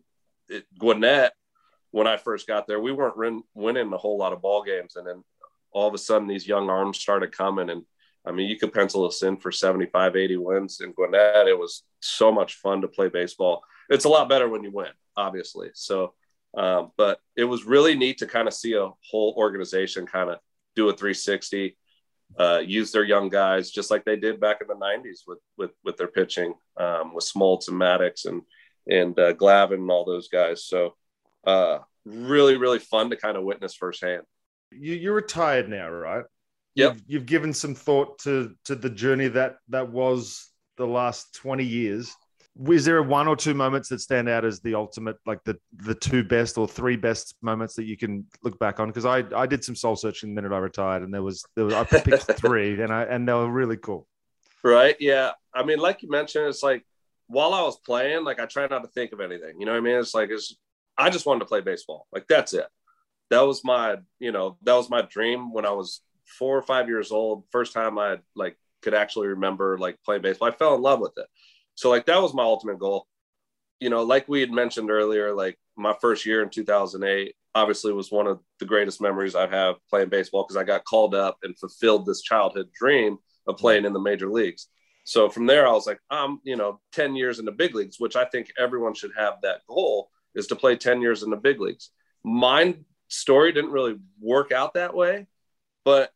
it, 0.49 0.65
Gwinnett, 0.77 1.33
when 1.91 2.07
I 2.07 2.17
first 2.17 2.47
got 2.47 2.67
there, 2.67 2.79
we 2.79 2.91
weren't 2.91 3.17
win, 3.17 3.43
winning 3.53 3.93
a 3.93 3.97
whole 3.97 4.17
lot 4.17 4.33
of 4.33 4.41
ball 4.41 4.63
games. 4.63 4.95
And 4.95 5.07
then 5.07 5.23
all 5.71 5.87
of 5.87 5.93
a 5.93 5.99
sudden, 5.99 6.27
these 6.27 6.47
young 6.47 6.69
arms 6.69 6.99
started 6.99 7.31
coming. 7.31 7.69
And 7.69 7.83
I 8.25 8.31
mean, 8.31 8.49
you 8.49 8.57
could 8.57 8.73
pencil 8.73 9.05
us 9.05 9.23
in 9.23 9.37
for 9.37 9.51
75, 9.51 10.15
80 10.15 10.37
wins 10.37 10.81
in 10.81 10.93
Gwinnett. 10.93 11.47
It 11.47 11.57
was 11.57 11.83
so 11.99 12.31
much 12.31 12.55
fun 12.55 12.81
to 12.81 12.87
play 12.87 13.09
baseball. 13.09 13.63
It's 13.89 14.05
a 14.05 14.09
lot 14.09 14.29
better 14.29 14.49
when 14.49 14.63
you 14.63 14.71
win, 14.71 14.91
obviously. 15.15 15.69
So, 15.73 16.13
um, 16.57 16.91
but 16.97 17.19
it 17.35 17.45
was 17.45 17.65
really 17.65 17.95
neat 17.95 18.17
to 18.19 18.27
kind 18.27 18.47
of 18.47 18.53
see 18.53 18.73
a 18.73 18.89
whole 19.09 19.33
organization 19.37 20.05
kind 20.05 20.29
of 20.29 20.39
do 20.77 20.89
a 20.89 20.93
360, 20.93 21.75
uh, 22.39 22.61
use 22.65 22.91
their 22.91 23.03
young 23.03 23.29
guys 23.29 23.71
just 23.71 23.89
like 23.89 24.05
they 24.05 24.15
did 24.15 24.39
back 24.39 24.57
in 24.61 24.67
the 24.67 24.75
90s 24.75 25.21
with 25.27 25.39
with 25.57 25.71
with 25.83 25.97
their 25.97 26.07
pitching 26.07 26.53
um, 26.77 27.13
with 27.13 27.25
Smoltz 27.25 27.67
and 27.67 27.79
Maddux 27.79 28.25
and 28.25 28.41
and 28.89 29.17
uh, 29.19 29.33
Glavine 29.33 29.81
and 29.81 29.91
all 29.91 30.05
those 30.05 30.29
guys. 30.29 30.65
So, 30.65 30.95
uh, 31.45 31.79
really, 32.05 32.55
really 32.57 32.79
fun 32.79 33.09
to 33.09 33.17
kind 33.17 33.35
of 33.35 33.43
witness 33.43 33.75
firsthand. 33.75 34.23
You, 34.71 34.93
you're 34.93 35.13
retired 35.13 35.67
now, 35.69 35.89
right? 35.89 36.23
Yep. 36.75 36.93
You've, 36.93 37.03
you've 37.07 37.25
given 37.25 37.53
some 37.53 37.75
thought 37.75 38.19
to 38.19 38.55
to 38.65 38.75
the 38.75 38.89
journey 38.89 39.29
that 39.29 39.57
that 39.69 39.89
was 39.89 40.51
the 40.77 40.87
last 40.87 41.33
20 41.35 41.63
years. 41.63 42.13
Is 42.69 42.85
there 42.85 43.01
one 43.03 43.27
or 43.27 43.35
two 43.35 43.53
moments 43.53 43.89
that 43.89 43.99
stand 43.99 44.29
out 44.29 44.45
as 44.45 44.59
the 44.59 44.75
ultimate, 44.75 45.17
like 45.25 45.43
the 45.43 45.57
the 45.73 45.95
two 45.95 46.23
best 46.23 46.57
or 46.57 46.67
three 46.67 46.95
best 46.95 47.35
moments 47.41 47.75
that 47.75 47.85
you 47.85 47.97
can 47.97 48.25
look 48.43 48.57
back 48.59 48.79
on? 48.79 48.87
Because 48.87 49.05
I 49.05 49.23
I 49.35 49.45
did 49.45 49.63
some 49.63 49.75
soul 49.75 49.95
searching 49.95 50.29
the 50.29 50.41
minute 50.41 50.55
I 50.55 50.59
retired, 50.59 51.03
and 51.03 51.13
there 51.13 51.23
was 51.23 51.45
there 51.55 51.65
was 51.65 51.73
I 51.73 51.83
picked 51.83 52.23
three, 52.37 52.81
and 52.81 52.91
I 52.91 53.03
and 53.03 53.27
they 53.27 53.33
were 53.33 53.49
really 53.49 53.77
cool. 53.77 54.07
Right? 54.63 54.95
Yeah. 54.99 55.31
I 55.53 55.63
mean, 55.63 55.79
like 55.79 56.01
you 56.03 56.09
mentioned, 56.09 56.47
it's 56.47 56.63
like 56.63 56.85
while 57.27 57.53
I 57.53 57.61
was 57.61 57.77
playing, 57.79 58.23
like 58.23 58.39
I 58.39 58.45
try 58.45 58.67
not 58.67 58.83
to 58.83 58.89
think 58.89 59.11
of 59.11 59.21
anything. 59.21 59.59
You 59.59 59.65
know 59.65 59.73
what 59.73 59.79
I 59.79 59.81
mean? 59.81 59.95
It's 59.95 60.13
like 60.13 60.29
it's 60.29 60.55
I 60.97 61.09
just 61.09 61.25
wanted 61.25 61.39
to 61.41 61.45
play 61.45 61.61
baseball. 61.61 62.07
Like 62.11 62.27
that's 62.27 62.53
it. 62.53 62.67
That 63.29 63.41
was 63.41 63.63
my 63.63 63.97
you 64.19 64.31
know 64.31 64.57
that 64.63 64.73
was 64.73 64.89
my 64.89 65.01
dream 65.01 65.51
when 65.53 65.65
I 65.65 65.71
was 65.71 66.01
four 66.39 66.57
or 66.57 66.61
five 66.61 66.87
years 66.87 67.11
old. 67.11 67.43
First 67.51 67.73
time 67.73 67.97
I 67.97 68.17
like 68.35 68.57
could 68.81 68.93
actually 68.93 69.27
remember 69.27 69.77
like 69.77 69.97
playing 70.03 70.21
baseball. 70.21 70.49
I 70.49 70.51
fell 70.51 70.75
in 70.75 70.81
love 70.81 70.99
with 70.99 71.13
it 71.17 71.27
so 71.77 71.91
like 71.91 72.07
that 72.07 72.21
was 72.21 72.33
my 72.33 72.43
ultimate 72.43 72.79
goal. 72.79 73.07
You 73.79 73.91
know, 73.91 74.01
like 74.01 74.27
we 74.27 74.41
had 74.41 74.51
mentioned 74.51 74.89
earlier, 74.89 75.33
like 75.33 75.59
my 75.77 75.95
first 76.01 76.25
year 76.25 76.41
in 76.41 76.49
2008 76.49 77.35
obviously 77.53 77.93
was 77.93 78.11
one 78.11 78.25
of 78.25 78.39
the 78.59 78.65
greatest 78.65 78.99
memories 78.99 79.35
I 79.35 79.47
have 79.47 79.75
playing 79.89 80.09
baseball 80.09 80.43
because 80.43 80.57
I 80.57 80.63
got 80.63 80.85
called 80.85 81.13
up 81.13 81.37
and 81.43 81.57
fulfilled 81.57 82.05
this 82.05 82.21
childhood 82.21 82.69
dream 82.73 83.19
of 83.47 83.57
playing 83.57 83.85
in 83.85 83.93
the 83.93 83.99
major 83.99 84.29
leagues. 84.29 84.67
So 85.03 85.29
from 85.29 85.45
there, 85.45 85.67
I 85.67 85.71
was 85.71 85.85
like, 85.85 85.99
I'm, 86.09 86.39
you 86.43 86.55
know, 86.55 86.81
10 86.93 87.15
years 87.15 87.37
in 87.37 87.45
the 87.45 87.51
big 87.51 87.75
leagues, 87.75 87.99
which 87.99 88.15
I 88.15 88.25
think 88.25 88.51
everyone 88.57 88.95
should 88.95 89.11
have 89.15 89.35
that 89.43 89.61
goal 89.67 90.09
is 90.33 90.47
to 90.47 90.55
play 90.55 90.75
10 90.75 90.99
years 90.99 91.21
in 91.21 91.29
the 91.29 91.37
big 91.37 91.61
leagues. 91.61 91.91
Mine 92.23 92.85
story 93.07 93.51
didn't 93.51 93.71
really 93.71 93.97
work 94.19 94.51
out 94.51 94.73
that 94.73 94.95
way, 94.95 95.27
but 95.85 96.11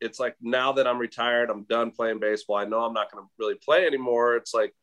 it's 0.00 0.20
like 0.20 0.36
now 0.42 0.72
that 0.72 0.86
I'm 0.86 0.98
retired, 0.98 1.48
I'm 1.48 1.64
done 1.64 1.90
playing 1.90 2.20
baseball. 2.20 2.56
I 2.56 2.66
know 2.66 2.84
I'm 2.84 2.92
not 2.92 3.10
going 3.10 3.24
to 3.24 3.30
really 3.38 3.56
play 3.56 3.86
anymore. 3.86 4.36
It's 4.36 4.52
like 4.52 4.74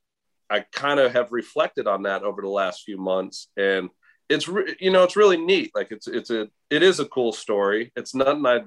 I 0.50 0.66
kind 0.72 1.00
of 1.00 1.14
have 1.14 1.32
reflected 1.32 1.88
on 1.88 2.04
that 2.04 2.24
over 2.24 2.42
the 2.42 2.50
last 2.50 2.84
few 2.84 2.98
months, 2.98 3.48
and 3.58 3.90
it's 4.30 4.48
re- 4.48 4.76
you 4.80 4.92
know 4.92 5.04
it's 5.04 5.16
really 5.16 5.38
neat. 5.38 5.72
Like 5.74 5.92
it's 5.92 6.08
it's 6.08 6.30
a 6.30 6.48
it 6.70 6.84
is 6.84 7.00
a 7.00 7.06
cool 7.06 7.32
story. 7.32 7.92
It's 7.96 8.16
nothing 8.16 8.46
I 8.46 8.62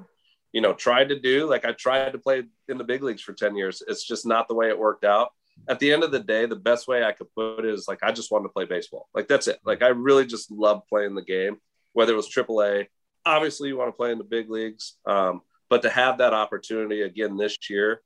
you 0.53 0.61
know 0.61 0.73
tried 0.73 1.11
to 1.11 1.19
do. 1.19 1.49
Like 1.49 1.65
I 1.65 1.73
tried 1.73 2.13
to 2.13 2.19
play 2.19 2.45
in 2.69 2.79
the 2.79 2.85
big 2.85 3.03
leagues 3.03 3.23
for 3.23 3.33
ten 3.33 3.57
years. 3.57 3.83
It's 3.87 4.05
just 4.05 4.27
not 4.27 4.49
the 4.49 4.55
way 4.55 4.69
it 4.69 4.79
worked 4.79 5.05
out. 5.05 5.31
At 5.69 5.79
the 5.79 5.93
end 5.93 6.05
of 6.05 6.13
the 6.13 6.21
day, 6.21 6.47
the 6.47 6.57
best 6.57 6.87
way 6.87 7.03
I 7.03 7.13
could 7.13 7.33
put 7.35 7.61
it 7.61 7.67
is 7.67 7.89
like 7.89 8.03
I 8.03 8.13
just 8.13 8.31
wanted 8.31 8.45
to 8.45 8.53
play 8.53 8.67
baseball. 8.67 9.09
Like 9.15 9.29
that's 9.29 9.49
it. 9.49 9.59
Like 9.65 9.83
I 9.83 9.89
really 9.89 10.27
just 10.27 10.51
love 10.51 10.83
playing 10.89 11.15
the 11.15 11.23
game, 11.23 11.57
whether 11.93 12.13
it 12.13 12.17
was 12.17 12.29
AAA. 12.29 12.87
Obviously, 13.25 13.69
you 13.69 13.77
want 13.77 13.89
to 13.89 13.97
play 13.97 14.13
in 14.13 14.19
the 14.19 14.25
big 14.25 14.51
leagues, 14.51 14.95
um, 15.07 15.41
but 15.69 15.83
to 15.83 15.91
have 15.91 16.19
that 16.19 16.33
opportunity 16.33 17.03
again 17.03 17.37
this 17.37 17.57
year, 17.69 18.03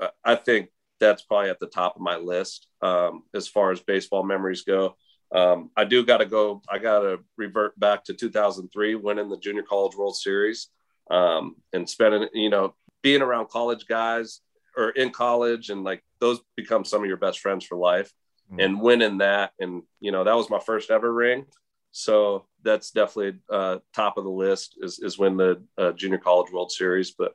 uh, 0.00 0.08
I 0.24 0.36
think 0.36 0.68
that's 1.00 1.22
probably 1.22 1.50
at 1.50 1.58
the 1.58 1.66
top 1.66 1.96
of 1.96 2.02
my 2.02 2.16
list 2.16 2.68
um, 2.82 3.22
as 3.34 3.48
far 3.48 3.72
as 3.72 3.80
baseball 3.80 4.22
memories 4.22 4.62
go. 4.62 4.96
Um, 5.32 5.70
I 5.76 5.84
do 5.84 6.04
got 6.04 6.18
to 6.18 6.26
go. 6.26 6.62
I 6.68 6.78
got 6.78 7.00
to 7.00 7.20
revert 7.36 7.78
back 7.78 8.04
to 8.04 8.14
2003, 8.14 8.96
winning 8.96 9.28
the 9.28 9.38
Junior 9.38 9.62
College 9.62 9.96
World 9.96 10.16
Series, 10.16 10.68
um, 11.10 11.56
and 11.72 11.88
spending, 11.88 12.28
you 12.34 12.50
know, 12.50 12.74
being 13.02 13.22
around 13.22 13.48
college 13.48 13.86
guys 13.86 14.40
or 14.76 14.90
in 14.90 15.10
college, 15.10 15.70
and 15.70 15.84
like 15.84 16.02
those 16.20 16.40
become 16.56 16.84
some 16.84 17.02
of 17.02 17.08
your 17.08 17.16
best 17.16 17.40
friends 17.40 17.64
for 17.64 17.76
life. 17.76 18.12
Mm-hmm. 18.50 18.60
And 18.60 18.80
winning 18.80 19.18
that, 19.18 19.52
and 19.60 19.82
you 20.00 20.10
know, 20.10 20.24
that 20.24 20.36
was 20.36 20.50
my 20.50 20.58
first 20.58 20.90
ever 20.90 21.12
ring. 21.12 21.46
So 21.92 22.46
that's 22.62 22.90
definitely 22.90 23.40
uh, 23.48 23.78
top 23.94 24.18
of 24.18 24.24
the 24.24 24.30
list 24.30 24.76
is 24.80 24.98
is 24.98 25.18
win 25.18 25.36
the 25.36 25.62
uh, 25.78 25.92
Junior 25.92 26.18
College 26.18 26.52
World 26.52 26.72
Series. 26.72 27.12
But 27.12 27.34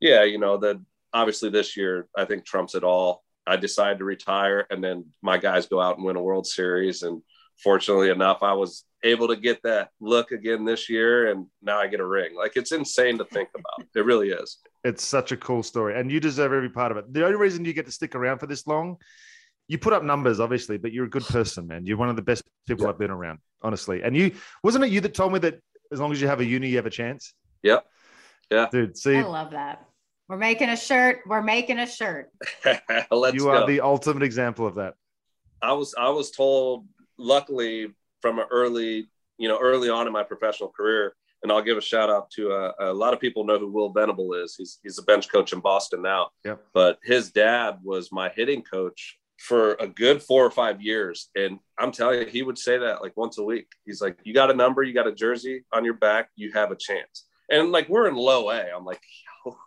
yeah, 0.00 0.22
you 0.22 0.38
know, 0.38 0.56
the 0.56 0.80
obviously 1.14 1.48
this 1.48 1.76
year 1.76 2.08
I 2.16 2.26
think 2.26 2.44
trumps 2.44 2.74
it 2.74 2.84
all. 2.84 3.22
I 3.46 3.56
decided 3.56 3.98
to 3.98 4.04
retire, 4.04 4.66
and 4.70 4.82
then 4.82 5.06
my 5.22 5.38
guys 5.38 5.66
go 5.66 5.80
out 5.80 5.96
and 5.96 6.04
win 6.04 6.16
a 6.16 6.22
World 6.22 6.46
Series. 6.46 7.02
And 7.02 7.22
fortunately 7.62 8.10
enough, 8.10 8.42
I 8.42 8.54
was 8.54 8.84
able 9.02 9.28
to 9.28 9.36
get 9.36 9.62
that 9.64 9.90
look 10.00 10.32
again 10.32 10.64
this 10.64 10.88
year, 10.88 11.30
and 11.30 11.46
now 11.62 11.78
I 11.78 11.86
get 11.86 12.00
a 12.00 12.06
ring. 12.06 12.34
Like 12.34 12.56
it's 12.56 12.72
insane 12.72 13.18
to 13.18 13.24
think 13.24 13.48
about. 13.54 13.88
It 13.94 14.04
really 14.04 14.30
is. 14.30 14.58
It's 14.82 15.04
such 15.04 15.30
a 15.30 15.36
cool 15.36 15.62
story, 15.62 15.98
and 15.98 16.10
you 16.10 16.20
deserve 16.20 16.52
every 16.52 16.70
part 16.70 16.90
of 16.90 16.98
it. 16.98 17.12
The 17.12 17.24
only 17.24 17.36
reason 17.36 17.64
you 17.64 17.72
get 17.72 17.86
to 17.86 17.92
stick 17.92 18.14
around 18.14 18.38
for 18.38 18.46
this 18.46 18.66
long, 18.66 18.96
you 19.68 19.78
put 19.78 19.92
up 19.92 20.02
numbers, 20.02 20.40
obviously, 20.40 20.78
but 20.78 20.92
you're 20.92 21.06
a 21.06 21.10
good 21.10 21.24
person, 21.24 21.66
man. 21.66 21.86
You're 21.86 21.96
one 21.96 22.08
of 22.08 22.16
the 22.16 22.22
best 22.22 22.42
people 22.66 22.84
yeah. 22.84 22.90
I've 22.90 22.98
been 22.98 23.10
around, 23.10 23.38
honestly. 23.62 24.02
And 24.02 24.16
you 24.16 24.32
wasn't 24.62 24.84
it 24.84 24.90
you 24.90 25.00
that 25.02 25.14
told 25.14 25.32
me 25.32 25.38
that 25.40 25.60
as 25.92 26.00
long 26.00 26.12
as 26.12 26.20
you 26.20 26.26
have 26.26 26.40
a 26.40 26.44
uni, 26.44 26.68
you 26.68 26.76
have 26.76 26.86
a 26.86 26.90
chance. 26.90 27.34
Yep. 27.62 27.84
Yeah. 28.50 28.66
Dude, 28.70 28.96
see, 28.96 29.16
I 29.16 29.22
love 29.22 29.52
that. 29.52 29.86
We're 30.28 30.38
making 30.38 30.70
a 30.70 30.76
shirt. 30.76 31.20
We're 31.26 31.42
making 31.42 31.78
a 31.78 31.86
shirt. 31.86 32.30
Let's 33.10 33.36
you 33.36 33.48
are 33.50 33.66
the 33.66 33.80
ultimate 33.80 34.22
example 34.22 34.66
of 34.66 34.76
that. 34.76 34.94
I 35.60 35.72
was 35.72 35.94
I 35.98 36.08
was 36.08 36.30
told, 36.30 36.86
luckily, 37.18 37.88
from 38.20 38.38
an 38.38 38.46
early, 38.50 39.08
you 39.38 39.48
know, 39.48 39.58
early 39.60 39.90
on 39.90 40.06
in 40.06 40.12
my 40.12 40.22
professional 40.22 40.70
career, 40.70 41.14
and 41.42 41.52
I'll 41.52 41.62
give 41.62 41.76
a 41.76 41.82
shout 41.82 42.08
out 42.08 42.30
to 42.32 42.52
uh, 42.52 42.72
a 42.80 42.92
lot 42.92 43.12
of 43.12 43.20
people 43.20 43.44
know 43.44 43.58
who 43.58 43.70
Will 43.70 43.92
Venable 43.92 44.32
is. 44.32 44.56
He's 44.56 44.78
he's 44.82 44.98
a 44.98 45.02
bench 45.02 45.30
coach 45.30 45.52
in 45.52 45.60
Boston 45.60 46.00
now. 46.00 46.30
Yep. 46.44 46.64
But 46.72 46.98
his 47.02 47.30
dad 47.30 47.78
was 47.82 48.10
my 48.10 48.30
hitting 48.30 48.62
coach 48.62 49.18
for 49.38 49.74
a 49.74 49.86
good 49.86 50.22
four 50.22 50.44
or 50.44 50.50
five 50.50 50.80
years, 50.80 51.28
and 51.34 51.58
I'm 51.78 51.92
telling 51.92 52.20
you, 52.20 52.26
he 52.26 52.42
would 52.42 52.56
say 52.56 52.78
that 52.78 53.02
like 53.02 53.14
once 53.14 53.36
a 53.36 53.44
week. 53.44 53.66
He's 53.84 54.00
like, 54.00 54.16
"You 54.24 54.32
got 54.32 54.50
a 54.50 54.54
number, 54.54 54.82
you 54.82 54.94
got 54.94 55.06
a 55.06 55.14
jersey 55.14 55.64
on 55.70 55.84
your 55.84 55.94
back, 55.94 56.30
you 56.34 56.52
have 56.52 56.70
a 56.70 56.76
chance." 56.76 57.26
And 57.50 57.72
like 57.72 57.88
we're 57.88 58.08
in 58.08 58.16
low 58.16 58.50
A, 58.50 58.70
I'm 58.74 58.84
like, 58.84 59.02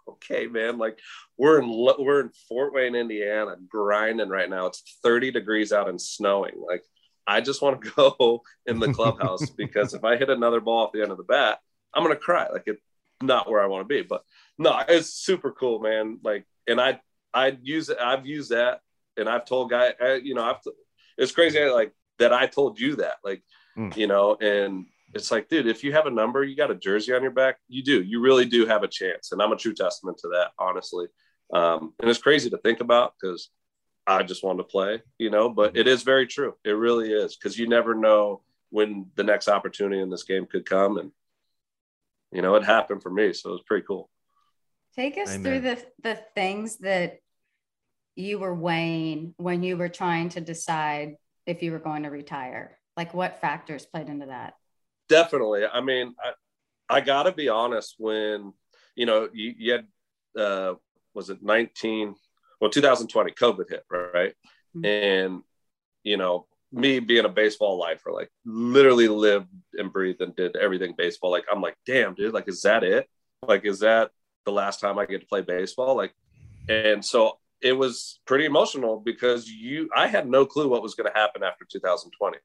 okay, 0.08 0.48
man. 0.48 0.78
Like 0.78 1.00
we're 1.38 1.60
in 1.60 1.70
we're 1.70 2.22
in 2.22 2.32
Fort 2.48 2.74
Wayne, 2.74 2.96
Indiana, 2.96 3.56
grinding 3.68 4.30
right 4.30 4.50
now. 4.50 4.68
It's 4.68 5.00
30 5.04 5.32
degrees 5.32 5.72
out 5.72 5.90
and 5.90 6.02
snowing. 6.02 6.56
Like 6.66 6.84
I 7.26 7.42
just 7.42 7.62
want 7.62 7.82
to 7.82 7.92
go 7.96 8.42
in 8.66 8.80
the 8.80 8.94
clubhouse 8.94 9.50
because 9.58 9.94
if 9.94 10.04
I 10.04 10.18
hit 10.18 10.30
another 10.30 10.62
ball 10.62 10.86
off 10.86 10.92
the 10.94 11.02
end 11.02 11.12
of 11.12 11.18
the 11.18 11.24
bat, 11.24 11.60
I'm 11.94 12.04
gonna 12.04 12.16
cry. 12.16 12.48
Like 12.52 12.64
it's 12.66 12.82
not 13.22 13.50
where 13.50 13.62
I 13.62 13.68
want 13.68 13.88
to 13.88 13.94
be. 13.94 14.02
But 14.02 14.24
no, 14.58 14.80
it's 14.88 15.14
super 15.14 15.52
cool, 15.52 15.80
man. 15.80 16.20
Like, 16.24 16.46
and 16.68 16.80
I 16.80 17.00
I 17.34 17.58
use 17.62 17.90
it. 17.90 17.98
I've 18.00 18.26
used 18.26 18.52
that, 18.52 18.82
and 19.18 19.30
I've 19.30 19.46
told 19.46 19.70
guy, 19.70 19.94
you 20.24 20.34
know, 20.34 20.44
I've 20.44 20.58
it's 21.18 21.32
crazy 21.32 21.64
like 21.66 21.94
that. 22.20 22.34
I 22.34 22.48
told 22.48 22.80
you 22.80 22.98
that, 22.98 23.16
like, 23.24 23.44
mm. 23.78 23.96
you 23.96 24.08
know, 24.08 24.36
and 24.36 24.86
it's 25.14 25.32
like, 25.32 25.50
dude, 25.50 25.68
if 25.68 25.84
you 25.84 25.94
have 25.94 26.06
a 26.06 26.12
number, 26.12 26.44
you 26.44 26.56
got 26.56 26.72
a 26.72 26.76
jersey 26.76 27.14
on 27.14 27.22
your 27.22 27.32
back, 27.32 27.58
you 27.68 27.84
do. 27.84 28.02
You 28.02 28.20
really 28.20 28.46
do 28.46 28.66
have 28.66 28.84
a 28.84 28.88
chance. 28.88 29.32
And 29.32 29.42
I'm 29.42 29.52
a 29.52 29.58
true 29.58 29.74
testament 29.74 30.18
to 30.20 30.30
that, 30.30 30.52
honestly. 30.60 31.08
Um, 31.54 31.94
and 32.00 32.10
it's 32.10 32.22
crazy 32.22 32.50
to 32.50 32.58
think 32.58 32.82
about 32.82 33.14
because 33.20 33.50
I 34.06 34.24
just 34.24 34.44
wanted 34.44 34.60
to 34.60 34.64
play, 34.66 35.02
you 35.18 35.30
know, 35.30 35.50
but 35.50 35.78
it 35.78 35.88
is 35.88 36.04
very 36.04 36.28
true. 36.28 36.56
It 36.64 36.72
really 36.72 37.12
is 37.12 37.36
because 37.36 37.58
you 37.58 37.68
never 37.68 37.96
know 37.96 38.42
when 38.70 39.08
the 39.16 39.24
next 39.24 39.48
opportunity 39.48 40.02
in 40.02 40.10
this 40.10 40.24
game 40.24 40.46
could 40.46 40.66
come. 40.66 40.98
And, 40.98 41.12
you 42.32 42.42
know, 42.42 42.56
it 42.56 42.66
happened 42.66 43.02
for 43.02 43.10
me. 43.10 43.34
So 43.34 43.50
it 43.50 43.54
was 43.54 43.64
pretty 43.66 43.86
cool. 43.86 44.10
Take 44.96 45.18
us 45.18 45.30
Amen. 45.30 45.44
through 45.44 45.62
the, 45.62 45.86
the 46.04 46.16
things 46.36 46.78
that 46.78 47.20
you 48.16 48.40
were 48.40 48.56
weighing 48.56 49.36
when 49.38 49.64
you 49.64 49.78
were 49.78 49.90
trying 49.90 50.30
to 50.30 50.42
decide 50.42 51.16
if 51.46 51.62
you 51.62 51.72
were 51.72 51.80
going 51.80 52.04
to 52.04 52.10
retire. 52.10 52.78
Like 52.98 53.14
what 53.14 53.40
factors 53.40 53.86
played 53.86 54.10
into 54.10 54.26
that? 54.26 54.56
Definitely. 55.10 55.66
I 55.66 55.82
mean, 55.82 56.16
I, 56.24 56.98
I 56.98 57.02
got 57.02 57.24
to 57.24 57.32
be 57.32 57.50
honest. 57.50 57.96
When 57.98 58.54
you 58.96 59.06
know, 59.06 59.30
you, 59.34 59.54
you 59.58 59.72
had 59.74 59.88
uh, 60.40 60.76
was 61.14 61.30
it 61.30 61.44
nineteen? 61.44 62.16
Well, 62.60 62.72
2020, 62.72 63.32
COVID 63.34 63.70
hit, 63.70 63.84
right? 63.92 64.34
Mm-hmm. 64.76 64.86
And 64.86 65.42
you 66.04 66.18
know, 66.18 66.48
me 66.72 67.00
being 67.00 67.26
a 67.26 67.30
baseball 67.30 67.78
lifer, 67.78 68.12
like 68.12 68.30
literally 68.46 69.08
lived 69.08 69.48
and 69.74 69.92
breathed 69.92 70.22
and 70.22 70.36
did 70.36 70.56
everything 70.56 70.96
baseball. 70.98 71.32
Like 71.32 71.46
I'm 71.52 71.62
like, 71.62 71.76
damn, 71.86 72.14
dude, 72.14 72.34
like 72.34 72.48
is 72.48 72.62
that 72.64 72.84
it? 72.84 73.08
Like 73.48 73.66
is 73.66 73.80
that 73.80 74.12
the 74.46 74.52
last 74.52 74.80
time 74.80 74.98
I 74.98 75.06
get 75.06 75.22
to 75.22 75.28
play 75.28 75.42
baseball? 75.42 75.96
Like, 75.96 76.14
and 76.68 77.04
so 77.04 77.38
it 77.62 77.74
was 77.74 78.20
pretty 78.26 78.46
emotional 78.46 79.00
because 79.00 79.48
you, 79.48 79.90
I 79.96 80.08
had 80.08 80.28
no 80.28 80.46
clue 80.46 80.68
what 80.68 80.84
was 80.84 80.96
going 80.96 81.12
to 81.12 81.18
happen 81.18 81.44
after 81.44 81.66
2020. 81.66 82.38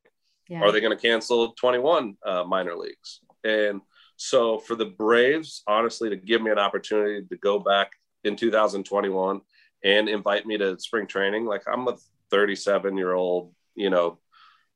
Yeah. 0.53 0.61
Are 0.61 0.71
they 0.71 0.81
going 0.83 0.95
to 0.95 1.01
cancel 1.01 1.53
21 1.53 2.17
uh, 2.27 2.45
minor 2.45 2.77
leagues? 2.77 3.21
And 3.43 3.81
so 4.17 4.59
for 4.59 4.75
the 4.75 4.85
Braves, 4.85 5.63
honestly, 5.67 6.11
to 6.11 6.17
give 6.17 6.43
me 6.43 6.51
an 6.51 6.59
opportunity 6.59 7.27
to 7.27 7.37
go 7.39 7.59
back 7.59 7.93
in 8.23 8.37
2021 8.37 9.41
and 9.83 10.09
invite 10.11 10.45
me 10.45 10.59
to 10.59 10.79
spring 10.79 11.07
training, 11.07 11.47
like 11.47 11.63
I'm 11.67 11.89
a 11.89 11.97
37 12.31 12.99
year 12.99 13.15
old, 13.15 13.55
you 13.75 13.89
know, 13.89 14.19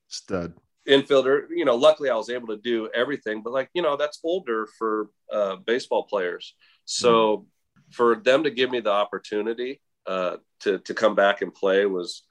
stud 0.09 0.55
infielder. 0.89 1.43
You 1.51 1.67
know, 1.67 1.77
luckily 1.77 2.09
I 2.09 2.17
was 2.17 2.31
able 2.31 2.49
to 2.49 2.57
do 2.57 2.89
everything, 2.95 3.43
but 3.43 3.53
like, 3.53 3.69
you 3.75 3.83
know, 3.83 3.99
that's 3.99 4.21
older 4.25 4.67
for 4.79 5.11
uh, 5.31 5.57
baseball 5.57 6.05
players. 6.05 6.55
So 6.87 7.37
mm. 7.37 7.45
for 7.93 8.17
them 8.17 8.45
to 8.45 8.51
give 8.51 8.71
me 8.71 8.81
the 8.81 8.93
opportunity 8.93 9.83
uh, 10.07 10.39
to 10.61 10.79
to 10.79 10.95
come 10.95 11.15
back 11.15 11.43
and 11.43 11.53
play 11.53 11.85
was 11.85 12.23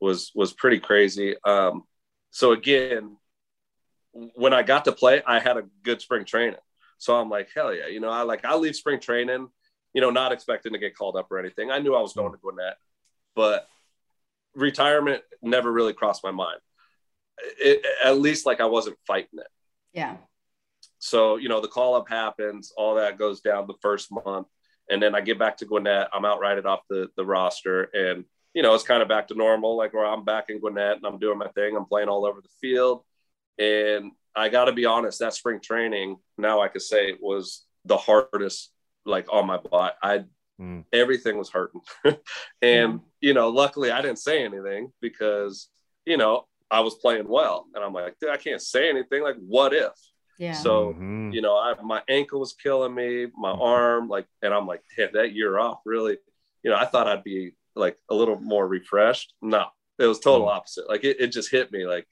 was 0.00 0.32
was 0.34 0.54
pretty 0.54 0.78
crazy. 0.78 1.36
Um, 1.44 1.82
so 2.34 2.50
again, 2.50 3.16
when 4.34 4.52
I 4.52 4.64
got 4.64 4.86
to 4.86 4.92
play, 4.92 5.22
I 5.24 5.38
had 5.38 5.56
a 5.56 5.62
good 5.84 6.00
spring 6.00 6.24
training. 6.24 6.58
So 6.98 7.14
I'm 7.14 7.30
like, 7.30 7.50
hell 7.54 7.72
yeah, 7.72 7.86
you 7.86 8.00
know, 8.00 8.10
I 8.10 8.22
like 8.22 8.44
I 8.44 8.56
leave 8.56 8.74
spring 8.74 8.98
training, 8.98 9.46
you 9.92 10.00
know, 10.00 10.10
not 10.10 10.32
expecting 10.32 10.72
to 10.72 10.80
get 10.80 10.96
called 10.96 11.16
up 11.16 11.30
or 11.30 11.38
anything. 11.38 11.70
I 11.70 11.78
knew 11.78 11.94
I 11.94 12.00
was 12.00 12.12
going 12.12 12.32
to 12.32 12.38
Gwinnett, 12.38 12.74
but 13.36 13.68
retirement 14.56 15.22
never 15.42 15.70
really 15.70 15.92
crossed 15.92 16.24
my 16.24 16.32
mind. 16.32 16.58
It, 17.60 17.86
at 18.02 18.18
least 18.18 18.46
like 18.46 18.60
I 18.60 18.66
wasn't 18.66 18.98
fighting 19.06 19.38
it. 19.38 19.48
Yeah. 19.92 20.16
So, 20.98 21.36
you 21.36 21.48
know, 21.48 21.60
the 21.60 21.68
call 21.68 21.94
up 21.94 22.08
happens, 22.08 22.72
all 22.76 22.96
that 22.96 23.16
goes 23.16 23.42
down 23.42 23.68
the 23.68 23.78
first 23.80 24.10
month. 24.10 24.48
And 24.90 25.00
then 25.00 25.14
I 25.14 25.20
get 25.20 25.38
back 25.38 25.58
to 25.58 25.66
Gwinnett. 25.66 26.08
I'm 26.12 26.24
outrighted 26.24 26.64
off 26.64 26.80
the, 26.90 27.10
the 27.16 27.24
roster. 27.24 27.84
And, 27.84 28.24
you 28.54 28.62
know, 28.62 28.74
it's 28.74 28.84
kind 28.84 29.02
of 29.02 29.08
back 29.08 29.28
to 29.28 29.34
normal, 29.34 29.76
like 29.76 29.92
where 29.92 30.06
I'm 30.06 30.24
back 30.24 30.48
in 30.48 30.60
Gwinnett 30.60 30.96
and 30.96 31.06
I'm 31.06 31.18
doing 31.18 31.38
my 31.38 31.48
thing. 31.48 31.76
I'm 31.76 31.86
playing 31.86 32.08
all 32.08 32.24
over 32.24 32.40
the 32.40 32.48
field. 32.60 33.02
And 33.58 34.12
I 34.34 34.48
got 34.48 34.66
to 34.66 34.72
be 34.72 34.86
honest, 34.86 35.18
that 35.18 35.34
spring 35.34 35.60
training, 35.60 36.16
now 36.38 36.60
I 36.60 36.68
could 36.68 36.82
say 36.82 37.08
it 37.08 37.18
was 37.20 37.64
the 37.84 37.96
hardest, 37.96 38.70
like 39.04 39.26
on 39.32 39.46
my 39.46 39.58
body. 39.58 39.94
I, 40.02 40.24
mm. 40.60 40.84
everything 40.92 41.36
was 41.36 41.50
hurting. 41.50 41.80
and, 42.04 42.16
yeah. 42.62 42.98
you 43.20 43.34
know, 43.34 43.48
luckily 43.48 43.90
I 43.90 44.00
didn't 44.00 44.20
say 44.20 44.44
anything 44.44 44.92
because, 45.00 45.68
you 46.06 46.16
know, 46.16 46.46
I 46.70 46.80
was 46.80 46.94
playing 46.94 47.28
well. 47.28 47.66
And 47.74 47.84
I'm 47.84 47.92
like, 47.92 48.18
dude, 48.20 48.30
I 48.30 48.36
can't 48.36 48.62
say 48.62 48.88
anything. 48.88 49.22
Like, 49.22 49.36
what 49.36 49.74
if? 49.74 49.92
Yeah. 50.38 50.54
So, 50.54 50.90
mm-hmm. 50.90 51.30
you 51.32 51.42
know, 51.42 51.56
I, 51.56 51.74
my 51.82 52.02
ankle 52.08 52.40
was 52.40 52.54
killing 52.54 52.94
me, 52.94 53.26
my 53.36 53.50
mm-hmm. 53.50 53.62
arm, 53.62 54.08
like, 54.08 54.26
and 54.42 54.54
I'm 54.54 54.66
like, 54.66 54.82
damn, 54.96 55.12
that 55.14 55.32
year 55.32 55.58
off 55.58 55.80
really, 55.84 56.18
you 56.62 56.70
know, 56.70 56.76
I 56.76 56.86
thought 56.86 57.08
I'd 57.08 57.24
be 57.24 57.54
like 57.74 57.98
a 58.10 58.14
little 58.14 58.40
more 58.40 58.66
refreshed. 58.66 59.34
No, 59.42 59.66
it 59.98 60.06
was 60.06 60.18
total 60.18 60.46
mm-hmm. 60.46 60.56
opposite. 60.56 60.88
Like 60.88 61.04
it, 61.04 61.20
it 61.20 61.28
just 61.28 61.50
hit 61.50 61.72
me 61.72 61.86
like, 61.86 62.06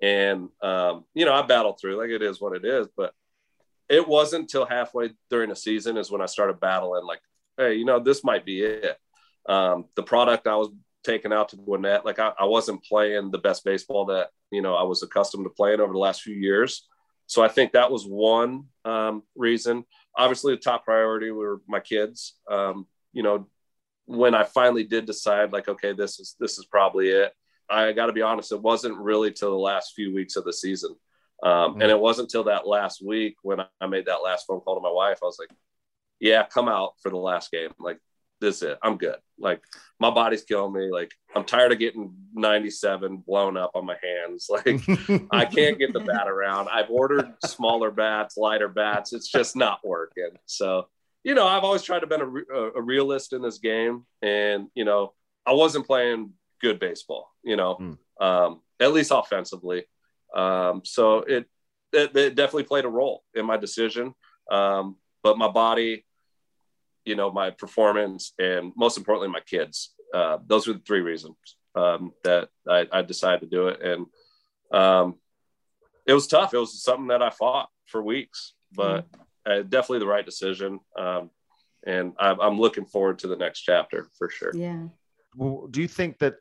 and, 0.00 0.48
um, 0.62 1.04
you 1.14 1.24
know, 1.24 1.32
I 1.32 1.42
battled 1.42 1.78
through 1.80 1.96
like 1.96 2.10
it 2.10 2.22
is 2.22 2.40
what 2.40 2.56
it 2.56 2.64
is, 2.64 2.88
but 2.96 3.14
it 3.88 4.06
wasn't 4.06 4.50
till 4.50 4.64
halfway 4.64 5.10
during 5.30 5.50
the 5.50 5.56
season 5.56 5.96
is 5.96 6.10
when 6.10 6.22
I 6.22 6.26
started 6.26 6.60
battling 6.60 7.04
like, 7.04 7.20
Hey, 7.56 7.74
you 7.74 7.84
know, 7.84 8.00
this 8.00 8.24
might 8.24 8.44
be 8.44 8.62
it. 8.62 8.96
Um, 9.48 9.86
the 9.94 10.02
product 10.02 10.46
I 10.46 10.56
was 10.56 10.70
taking 11.04 11.32
out 11.32 11.50
to 11.50 11.56
Gwinnett, 11.56 12.04
like 12.04 12.18
I, 12.18 12.32
I 12.38 12.44
wasn't 12.44 12.84
playing 12.84 13.30
the 13.30 13.38
best 13.38 13.64
baseball 13.64 14.06
that, 14.06 14.30
you 14.50 14.62
know, 14.62 14.74
I 14.74 14.82
was 14.84 15.02
accustomed 15.02 15.44
to 15.44 15.50
playing 15.50 15.80
over 15.80 15.92
the 15.92 15.98
last 15.98 16.22
few 16.22 16.34
years. 16.34 16.86
So 17.26 17.42
I 17.42 17.48
think 17.48 17.72
that 17.72 17.90
was 17.90 18.04
one 18.04 18.64
um, 18.84 19.22
reason. 19.34 19.84
Obviously, 20.16 20.54
the 20.54 20.60
top 20.60 20.84
priority 20.84 21.30
were 21.30 21.62
my 21.66 21.80
kids. 21.80 22.34
Um, 22.50 22.86
you 23.12 23.22
know, 23.22 23.48
when 24.16 24.34
I 24.34 24.44
finally 24.44 24.84
did 24.84 25.06
decide, 25.06 25.52
like, 25.52 25.68
okay, 25.68 25.92
this 25.92 26.18
is 26.20 26.36
this 26.38 26.58
is 26.58 26.66
probably 26.66 27.08
it. 27.08 27.32
I 27.70 27.92
got 27.92 28.06
to 28.06 28.12
be 28.12 28.22
honest, 28.22 28.52
it 28.52 28.60
wasn't 28.60 28.98
really 28.98 29.32
till 29.32 29.50
the 29.50 29.56
last 29.56 29.92
few 29.94 30.14
weeks 30.14 30.36
of 30.36 30.44
the 30.44 30.52
season, 30.52 30.94
um, 31.42 31.50
mm-hmm. 31.52 31.82
and 31.82 31.90
it 31.90 31.98
wasn't 31.98 32.30
till 32.30 32.44
that 32.44 32.66
last 32.66 33.04
week 33.04 33.36
when 33.42 33.60
I 33.80 33.86
made 33.86 34.06
that 34.06 34.22
last 34.22 34.46
phone 34.46 34.60
call 34.60 34.76
to 34.76 34.80
my 34.80 34.90
wife. 34.90 35.18
I 35.22 35.26
was 35.26 35.38
like, 35.38 35.50
"Yeah, 36.20 36.44
come 36.44 36.68
out 36.68 36.94
for 37.02 37.10
the 37.10 37.16
last 37.16 37.50
game. 37.50 37.70
Like, 37.78 37.98
this 38.42 38.56
is 38.56 38.62
it. 38.62 38.78
I'm 38.82 38.98
good. 38.98 39.16
Like 39.38 39.62
my 39.98 40.10
body's 40.10 40.44
killing 40.44 40.74
me. 40.74 40.90
Like 40.90 41.12
I'm 41.34 41.44
tired 41.44 41.72
of 41.72 41.78
getting 41.78 42.12
97 42.34 43.18
blown 43.26 43.56
up 43.56 43.70
on 43.74 43.86
my 43.86 43.96
hands. 44.02 44.50
Like 44.50 44.66
I 45.30 45.46
can't 45.46 45.78
get 45.78 45.94
the 45.94 46.00
bat 46.00 46.28
around. 46.28 46.68
I've 46.70 46.90
ordered 46.90 47.32
smaller 47.44 47.90
bats, 47.90 48.36
lighter 48.36 48.68
bats. 48.68 49.14
It's 49.14 49.30
just 49.30 49.56
not 49.56 49.78
working. 49.82 50.30
So, 50.44 50.88
you 51.24 51.34
know, 51.34 51.46
I've 51.46 51.64
always 51.64 51.82
tried 51.82 52.00
to 52.00 52.06
be 52.06 52.14
a, 52.14 52.56
a 52.56 52.82
realist 52.82 53.32
in 53.32 53.42
this 53.42 53.58
game. 53.58 54.04
And, 54.22 54.68
you 54.74 54.84
know, 54.84 55.12
I 55.46 55.52
wasn't 55.52 55.86
playing 55.86 56.32
good 56.60 56.78
baseball, 56.78 57.30
you 57.42 57.56
know, 57.56 57.76
mm. 57.76 57.98
um, 58.24 58.60
at 58.80 58.92
least 58.92 59.12
offensively. 59.14 59.84
Um, 60.34 60.82
so 60.84 61.18
it, 61.18 61.46
it, 61.92 62.16
it, 62.16 62.34
definitely 62.34 62.64
played 62.64 62.84
a 62.84 62.88
role 62.88 63.22
in 63.34 63.44
my 63.44 63.56
decision. 63.56 64.14
Um, 64.50 64.96
but 65.22 65.38
my 65.38 65.48
body, 65.48 66.04
you 67.04 67.16
know 67.16 67.30
my 67.30 67.50
performance 67.50 68.32
and 68.38 68.72
most 68.76 68.96
importantly 68.96 69.32
my 69.32 69.40
kids 69.40 69.94
uh, 70.14 70.38
those 70.46 70.66
were 70.66 70.74
the 70.74 70.80
three 70.80 71.00
reasons 71.00 71.36
um, 71.74 72.12
that 72.22 72.48
I, 72.68 72.86
I, 72.92 73.02
decided 73.02 73.40
to 73.40 73.46
do 73.46 73.68
it 73.68 73.80
and 73.80 74.06
um, 74.72 75.16
it 76.06 76.12
was 76.12 76.26
tough 76.26 76.54
it 76.54 76.58
was 76.58 76.82
something 76.82 77.08
that 77.08 77.22
i 77.22 77.30
fought 77.30 77.68
for 77.86 78.02
weeks 78.02 78.54
but 78.74 79.10
mm-hmm. 79.10 79.22
Uh, 79.46 79.62
definitely 79.62 80.00
the 80.00 80.06
right 80.06 80.24
decision. 80.24 80.80
Um, 80.98 81.30
and 81.84 82.12
I, 82.18 82.30
i'm 82.30 82.60
looking 82.60 82.84
forward 82.84 83.18
to 83.20 83.26
the 83.26 83.36
next 83.36 83.60
chapter 83.62 84.08
for 84.16 84.30
sure. 84.30 84.52
Yeah. 84.54 84.88
Well, 85.34 85.66
do 85.70 85.80
you 85.80 85.88
think 85.88 86.18
that 86.18 86.36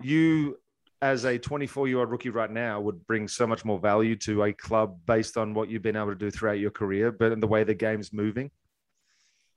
you 0.00 0.58
as 1.00 1.24
a 1.24 1.38
24 1.38 1.88
year 1.88 1.98
old 1.98 2.10
rookie 2.10 2.30
right 2.30 2.50
now 2.50 2.80
would 2.80 3.06
bring 3.06 3.28
so 3.28 3.46
much 3.46 3.64
more 3.64 3.78
value 3.78 4.16
to 4.16 4.44
a 4.44 4.52
club 4.52 4.98
based 5.06 5.36
on 5.36 5.52
what 5.52 5.68
you've 5.68 5.82
been 5.82 5.96
able 5.96 6.08
to 6.08 6.14
do 6.14 6.30
throughout 6.30 6.58
your 6.58 6.70
career 6.70 7.10
but 7.12 7.32
in 7.32 7.40
the 7.40 7.46
way 7.46 7.64
the 7.64 7.74
game's 7.74 8.12
moving? 8.12 8.50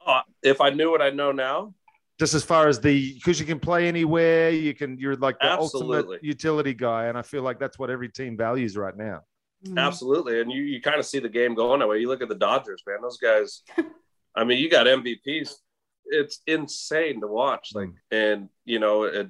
Uh, 0.06 0.22
if 0.44 0.62
I 0.62 0.70
knew 0.70 0.92
what 0.92 1.02
I 1.02 1.10
know 1.10 1.32
now, 1.32 1.74
just 2.20 2.34
as 2.34 2.44
far 2.44 2.68
as 2.68 2.80
the 2.80 3.14
because 3.16 3.40
you 3.40 3.46
can 3.46 3.60
play 3.60 3.88
anywhere, 3.88 4.50
you 4.50 4.74
can 4.74 4.98
you're 4.98 5.16
like 5.16 5.38
the 5.40 5.48
Absolutely. 5.48 5.98
ultimate 5.98 6.24
utility 6.24 6.74
guy, 6.74 7.06
and 7.06 7.18
I 7.18 7.22
feel 7.22 7.42
like 7.42 7.60
that's 7.60 7.78
what 7.78 7.90
every 7.90 8.10
team 8.10 8.38
values 8.38 8.78
right 8.78 8.96
now. 8.96 9.22
Mm-hmm. 9.66 9.78
Absolutely, 9.78 10.42
and 10.42 10.52
you 10.52 10.62
you 10.62 10.82
kind 10.82 11.00
of 11.00 11.06
see 11.06 11.20
the 11.20 11.30
game 11.30 11.56
going 11.56 11.80
that 11.80 11.88
way. 11.88 12.00
You 12.00 12.08
look 12.08 12.22
at 12.22 12.30
the 12.30 12.36
Dodgers, 12.36 12.84
man; 12.88 13.02
those 13.02 13.18
guys. 13.18 13.62
I 14.36 14.44
mean, 14.44 14.60
you 14.60 14.70
got 14.70 14.86
MVPs. 14.86 15.54
It's 16.06 16.42
insane 16.46 17.22
to 17.22 17.28
watch. 17.28 17.72
Like, 17.74 17.90
and 18.12 18.50
you 18.66 18.80
know, 18.80 19.04
it, 19.04 19.30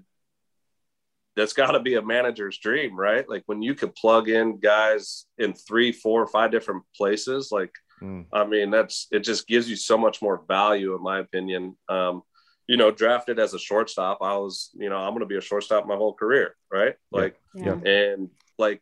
that's 1.35 1.53
got 1.53 1.71
to 1.71 1.79
be 1.79 1.95
a 1.95 2.01
manager's 2.01 2.57
dream, 2.57 2.95
right? 2.99 3.27
Like 3.29 3.43
when 3.45 3.61
you 3.61 3.75
can 3.75 3.89
plug 3.89 4.29
in 4.29 4.59
guys 4.59 5.25
in 5.37 5.53
three, 5.53 5.91
four, 5.91 6.25
five 6.27 6.51
different 6.51 6.83
places, 6.95 7.49
like 7.51 7.71
Mm. 8.01 8.25
I 8.33 8.45
mean, 8.45 8.71
that's 8.71 9.07
it. 9.11 9.19
Just 9.19 9.47
gives 9.47 9.69
you 9.69 9.75
so 9.75 9.97
much 9.97 10.21
more 10.21 10.43
value, 10.47 10.95
in 10.95 11.01
my 11.01 11.19
opinion. 11.19 11.75
Um, 11.89 12.23
you 12.67 12.77
know, 12.77 12.91
drafted 12.91 13.39
as 13.39 13.53
a 13.53 13.59
shortstop, 13.59 14.19
I 14.21 14.35
was, 14.37 14.71
you 14.73 14.89
know, 14.89 14.97
I'm 14.97 15.11
going 15.11 15.19
to 15.19 15.27
be 15.27 15.37
a 15.37 15.41
shortstop 15.41 15.85
my 15.85 15.95
whole 15.95 16.13
career, 16.13 16.55
right? 16.71 16.95
Like, 17.11 17.39
yeah. 17.53 17.75
and 17.75 18.29
like 18.57 18.81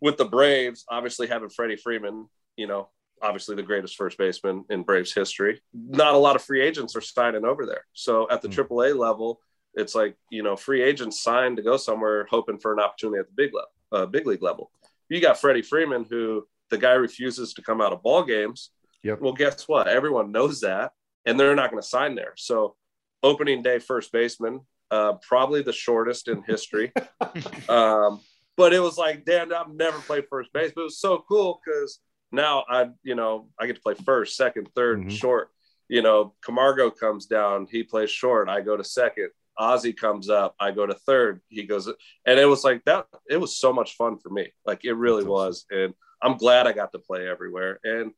with 0.00 0.16
the 0.16 0.24
Braves, 0.24 0.84
obviously 0.90 1.26
having 1.26 1.48
Freddie 1.48 1.76
Freeman, 1.76 2.28
you 2.56 2.66
know, 2.66 2.88
obviously 3.22 3.56
the 3.56 3.62
greatest 3.62 3.96
first 3.96 4.18
baseman 4.18 4.64
in 4.70 4.82
Braves 4.82 5.12
history. 5.12 5.60
Not 5.72 6.14
a 6.14 6.18
lot 6.18 6.36
of 6.36 6.42
free 6.42 6.62
agents 6.62 6.96
are 6.96 7.00
signing 7.00 7.44
over 7.44 7.66
there. 7.66 7.84
So 7.92 8.28
at 8.30 8.42
the 8.42 8.48
mm. 8.48 8.66
AAA 8.66 8.96
level, 8.96 9.40
it's 9.74 9.94
like 9.94 10.16
you 10.30 10.42
know, 10.42 10.56
free 10.56 10.82
agents 10.82 11.22
signed 11.22 11.58
to 11.58 11.62
go 11.62 11.76
somewhere, 11.76 12.26
hoping 12.30 12.58
for 12.58 12.72
an 12.72 12.80
opportunity 12.80 13.20
at 13.20 13.26
the 13.26 13.34
big 13.34 13.52
level, 13.54 13.70
uh, 13.92 14.06
big 14.06 14.26
league 14.26 14.42
level. 14.42 14.70
You 15.08 15.20
got 15.20 15.38
Freddie 15.38 15.62
Freeman, 15.62 16.06
who 16.08 16.46
the 16.70 16.78
guy 16.78 16.94
refuses 16.94 17.54
to 17.54 17.62
come 17.62 17.80
out 17.80 17.92
of 17.92 18.02
ball 18.02 18.24
games. 18.24 18.70
Yep. 19.02 19.20
Well, 19.20 19.34
guess 19.34 19.68
what? 19.68 19.86
Everyone 19.86 20.32
knows 20.32 20.60
that, 20.62 20.92
and 21.26 21.38
they're 21.38 21.54
not 21.54 21.70
going 21.70 21.82
to 21.82 21.88
sign 21.88 22.14
there. 22.14 22.32
So, 22.36 22.74
opening 23.22 23.62
day 23.62 23.78
first 23.78 24.10
baseman, 24.12 24.60
uh, 24.90 25.14
probably 25.22 25.62
the 25.62 25.72
shortest 25.72 26.28
in 26.28 26.42
history. 26.42 26.92
um, 27.68 28.20
but 28.56 28.72
it 28.72 28.80
was 28.80 28.98
like, 28.98 29.24
damn, 29.24 29.52
I've 29.52 29.72
never 29.72 29.98
played 29.98 30.26
first 30.28 30.52
base, 30.52 30.72
but 30.74 30.82
it 30.82 30.84
was 30.84 31.00
so 31.00 31.24
cool 31.28 31.60
because 31.64 32.00
now 32.32 32.64
I, 32.68 32.88
you 33.02 33.14
know, 33.14 33.48
I 33.58 33.66
get 33.66 33.76
to 33.76 33.82
play 33.82 33.94
first, 33.94 34.36
second, 34.36 34.68
3rd 34.74 34.98
mm-hmm. 34.98 35.08
short. 35.10 35.50
You 35.88 36.02
know, 36.02 36.34
Camargo 36.44 36.90
comes 36.90 37.26
down, 37.26 37.68
he 37.70 37.82
plays 37.82 38.10
short, 38.10 38.48
I 38.48 38.60
go 38.60 38.76
to 38.76 38.84
second. 38.84 39.30
Ozzie 39.58 39.92
comes 39.92 40.28
up, 40.28 40.54
I 40.60 40.70
go 40.70 40.84
to 40.84 40.92
third, 40.94 41.40
he 41.48 41.62
goes, 41.62 41.86
and 41.86 42.38
it 42.38 42.44
was 42.44 42.62
like 42.62 42.84
that. 42.84 43.06
It 43.30 43.38
was 43.38 43.56
so 43.56 43.72
much 43.72 43.96
fun 43.96 44.18
for 44.18 44.28
me, 44.28 44.52
like 44.66 44.84
it 44.84 44.92
really 44.92 45.24
was, 45.24 45.64
and 45.70 45.94
I'm 46.22 46.36
glad 46.36 46.66
I 46.66 46.72
got 46.72 46.92
to 46.92 46.98
play 46.98 47.26
everywhere. 47.26 47.80
And, 47.82 48.12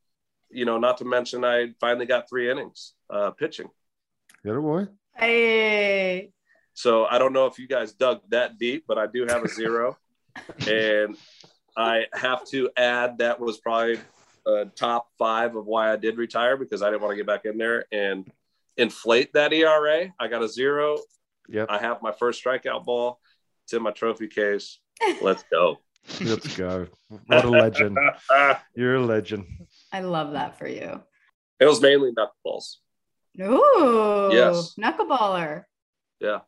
you 0.51 0.65
know, 0.65 0.79
not 0.79 0.99
to 0.99 1.05
mention, 1.05 1.45
I 1.45 1.75
finally 1.81 2.07
got 2.07 2.29
three 2.29 2.51
innings 2.51 2.95
uh, 3.09 3.31
pitching. 3.33 3.69
Get 4.45 4.55
it, 4.55 4.61
boy. 4.61 4.87
Hey. 5.17 6.33
So 6.75 7.07
I 7.07 7.19
don't 7.19 7.33
know 7.33 7.47
if 7.47 7.59
you 7.59 7.69
guys 7.69 7.93
dug 7.93 8.21
that 8.31 8.59
deep, 8.59 8.85
but 8.87 8.99
I 8.99 9.07
do 9.07 9.27
have 9.29 9.45
a 9.45 9.49
zero. 9.49 9.97
And 10.69 11.17
I 11.77 12.07
have 12.13 12.45
to 12.49 12.71
add 12.77 13.19
that 13.19 13.39
was 13.41 13.59
probably 13.59 13.99
a 14.47 14.67
top 14.67 15.09
five 15.19 15.57
of 15.57 15.67
why 15.67 15.93
I 15.93 15.97
did 15.97 16.17
retire 16.17 16.57
because 16.57 16.83
I 16.83 16.91
didn't 16.91 17.03
want 17.03 17.13
to 17.13 17.17
get 17.17 17.27
back 17.27 17.45
in 17.45 17.59
there 17.59 17.85
and 17.93 18.31
inflate 18.77 19.33
that 19.35 19.53
ERA. 19.53 20.13
I 20.19 20.29
got 20.29 20.43
a 20.43 20.49
zero. 20.49 20.99
Yep. 21.49 21.67
I 21.71 21.79
have 21.79 22.03
my 22.03 22.13
first 22.13 22.45
strikeout 22.45 22.85
ball. 22.85 23.21
It's 23.65 23.73
in 23.73 23.83
my 23.83 23.91
trophy 23.91 24.29
case. 24.29 24.79
Let's 25.21 25.45
go. 25.51 25.79
Let's 26.21 26.57
go. 26.57 26.87
What 27.27 27.45
a 27.45 27.51
legend. 27.51 27.99
You're 28.75 28.97
a 28.97 29.05
legend. 29.05 29.47
I 29.93 30.01
love 30.01 30.33
that 30.33 30.59
for 30.59 30.67
you. 30.67 31.03
It 31.61 31.67
was 31.67 31.81
mainly 31.81 32.13
knuckleballs. 32.13 32.77
Ooh. 33.41 34.31
Yes. 34.33 34.75
Knuckleballer. 34.79 35.65
Yeah. 36.21 36.41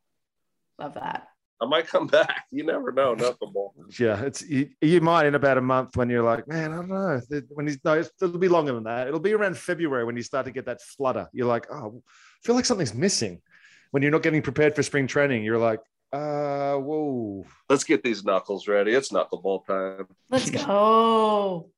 Love 0.79 0.95
that. 0.95 1.29
I 1.61 1.67
might 1.67 1.87
come 1.87 2.07
back. 2.07 2.47
You 2.51 2.65
never 2.65 2.91
know, 2.91 3.15
knuckleball. 3.15 3.73
Yeah, 3.99 4.23
it's 4.23 4.43
you, 4.43 4.71
you, 4.81 5.01
might 5.01 5.27
in 5.27 5.35
about 5.35 5.59
a 5.59 5.61
month 5.61 5.97
when 5.97 6.09
you're 6.09 6.23
like, 6.23 6.49
man, 6.49 6.73
I 6.73 6.77
don't 6.77 6.89
know. 6.89 7.21
When 7.51 7.67
he's 7.67 7.79
no, 7.85 7.99
it'll 7.99 8.39
be 8.39 8.49
longer 8.49 8.73
than 8.73 8.85
that. 8.85 9.09
It'll 9.09 9.21
be 9.21 9.35
around 9.35 9.59
February 9.59 10.05
when 10.05 10.17
you 10.17 10.23
start 10.23 10.47
to 10.47 10.53
get 10.53 10.67
that 10.67 10.81
flutter. 10.81 11.29
You're 11.33 11.47
like, 11.47 11.67
oh, 11.71 12.03
I 12.07 12.47
feel 12.47 12.55
like 12.55 12.65
something's 12.65 12.95
missing. 12.95 13.43
When 13.91 14.03
you're 14.03 14.13
not 14.13 14.23
getting 14.23 14.41
prepared 14.41 14.75
for 14.75 14.83
spring 14.83 15.07
training, 15.07 15.45
you're 15.45 15.59
like, 15.59 15.81
uh, 16.13 16.77
whoa. 16.77 17.45
Let's 17.69 17.85
get 17.85 18.03
these 18.03 18.25
knuckles 18.25 18.67
ready. 18.67 18.93
It's 18.93 19.11
knuckleball 19.11 19.67
time. 19.67 20.07
Let's 20.31 20.51
go. 20.51 21.71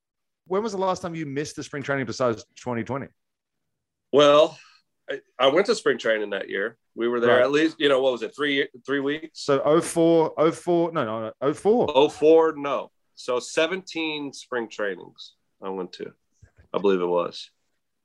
When 0.47 0.63
was 0.63 0.73
the 0.73 0.79
last 0.79 1.03
time 1.03 1.15
you 1.15 1.27
missed 1.27 1.57
the 1.57 1.63
spring 1.63 1.83
training 1.83 2.07
besides 2.07 2.45
2020? 2.57 3.09
Well, 4.13 4.59
I 5.39 5.49
went 5.49 5.67
to 5.67 5.75
spring 5.75 5.99
training 5.99 6.31
that 6.31 6.49
year. 6.49 6.77
We 6.95 7.09
were 7.09 7.21
there 7.21 7.37
Right. 7.37 7.43
at 7.45 7.51
least, 7.53 7.77
you 7.79 7.89
know, 7.89 8.01
what 8.01 8.13
was 8.13 8.23
it, 8.23 8.35
three 8.37 8.69
three 8.87 9.01
weeks? 9.01 9.41
So 9.45 9.59
04, 9.81 10.35
04, 10.53 10.93
no, 10.93 11.05
no, 11.05 11.33
no, 11.41 11.53
04. 11.55 11.93
Oh 11.95 12.09
four, 12.09 12.55
no. 12.57 12.91
So 13.15 13.39
17 13.41 14.33
spring 14.33 14.69
trainings 14.69 15.35
I 15.63 15.69
went 15.71 15.93
to. 15.95 16.13
I 16.73 16.79
believe 16.79 17.01
it 17.01 17.07
was. 17.07 17.51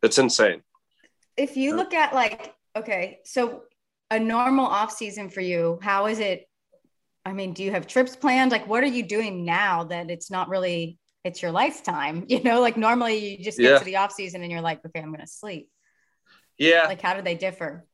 It's 0.03 0.17
insane. 0.17 0.61
if 1.37 1.57
you 1.57 1.75
look 1.75 1.93
at 1.93 2.13
like 2.13 2.53
okay 2.75 3.19
so 3.25 3.63
a 4.11 4.19
normal 4.19 4.65
off 4.65 4.91
season 4.91 5.29
for 5.29 5.41
you 5.41 5.79
how 5.81 6.05
is 6.07 6.19
it 6.19 6.47
i 7.25 7.33
mean 7.33 7.51
do 7.53 7.63
you 7.63 7.71
have 7.71 7.85
trips 7.87 8.15
planned 8.15 8.51
like 8.51 8.67
what 8.67 8.83
are 8.83 8.93
you 8.99 9.03
doing 9.03 9.43
now 9.45 9.83
that 9.83 10.09
it's 10.11 10.29
not 10.29 10.47
really 10.49 10.97
it's 11.23 11.41
your 11.41 11.51
lifetime 11.51 12.23
you 12.33 12.41
know 12.43 12.61
like 12.61 12.77
normally 12.77 13.17
you 13.37 13.43
just 13.43 13.57
get 13.57 13.71
Yeah. 13.71 13.79
to 13.79 13.85
the 13.85 13.95
off 13.97 14.11
season 14.13 14.41
and 14.43 14.51
you're 14.51 14.61
like 14.61 14.79
okay 14.85 14.99
i'm 15.01 15.11
gonna 15.11 15.25
sleep 15.27 15.67
Yeah. 16.57 16.85
like 16.85 17.01
how 17.01 17.15
do 17.15 17.21
they 17.21 17.35
differ 17.35 17.87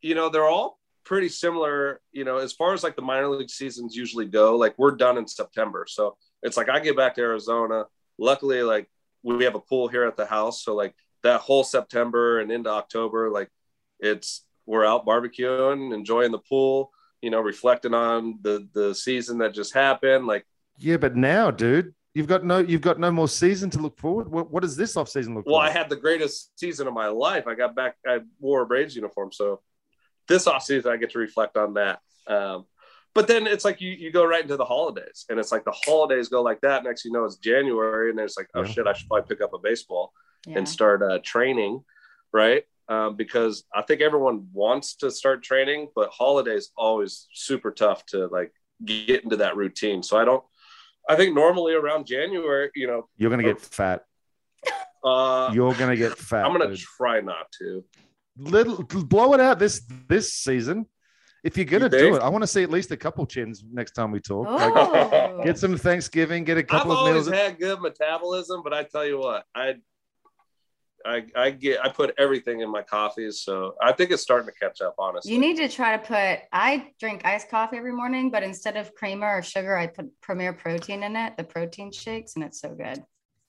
you 0.00 0.14
know, 0.14 0.28
they're 0.28 0.48
all 0.48 0.78
pretty 1.04 1.28
similar, 1.28 2.00
you 2.12 2.24
know, 2.24 2.38
as 2.38 2.52
far 2.52 2.72
as 2.72 2.82
like 2.82 2.96
the 2.96 3.02
minor 3.02 3.28
league 3.28 3.50
seasons 3.50 3.96
usually 3.96 4.26
go, 4.26 4.56
like 4.56 4.74
we're 4.78 4.92
done 4.92 5.18
in 5.18 5.26
September. 5.26 5.86
So 5.88 6.16
it's 6.42 6.56
like 6.56 6.68
I 6.68 6.80
get 6.80 6.96
back 6.96 7.14
to 7.14 7.20
Arizona. 7.20 7.84
Luckily, 8.18 8.62
like 8.62 8.88
we 9.22 9.44
have 9.44 9.54
a 9.54 9.60
pool 9.60 9.88
here 9.88 10.04
at 10.04 10.16
the 10.16 10.26
house. 10.26 10.64
So 10.64 10.74
like 10.74 10.94
that 11.22 11.40
whole 11.40 11.64
September 11.64 12.40
and 12.40 12.50
into 12.50 12.70
October, 12.70 13.30
like 13.30 13.50
it's 13.98 14.44
we're 14.66 14.86
out 14.86 15.06
barbecuing, 15.06 15.94
enjoying 15.94 16.32
the 16.32 16.38
pool, 16.38 16.92
you 17.20 17.30
know, 17.30 17.40
reflecting 17.40 17.94
on 17.94 18.38
the 18.42 18.68
the 18.72 18.94
season 18.94 19.38
that 19.38 19.54
just 19.54 19.74
happened. 19.74 20.26
Like 20.26 20.46
Yeah, 20.78 20.96
but 20.96 21.16
now, 21.16 21.50
dude, 21.50 21.94
you've 22.14 22.26
got 22.26 22.44
no 22.44 22.58
you've 22.58 22.80
got 22.80 22.98
no 22.98 23.10
more 23.10 23.28
season 23.28 23.70
to 23.70 23.78
look 23.78 23.96
forward. 23.98 24.28
What, 24.30 24.50
what 24.50 24.62
does 24.62 24.76
this 24.76 24.96
off 24.96 25.08
season 25.08 25.34
look 25.34 25.46
like? 25.46 25.52
well, 25.52 25.60
I 25.62 25.70
had 25.70 25.88
the 25.88 25.96
greatest 25.96 26.58
season 26.58 26.86
of 26.86 26.94
my 26.94 27.06
life. 27.06 27.46
I 27.46 27.54
got 27.54 27.74
back, 27.74 27.96
I 28.06 28.20
wore 28.40 28.62
a 28.62 28.66
Braves 28.66 28.94
uniform. 28.96 29.32
So 29.32 29.60
this 30.28 30.46
off 30.46 30.62
season, 30.64 30.92
I 30.92 30.96
get 30.96 31.10
to 31.10 31.18
reflect 31.18 31.56
on 31.56 31.74
that. 31.74 32.00
Um, 32.26 32.66
but 33.14 33.26
then 33.26 33.46
it's 33.48 33.64
like 33.64 33.80
you, 33.80 33.90
you 33.90 34.12
go 34.12 34.24
right 34.24 34.42
into 34.42 34.56
the 34.56 34.64
holidays, 34.64 35.24
and 35.28 35.38
it's 35.40 35.50
like 35.50 35.64
the 35.64 35.74
holidays 35.84 36.28
go 36.28 36.42
like 36.42 36.60
that. 36.60 36.84
Next, 36.84 37.04
you 37.04 37.10
know, 37.10 37.24
it's 37.24 37.36
January, 37.36 38.10
and 38.10 38.18
then 38.18 38.24
it's 38.24 38.36
like, 38.36 38.48
oh 38.54 38.62
Yeah. 38.62 38.68
shit, 38.68 38.86
I 38.86 38.92
should 38.92 39.08
probably 39.08 39.26
pick 39.28 39.42
up 39.42 39.52
a 39.54 39.58
baseball 39.58 40.12
yeah 40.46 40.58
and 40.58 40.68
start 40.68 41.02
uh, 41.02 41.18
training, 41.24 41.82
right? 42.32 42.64
Um, 42.88 43.14
because 43.16 43.64
I 43.74 43.82
think 43.82 44.00
everyone 44.00 44.48
wants 44.52 44.94
to 44.96 45.10
start 45.10 45.42
training, 45.42 45.88
but 45.94 46.10
holidays 46.10 46.70
always 46.76 47.28
super 47.34 47.70
tough 47.72 48.06
to 48.06 48.26
like 48.28 48.52
get 48.84 49.22
into 49.24 49.36
that 49.36 49.56
routine. 49.56 50.02
So 50.02 50.16
I 50.16 50.24
don't. 50.24 50.42
I 51.10 51.16
think 51.16 51.34
normally 51.34 51.74
around 51.74 52.06
January, 52.06 52.70
you 52.74 52.86
know, 52.86 53.08
You're 53.16 53.30
gonna 53.30 53.42
get 53.42 53.60
fat. 53.60 54.04
uh, 55.04 55.50
You're 55.52 55.74
gonna 55.74 55.96
get 55.96 56.16
fat. 56.16 56.44
I'm 56.44 56.52
gonna 56.52 56.68
dude. 56.68 56.78
try 56.78 57.20
not 57.20 57.50
to. 57.58 57.84
little 58.38 58.84
blow 58.84 59.34
it 59.34 59.40
out 59.40 59.58
this 59.58 59.82
this 60.08 60.32
season. 60.34 60.86
If 61.42 61.56
you're 61.56 61.64
gonna 61.66 61.84
You 61.86 62.10
do 62.10 62.16
it, 62.16 62.22
I 62.22 62.28
want 62.28 62.42
to 62.42 62.46
see 62.46 62.62
at 62.62 62.70
least 62.70 62.90
a 62.90 62.96
couple 62.96 63.26
chins 63.26 63.64
next 63.72 63.92
time 63.92 64.10
we 64.12 64.20
talk. 64.20 64.46
Like, 64.46 64.72
oh. 64.76 65.40
get 65.42 65.58
some 65.58 65.76
Thanksgiving, 65.76 66.44
get 66.44 66.58
a 66.58 66.60
I've 66.60 66.66
couple 66.68 66.92
of 66.92 66.98
always 66.98 67.14
meals. 67.14 67.28
had 67.28 67.58
good 67.58 67.80
metabolism, 67.80 68.60
but 68.62 68.72
I 68.74 68.84
tell 68.84 69.06
you 69.06 69.18
what, 69.18 69.44
I, 69.54 69.76
I, 71.04 71.24
I 71.34 71.50
get, 71.50 71.84
I 71.84 71.88
put 71.88 72.14
everything 72.18 72.60
in 72.60 72.70
my 72.70 72.82
coffees, 72.82 73.40
so 73.40 73.74
I 73.82 73.92
think 73.92 74.10
it's 74.10 74.22
starting 74.22 74.46
to 74.46 74.52
catch 74.52 74.80
up. 74.80 74.94
Honestly, 74.98 75.32
you 75.32 75.38
need 75.38 75.56
to 75.56 75.68
try 75.68 75.96
to 75.96 76.02
put 76.02 76.40
i 76.52 76.88
drink 76.98 77.22
iced 77.24 77.48
coffee 77.48 77.76
every 77.76 77.92
morning 77.92 78.30
but 78.30 78.42
instead 78.42 78.76
of 78.76 78.94
creamer 78.94 79.38
or 79.38 79.42
sugar 79.42 79.76
i 79.76 79.86
put 79.86 80.06
premier 80.20 80.52
protein 80.52 81.02
in 81.02 81.16
it 81.16 81.36
the 81.36 81.44
protein 81.44 81.90
shakes 81.92 82.34
and 82.34 82.44
it's 82.44 82.60
so 82.60 82.70
good 82.70 83.02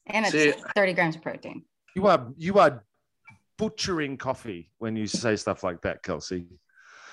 and 0.08 0.26
it's 0.26 0.32
See- 0.32 0.54
30 0.76 0.93
grams 0.93 1.16
of 1.16 1.22
protein 1.22 1.64
You 1.95 2.08
are 2.08 2.28
you 2.38 2.60
are 2.60 2.84
butchering 3.58 4.18
coffee 4.18 4.70
when 4.80 4.95
you 4.95 5.06
say 5.08 5.36
stuff 5.36 5.64
like 5.64 5.82
that, 5.82 6.02
Kelsey. 6.04 6.47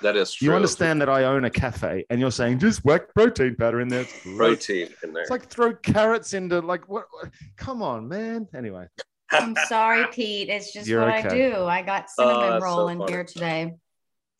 that 0.03 0.17
is 0.17 0.33
true. 0.33 0.49
You 0.49 0.55
understand 0.55 1.01
that 1.03 1.09
I 1.11 1.25
own 1.25 1.45
a 1.45 1.51
cafe, 1.51 2.07
and 2.09 2.21
you're 2.21 2.31
saying 2.31 2.59
just 2.61 2.85
whack 2.85 3.13
protein 3.15 3.55
powder 3.57 3.81
in 3.81 3.89
there. 3.89 4.03
It's 4.03 4.15
protein 4.37 4.89
in 5.03 5.13
there. 5.13 5.23
It's 5.23 5.31
like 5.31 5.47
throw 5.49 5.75
carrots 5.75 6.33
into 6.33 6.61
like 6.61 6.89
what? 6.89 7.05
what- 7.11 7.31
Come 7.57 7.83
on, 7.83 8.09
man. 8.09 8.47
Anyway, 8.55 8.87
I'm 9.31 9.55
sorry, 9.69 10.07
Pete. 10.13 10.49
It's 10.49 10.73
just 10.73 10.87
You're 10.87 11.01
what 11.01 11.11
I 11.11 11.29
do. 11.29 11.65
I 11.65 11.83
got 11.83 12.07
Oh, 12.19 12.29
cinnamon 12.29 12.51
that's 12.51 12.65
so 12.65 12.77
roll 12.77 12.89
in 12.89 12.99
funny. 12.99 13.13
here 13.13 13.25
today. 13.25 13.73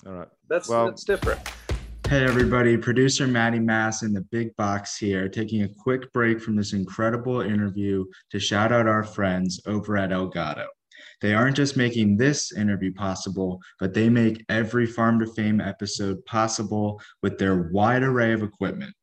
all 0.07 0.13
right. 0.13 0.29
that's 0.49 0.69
well- 0.69 0.87
that's 0.87 1.05
different. 1.05 1.41
Hey 2.09 2.25
everybody, 2.25 2.79
producer 2.79 3.27
Maddie 3.27 3.59
Mass 3.59 4.03
in 4.03 4.15
the 4.15 4.23
big 4.23 4.57
box 4.57 4.97
here, 4.97 5.29
taking 5.29 5.65
a 5.65 5.69
quick 5.69 6.11
break 6.15 6.41
from 6.41 6.57
this 6.57 6.73
incredible 6.73 7.43
interview 7.43 8.07
to 8.31 8.39
shout 8.41 8.73
out 8.73 8.87
our 8.87 9.05
friends 9.05 9.61
over 9.67 9.99
at 9.99 10.09
Elgato. 10.09 10.65
They 11.21 11.35
aren't 11.35 11.57
just 11.57 11.77
making 11.77 12.17
this 12.17 12.51
interview 12.53 12.95
possible, 12.95 13.61
but 13.79 13.93
they 13.93 14.09
make 14.09 14.43
every 14.49 14.87
Farm 14.87 15.19
to 15.21 15.27
Fame 15.35 15.61
episode 15.61 16.25
possible 16.25 16.99
with 17.23 17.37
their 17.37 17.69
wide 17.75 18.03
array 18.03 18.33
of 18.33 18.43
equipment. 18.43 18.95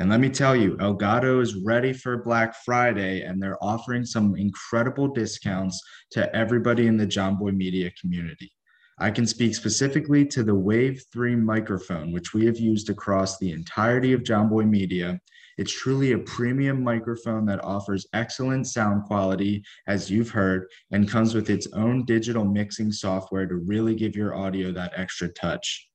And 0.00 0.08
let 0.08 0.20
me 0.20 0.30
tell 0.30 0.54
you, 0.54 0.76
Elgato 0.76 1.42
is 1.42 1.56
ready 1.56 1.92
for 1.92 2.22
Black 2.22 2.54
Friday 2.64 3.22
and 3.22 3.42
they're 3.42 3.62
offering 3.62 4.04
some 4.04 4.36
incredible 4.36 5.08
discounts 5.08 5.82
to 6.12 6.34
everybody 6.36 6.86
in 6.86 6.96
the 6.96 7.06
John 7.06 7.36
Boy 7.36 7.50
Media 7.50 7.90
community. 8.00 8.52
I 9.00 9.10
can 9.10 9.26
speak 9.26 9.56
specifically 9.56 10.24
to 10.26 10.44
the 10.44 10.54
Wave 10.54 11.02
3 11.12 11.34
microphone, 11.36 12.12
which 12.12 12.32
we 12.32 12.46
have 12.46 12.58
used 12.58 12.90
across 12.90 13.38
the 13.38 13.50
entirety 13.50 14.12
of 14.12 14.22
John 14.22 14.48
Boy 14.48 14.64
Media. 14.64 15.20
It's 15.56 15.72
truly 15.72 16.12
a 16.12 16.18
premium 16.18 16.84
microphone 16.84 17.44
that 17.46 17.64
offers 17.64 18.06
excellent 18.12 18.68
sound 18.68 19.04
quality, 19.04 19.64
as 19.88 20.08
you've 20.08 20.30
heard, 20.30 20.68
and 20.92 21.08
comes 21.08 21.34
with 21.34 21.50
its 21.50 21.66
own 21.72 22.04
digital 22.04 22.44
mixing 22.44 22.92
software 22.92 23.46
to 23.46 23.56
really 23.56 23.96
give 23.96 24.14
your 24.14 24.36
audio 24.36 24.70
that 24.72 24.92
extra 24.94 25.28
touch. 25.28 25.87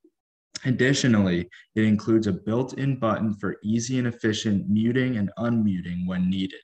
Additionally, 0.64 1.48
it 1.74 1.84
includes 1.84 2.26
a 2.26 2.32
built 2.32 2.74
in 2.74 2.98
button 2.98 3.34
for 3.34 3.56
easy 3.62 3.98
and 3.98 4.08
efficient 4.08 4.68
muting 4.68 5.18
and 5.18 5.30
unmuting 5.38 6.06
when 6.06 6.30
needed. 6.30 6.62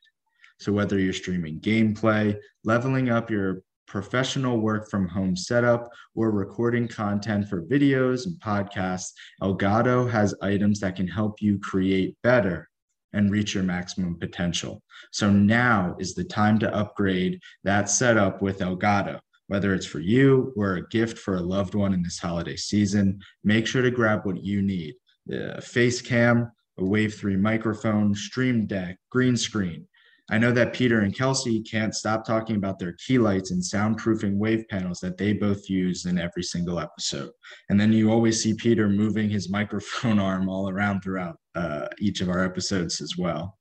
So, 0.59 0.73
whether 0.73 0.99
you're 0.99 1.13
streaming 1.13 1.61
gameplay, 1.61 2.37
leveling 2.65 3.11
up 3.11 3.31
your 3.31 3.63
professional 3.87 4.59
work 4.59 4.89
from 4.89 5.09
home 5.09 5.37
setup, 5.37 5.91
or 6.15 6.31
recording 6.31 6.87
content 6.87 7.49
for 7.49 7.63
videos 7.63 8.27
and 8.27 8.41
podcasts, 8.41 9.13
Elgato 9.43 10.09
has 10.09 10.35
items 10.43 10.81
that 10.81 10.97
can 10.97 11.09
help 11.09 11.43
you 11.43 11.59
create 11.59 12.17
better 12.23 12.69
and 13.13 13.31
reach 13.31 13.55
your 13.55 13.65
maximum 13.65 14.17
potential. 14.19 14.83
So 15.11 15.31
now 15.31 15.97
is 15.99 16.15
the 16.15 16.25
time 16.25 16.59
to 16.61 16.75
upgrade 16.75 17.41
that 17.65 17.91
setup 17.91 18.41
with 18.41 18.61
Elgato. 18.61 19.21
Whether 19.51 19.75
it's 19.75 19.87
for 19.87 20.01
you 20.01 20.53
or 20.57 20.77
a 20.77 20.89
gift 20.89 21.19
for 21.19 21.37
a 21.37 21.43
loved 21.43 21.75
one 21.75 21.93
in 21.93 22.03
this 22.03 22.19
holiday 22.19 22.57
season, 22.57 23.21
make 23.43 23.67
sure 23.67 23.83
to 23.83 23.91
grab 23.91 24.25
what 24.25 24.45
you 24.45 24.63
need. 24.63 24.95
A 25.31 25.61
face 25.61 26.01
cam, 26.01 26.51
a 26.79 26.85
Wave 26.85 27.15
3 27.15 27.37
microphone, 27.37 28.15
stream 28.15 28.67
deck, 28.67 28.99
green 29.11 29.37
screen, 29.37 29.87
I 30.31 30.39
know 30.39 30.53
that 30.53 30.73
Peter 30.73 31.01
and 31.01 31.17
Kelsey 31.17 31.61
can't 31.61 31.95
stop 31.95 32.25
talking 32.25 32.55
about 32.55 32.79
their 32.79 32.95
key 33.05 33.19
lights 33.19 33.51
and 33.51 33.61
soundproofing 33.61 34.37
wave 34.37 34.65
panels 34.69 35.01
that 35.01 35.19
they 35.19 35.33
both 35.33 35.69
use 35.69 36.07
in 36.07 36.19
every 36.19 36.45
single 36.45 36.79
episode. 36.79 37.31
And 37.69 37.81
then 37.81 37.93
you 37.93 38.13
always 38.13 38.41
see 38.41 38.55
Peter 38.55 38.89
moving 38.89 39.29
his 39.29 39.51
microphone 39.51 40.19
arm 40.21 40.49
all 40.49 40.71
around 40.71 41.01
throughout 41.01 41.37
uh, 41.57 41.89
each 41.99 42.21
of 42.21 42.29
our 42.29 42.45
episodes 42.45 43.01
as 43.01 43.17
well. 43.19 43.59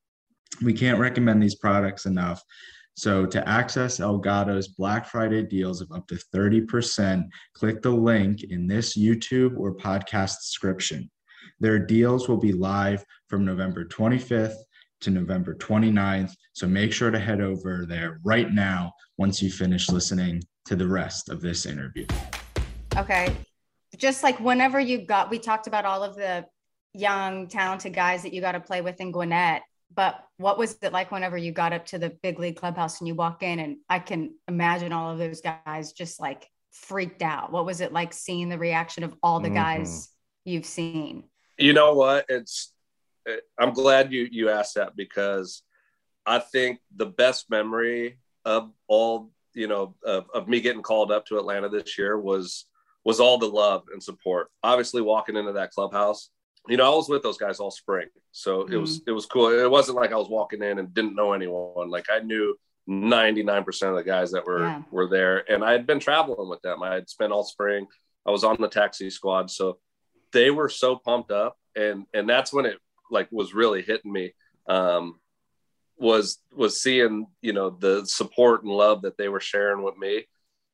We 0.62 0.72
can't 0.72 1.00
recommend 1.00 1.42
these 1.42 1.56
products 1.56 2.06
enough. 2.06 2.40
So 3.00 3.24
to 3.24 3.48
access 3.48 3.98
Elgato's 3.98 4.68
Black 4.68 5.06
Friday 5.06 5.42
deals 5.42 5.80
of 5.80 5.90
up 5.90 6.06
to 6.08 6.16
30%, 6.16 7.26
click 7.54 7.80
the 7.80 7.88
link 7.88 8.42
in 8.42 8.66
this 8.66 8.94
YouTube 8.94 9.56
or 9.56 9.74
podcast 9.74 10.36
description. 10.36 11.10
Their 11.60 11.78
deals 11.78 12.28
will 12.28 12.36
be 12.36 12.52
live 12.52 13.02
from 13.26 13.46
November 13.46 13.86
25th 13.86 14.56
to 15.00 15.10
November 15.10 15.54
29th. 15.54 16.34
So 16.52 16.66
make 16.66 16.92
sure 16.92 17.10
to 17.10 17.18
head 17.18 17.40
over 17.40 17.86
there 17.88 18.20
right 18.22 18.52
now 18.52 18.92
once 19.16 19.40
you 19.40 19.50
finish 19.50 19.88
listening 19.88 20.42
to 20.66 20.76
the 20.76 20.86
rest 20.86 21.30
of 21.30 21.40
this 21.40 21.64
interview. 21.64 22.04
Okay. 22.98 23.34
Just 23.96 24.22
like 24.22 24.38
whenever 24.40 24.78
you 24.78 25.06
got, 25.06 25.30
we 25.30 25.38
talked 25.38 25.66
about 25.66 25.86
all 25.86 26.04
of 26.04 26.16
the 26.16 26.44
young, 26.92 27.48
talented 27.48 27.94
guys 27.94 28.24
that 28.24 28.34
you 28.34 28.42
got 28.42 28.52
to 28.52 28.60
play 28.60 28.82
with 28.82 29.00
in 29.00 29.10
Gwinnett. 29.10 29.62
But 29.94 30.24
what 30.36 30.58
was 30.58 30.78
it 30.82 30.92
like 30.92 31.10
whenever 31.10 31.36
you 31.36 31.52
got 31.52 31.72
up 31.72 31.86
to 31.86 31.98
the 31.98 32.10
big 32.10 32.38
league 32.38 32.56
clubhouse 32.56 33.00
and 33.00 33.08
you 33.08 33.14
walk 33.14 33.42
in? 33.42 33.58
And 33.58 33.78
I 33.88 33.98
can 33.98 34.34
imagine 34.46 34.92
all 34.92 35.10
of 35.10 35.18
those 35.18 35.40
guys 35.40 35.92
just 35.92 36.20
like 36.20 36.48
freaked 36.70 37.22
out. 37.22 37.50
What 37.50 37.66
was 37.66 37.80
it 37.80 37.92
like 37.92 38.12
seeing 38.12 38.48
the 38.48 38.58
reaction 38.58 39.02
of 39.02 39.14
all 39.22 39.40
the 39.40 39.50
Mhm. 39.50 39.54
guys 39.54 40.08
you've 40.44 40.66
seen? 40.66 41.28
You 41.58 41.72
know 41.72 41.94
what? 41.94 42.26
It's 42.28 42.72
I'm 43.58 43.74
glad 43.74 44.12
you 44.12 44.28
you 44.30 44.48
asked 44.48 44.76
that 44.76 44.96
because 44.96 45.62
I 46.24 46.38
think 46.38 46.80
the 46.94 47.06
best 47.06 47.50
memory 47.50 48.18
of 48.44 48.72
all 48.88 49.30
you 49.54 49.66
know 49.66 49.94
of, 50.02 50.30
of 50.32 50.48
me 50.48 50.60
getting 50.60 50.82
called 50.82 51.12
up 51.12 51.26
to 51.26 51.38
Atlanta 51.38 51.68
this 51.68 51.98
year 51.98 52.18
was 52.18 52.66
was 53.04 53.20
all 53.20 53.38
the 53.38 53.48
love 53.48 53.84
and 53.92 54.02
support. 54.02 54.50
Obviously, 54.62 55.02
walking 55.02 55.36
into 55.36 55.52
that 55.52 55.70
clubhouse, 55.72 56.30
you 56.70 56.76
know, 56.76 56.90
I 56.92 56.94
was 56.94 57.08
with 57.08 57.22
those 57.22 57.36
guys 57.38 57.58
all 57.60 57.70
spring, 57.70 58.08
so 58.32 58.62
it 58.66 58.76
was 58.76 59.02
it 59.06 59.10
was 59.12 59.26
cool. 59.26 59.48
It 59.50 59.70
wasn't 59.70 59.96
like 59.96 60.12
I 60.12 60.16
was 60.16 60.28
walking 60.28 60.62
in 60.62 60.78
and 60.78 60.94
didn't 60.94 61.14
know 61.16 61.32
anyone. 61.32 61.90
Like 61.90 62.06
I 62.10 62.20
knew 62.20 62.56
99% 62.88 63.82
of 63.90 63.96
the 63.96 64.02
guys 64.04 64.30
that 64.32 64.44
were 64.46 64.64
Yeah. 64.66 64.82
were 64.90 65.06
there 65.08 65.48
and 65.52 65.62
i 65.62 65.70
had 65.70 65.86
been 65.86 66.00
traveling 66.00 66.48
with 66.48 66.60
them 66.62 66.82
i 66.82 66.94
had 66.94 67.08
spent 67.08 67.30
all 67.30 67.44
spring 67.44 67.86
i 68.26 68.30
was 68.32 68.42
on 68.42 68.56
the 68.58 68.66
taxi 68.68 69.10
squad 69.10 69.48
so 69.50 69.78
they 70.32 70.50
were 70.50 70.68
so 70.68 70.96
pumped 70.96 71.30
up 71.30 71.56
and 71.76 72.06
and 72.14 72.28
that's 72.28 72.52
when 72.52 72.66
it 72.66 72.78
like 73.10 73.28
was 73.30 73.54
really 73.54 73.82
hitting 73.82 74.10
me 74.10 74.32
um 74.68 75.20
was 75.98 76.38
was 76.52 76.80
seeing 76.82 77.26
you 77.42 77.52
know 77.52 77.70
the 77.70 78.04
support 78.06 78.64
and 78.64 78.72
love 78.72 79.02
that 79.02 79.16
they 79.18 79.28
were 79.28 79.40
sharing 79.40 79.82
with 79.84 79.96
me 79.96 80.24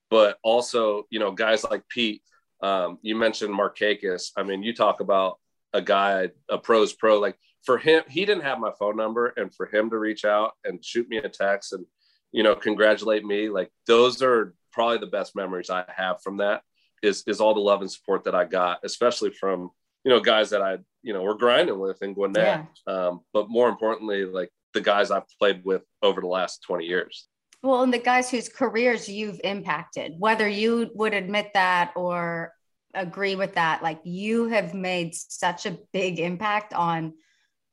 but 0.08 0.38
also 0.42 1.02
you 1.10 1.18
know 1.18 1.32
guys 1.32 1.64
like 1.64 1.82
pete 1.88 2.22
um 2.62 2.98
you 3.02 3.14
mentioned 3.16 3.52
markakis 3.52 4.30
i 4.38 4.42
mean 4.42 4.62
you 4.62 4.72
talk 4.74 5.00
about 5.00 5.38
a 5.72 5.82
guy 5.82 6.30
a 6.48 6.58
pros 6.58 6.92
pro 6.92 7.18
like 7.18 7.36
for 7.64 7.78
him 7.78 8.02
he 8.08 8.24
didn't 8.24 8.44
have 8.44 8.58
my 8.58 8.70
phone 8.78 8.96
number 8.96 9.32
and 9.36 9.54
for 9.54 9.66
him 9.66 9.90
to 9.90 9.98
reach 9.98 10.24
out 10.24 10.52
and 10.64 10.84
shoot 10.84 11.08
me 11.08 11.16
a 11.18 11.28
text 11.28 11.72
and 11.72 11.84
you 12.32 12.42
know 12.42 12.54
congratulate 12.54 13.24
me 13.24 13.48
like 13.48 13.70
those 13.86 14.22
are 14.22 14.54
probably 14.72 14.98
the 14.98 15.06
best 15.06 15.34
memories 15.34 15.70
i 15.70 15.84
have 15.94 16.22
from 16.22 16.38
that 16.38 16.62
is 17.02 17.22
is 17.26 17.40
all 17.40 17.54
the 17.54 17.60
love 17.60 17.80
and 17.80 17.90
support 17.90 18.24
that 18.24 18.34
i 18.34 18.44
got 18.44 18.78
especially 18.84 19.30
from 19.30 19.70
you 20.04 20.10
know 20.10 20.20
guys 20.20 20.50
that 20.50 20.62
i 20.62 20.78
you 21.02 21.12
know 21.12 21.22
were 21.22 21.36
grinding 21.36 21.78
with 21.78 22.02
in 22.02 22.14
gwinnett. 22.14 22.66
Um, 22.86 23.20
but 23.32 23.48
more 23.48 23.68
importantly 23.68 24.24
like 24.24 24.50
the 24.74 24.80
guys 24.80 25.10
i've 25.10 25.28
played 25.38 25.62
with 25.64 25.82
over 26.02 26.20
the 26.20 26.26
last 26.26 26.62
20 26.62 26.84
years. 26.84 27.28
Well, 27.62 27.82
and 27.82 27.92
the 27.92 27.98
guys 27.98 28.30
whose 28.30 28.48
careers 28.48 29.08
you've 29.08 29.40
impacted, 29.42 30.14
whether 30.18 30.48
you 30.48 30.90
would 30.94 31.14
admit 31.14 31.50
that 31.54 31.92
or 31.96 32.52
agree 32.96 33.36
with 33.36 33.54
that, 33.54 33.82
like 33.82 34.00
you 34.04 34.46
have 34.48 34.74
made 34.74 35.14
such 35.14 35.66
a 35.66 35.78
big 35.92 36.18
impact 36.18 36.72
on 36.74 37.14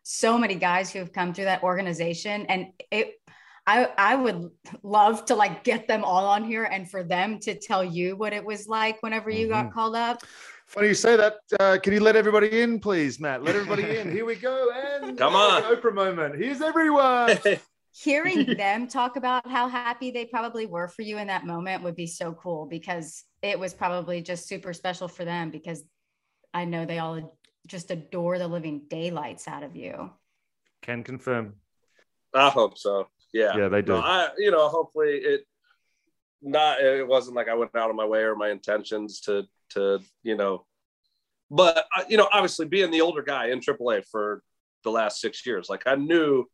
so 0.03 0.37
many 0.37 0.55
guys 0.55 0.91
who 0.91 0.99
have 0.99 1.13
come 1.13 1.33
through 1.33 1.45
that 1.45 1.63
organization. 1.63 2.45
And 2.47 2.67
it, 2.91 3.13
I, 3.65 3.89
I 3.97 4.15
would 4.15 4.49
love 4.83 5.25
to 5.25 5.35
like 5.35 5.63
get 5.63 5.87
them 5.87 6.03
all 6.03 6.25
on 6.25 6.43
here 6.43 6.65
and 6.65 6.89
for 6.89 7.03
them 7.03 7.39
to 7.39 7.57
tell 7.57 7.83
you 7.83 8.15
what 8.17 8.33
it 8.33 8.43
was 8.43 8.67
like 8.67 9.01
whenever 9.01 9.29
you 9.29 9.47
got 9.47 9.67
Mhm. 9.67 9.73
called 9.73 9.95
up. 9.95 10.21
Funny 10.67 10.87
you 10.89 10.93
say 10.93 11.15
that. 11.15 11.35
Uh, 11.59 11.77
can 11.81 11.93
you 11.93 11.99
let 11.99 12.15
everybody 12.15 12.61
in, 12.61 12.79
please, 12.79 13.19
Matt? 13.19 13.43
Let 13.43 13.55
everybody 13.55 13.97
in. 13.97 14.11
Here 14.11 14.25
we 14.25 14.35
go. 14.35 14.69
And 15.03 15.17
Come 15.17 15.35
on. 15.35 15.63
Oprah 15.63 15.93
moment. 15.93 16.35
Here's 16.35 16.61
everyone. 16.61 17.37
hearing 17.93 18.45
them 18.57 18.87
talk 18.87 19.15
about 19.15 19.49
how 19.49 19.67
happy 19.67 20.11
they 20.11 20.25
probably 20.25 20.65
were 20.65 20.87
for 20.87 21.03
you 21.03 21.17
in 21.17 21.27
that 21.27 21.45
moment 21.45 21.83
would 21.83 21.95
be 21.95 22.07
so 22.07 22.33
cool 22.33 22.65
because 22.65 23.23
it 23.41 23.57
was 23.57 23.73
probably 23.73 24.21
just 24.21 24.47
super 24.47 24.73
special 24.73 25.07
for 25.07 25.25
them 25.25 25.51
because 25.51 25.83
I 26.53 26.65
know 26.65 26.85
they 26.85 26.99
all 26.99 27.39
just 27.67 27.91
adore 27.91 28.37
the 28.37 28.47
living 28.47 28.83
daylights 28.89 29.47
out 29.47 29.63
of 29.63 29.75
you. 29.75 30.11
Can 30.81 31.03
confirm. 31.03 31.55
i 32.33 32.49
hope 32.49 32.77
so 32.77 33.07
yeah 33.31 33.55
Yeah, 33.55 33.69
they 33.69 33.81
do. 33.81 33.93
No, 33.93 33.99
I, 33.99 34.29
you 34.37 34.51
know, 34.51 34.67
hopefully 34.69 35.15
it 35.15 35.41
not 36.41 36.81
it 36.81 37.07
wasn't 37.07 37.35
like 37.35 37.47
I 37.47 37.55
went 37.55 37.75
out 37.75 37.89
of 37.89 37.95
my 37.95 38.05
way 38.05 38.19
or 38.19 38.35
my 38.35 38.49
intentions 38.49 39.21
to 39.21 39.43
to 39.71 39.99
you 40.23 40.35
know, 40.35 40.65
but 41.49 41.85
uh, 41.97 42.03
you 42.07 42.17
know, 42.17 42.29
obviously 42.31 42.65
being 42.65 42.91
the 42.91 43.01
older 43.01 43.23
guy 43.23 43.47
in 43.47 43.59
AAA 43.59 44.03
for 44.11 44.43
the 44.83 44.91
last 44.91 45.21
six 45.21 45.45
years, 45.45 45.69
like 45.69 45.83
I 45.85 45.95
knew, 45.95 46.45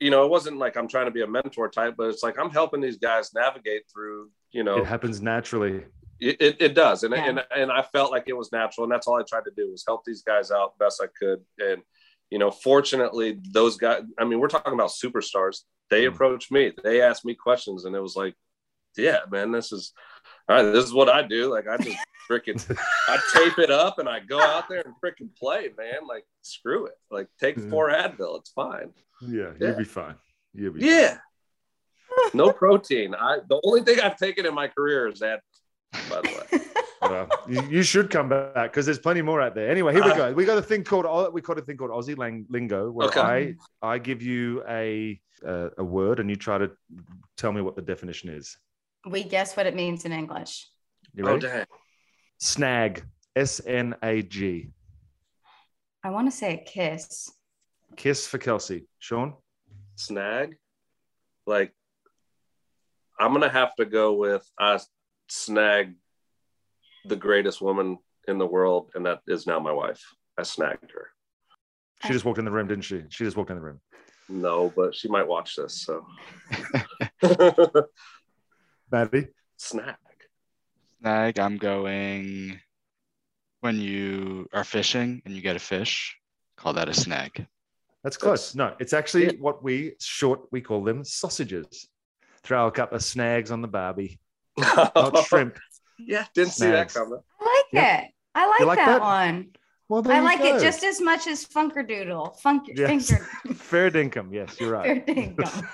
you 0.00 0.10
know, 0.10 0.24
it 0.24 0.30
wasn't 0.30 0.58
like 0.58 0.76
I'm 0.76 0.88
trying 0.88 1.06
to 1.06 1.10
be 1.10 1.22
a 1.22 1.26
mentor 1.26 1.68
type, 1.68 1.94
but 1.96 2.08
it's 2.10 2.22
like 2.22 2.38
I'm 2.38 2.50
helping 2.50 2.80
these 2.80 2.98
guys 2.98 3.32
navigate 3.34 3.82
through, 3.92 4.30
you 4.52 4.62
know, 4.64 4.78
It 4.78 4.86
happens 4.86 5.22
naturally. 5.22 5.84
it, 6.20 6.36
it, 6.40 6.56
it 6.60 6.74
does 6.74 7.02
and, 7.02 7.12
Yeah. 7.14 7.28
and 7.28 7.44
and 7.54 7.70
i 7.70 7.82
felt 7.82 8.10
like 8.10 8.24
it 8.26 8.32
was 8.36 8.50
natural 8.50 8.84
and 8.84 8.92
that's 8.92 9.06
all 9.06 9.20
i 9.20 9.22
tried 9.22 9.44
to 9.44 9.50
do 9.54 9.70
was 9.70 9.84
help 9.86 10.02
these 10.06 10.22
guys 10.22 10.50
out 10.50 10.78
best 10.78 11.02
i 11.02 11.08
could 11.18 11.40
and 11.58 11.82
you 12.30 12.38
know 12.38 12.50
fortunately 12.50 13.38
those 13.52 13.76
guys 13.76 14.00
i 14.18 14.24
mean 14.24 14.40
we're 14.40 14.48
talking 14.48 14.72
about 14.72 14.88
superstars 14.88 15.56
they 15.90 16.04
Mm. 16.04 16.14
approached 16.14 16.50
me 16.50 16.72
they 16.82 17.02
asked 17.02 17.26
me 17.26 17.34
questions 17.34 17.84
and 17.84 17.94
it 17.94 18.00
was 18.00 18.16
like 18.16 18.34
yeah 18.96 19.18
man 19.30 19.52
this 19.52 19.72
is 19.72 19.92
all 20.48 20.56
right 20.56 20.72
this 20.72 20.86
is 20.86 20.94
what 20.94 21.10
i 21.10 21.20
do 21.20 21.52
like 21.52 21.68
i 21.68 21.76
just 21.76 21.98
freaking 22.28 22.58
i 23.08 23.18
tape 23.32 23.58
it 23.58 23.70
up 23.70 23.98
and 23.98 24.08
i 24.08 24.18
go 24.20 24.40
out 24.40 24.68
there 24.68 24.82
and 24.84 24.94
freaking 25.02 25.28
play 25.36 25.70
man 25.78 26.06
like 26.08 26.24
screw 26.42 26.86
it 26.86 26.94
like 27.10 27.28
take 27.40 27.58
four 27.70 27.88
advil 27.90 28.38
it's 28.38 28.50
fine 28.50 28.92
Yeah, 29.22 29.52
Yeah. 29.60 29.68
you'll 29.68 29.76
be 29.78 29.84
fine. 29.84 30.14
You'll 30.54 30.72
be 30.74 30.80
yeah 30.86 31.18
no 32.34 32.52
protein 32.52 33.14
i 33.14 33.38
the 33.48 33.60
only 33.64 33.82
thing 33.82 34.00
i've 34.00 34.16
taken 34.16 34.46
in 34.46 34.54
my 34.54 34.68
career 34.68 35.08
is 35.08 35.20
that 35.20 35.40
by 36.10 36.20
the 36.22 36.28
way 36.52 36.60
Well, 37.02 37.28
you, 37.46 37.62
you 37.68 37.82
should 37.82 38.08
come 38.10 38.28
back 38.30 38.72
because 38.72 38.86
there's 38.86 38.98
plenty 38.98 39.20
more 39.22 39.40
out 39.40 39.54
there. 39.54 39.70
Anyway, 39.70 39.92
here 39.92 40.02
we 40.02 40.14
go. 40.14 40.32
We 40.32 40.44
got 40.46 40.56
a 40.58 40.62
thing 40.62 40.82
called 40.82 41.04
we 41.32 41.42
got 41.42 41.58
a 41.58 41.60
thing 41.60 41.76
called 41.76 41.90
Aussie 41.90 42.16
lang- 42.16 42.46
lingo, 42.48 42.90
where 42.90 43.06
Okay. 43.08 43.54
I 43.82 43.86
I 43.94 43.98
give 43.98 44.22
you 44.22 44.64
a 44.66 45.20
uh, 45.46 45.68
a 45.76 45.84
word 45.84 46.20
and 46.20 46.28
you 46.30 46.36
try 46.36 46.56
to 46.56 46.70
tell 47.36 47.52
me 47.52 47.60
what 47.60 47.76
the 47.76 47.82
definition 47.82 48.30
is. 48.30 48.56
we 49.08 49.22
guess 49.22 49.56
what 49.58 49.66
it 49.66 49.76
means 49.76 50.06
in 50.06 50.10
English. 50.12 50.66
You 51.14 51.24
oh 51.24 51.32
ready? 51.34 51.40
dang 51.46 51.66
Snag. 52.38 53.04
S 53.34 53.60
N 53.66 53.94
A 54.02 54.22
G. 54.22 54.70
I 56.02 56.10
want 56.10 56.26
to 56.30 56.36
say 56.36 56.54
a 56.54 56.64
kiss. 56.64 57.30
Kiss 57.96 58.26
for 58.26 58.38
Kelsey. 58.38 58.86
Sean. 58.98 59.34
snag 59.96 60.56
like 61.46 61.72
i'm 63.18 63.32
gonna 63.32 63.48
have 63.48 63.74
to 63.76 63.84
go 63.86 64.12
with 64.12 64.44
i 64.58 64.78
snagged 65.28 65.94
the 67.06 67.16
greatest 67.16 67.62
woman 67.62 67.96
in 68.28 68.36
the 68.36 68.44
world 68.46 68.90
and 68.94 69.06
that 69.06 69.20
is 69.26 69.46
now 69.46 69.58
my 69.58 69.72
wife 69.72 70.02
i 70.38 70.42
snagged 70.42 70.90
her 70.92 71.08
She 72.04 72.12
just 72.12 72.24
walked 72.26 72.38
in 72.38 72.44
the 72.44 72.50
room, 72.50 72.66
didn't 72.68 72.84
she? 72.84 73.04
She 73.08 73.24
just 73.24 73.36
walked 73.38 73.50
in 73.50 73.56
the 73.56 73.62
room. 73.62 73.80
no 74.28 74.70
but 74.76 74.94
she 74.94 75.08
might 75.08 75.26
watch 75.26 75.56
this 75.56 75.80
so 75.86 76.04
Maddie. 78.92 79.28
snag 79.56 79.96
Snag, 81.06 81.38
I'm 81.38 81.56
going 81.56 82.58
when 83.60 83.78
you 83.78 84.48
are 84.52 84.64
fishing 84.64 85.22
and 85.24 85.36
you 85.36 85.40
get 85.40 85.54
a 85.54 85.60
fish, 85.60 86.16
call 86.56 86.72
that 86.72 86.88
a 86.88 86.92
snag. 86.92 87.46
That's 88.02 88.16
close. 88.16 88.56
No, 88.56 88.74
it's 88.80 88.92
actually 88.92 89.36
what 89.36 89.62
we 89.62 89.92
short 90.00 90.40
we 90.50 90.60
call 90.60 90.82
them 90.82 91.04
sausages. 91.04 91.86
Throw 92.42 92.66
a 92.66 92.72
couple 92.72 92.96
of 92.96 93.04
snags 93.04 93.52
on 93.52 93.62
the 93.62 93.68
barbie, 93.68 94.18
not 94.58 95.16
shrimp. 95.26 95.56
yeah 96.00 96.24
didn't 96.34 96.54
see 96.54 96.66
that 96.70 96.92
coming 96.92 97.20
I 97.40 97.44
like 97.44 97.66
Yeah. 97.72 97.98
it. 98.00 98.10
I 98.34 98.48
like, 98.48 98.60
like 98.66 98.78
that, 98.78 98.86
that? 98.98 99.00
one. 99.00 99.50
Well, 99.88 100.02
there 100.02 100.14
I 100.14 100.18
you 100.18 100.24
like 100.24 100.38
go. 100.40 100.56
it 100.56 100.60
just 100.60 100.82
as 100.82 101.00
much 101.00 101.28
as 101.28 101.46
Funkerdoodle. 101.46 102.36
Funk 102.40 102.64
Yes. 102.74 102.90
Finker. 102.90 103.54
fair 103.54 103.92
dinkum. 103.92 104.32
Yes, 104.32 104.58
you're 104.58 104.72
right. 104.72 105.06
Fair 105.06 105.14
dinkum. 105.14 105.68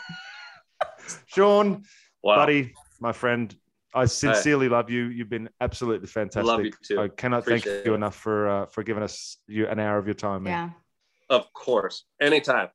Sean, 1.26 1.84
wow 2.22 2.36
buddy, 2.36 2.74
my 3.00 3.12
friend, 3.12 3.56
I 3.94 4.06
sincerely 4.06 4.68
love 4.68 4.90
you. 4.90 5.04
You've 5.04 5.28
been 5.28 5.48
absolutely 5.60 6.06
fantastic. 6.06 6.44
love 6.46 6.64
you 6.64 6.72
too. 6.82 7.00
I 7.00 7.08
cannot 7.08 7.44
thank 7.44 7.64
you 7.64 7.72
it. 7.72 7.86
enough 7.92 8.16
for 8.16 8.48
uh, 8.48 8.66
for 8.66 8.82
giving 8.82 9.02
us 9.02 9.36
you 9.46 9.66
an 9.68 9.78
hour 9.78 9.98
of 9.98 10.06
your 10.06 10.14
time. 10.14 10.44
Man. 10.44 10.52
Yeah. 11.30 11.36
of 11.36 11.52
course 11.52 12.04
anytime 12.20 12.68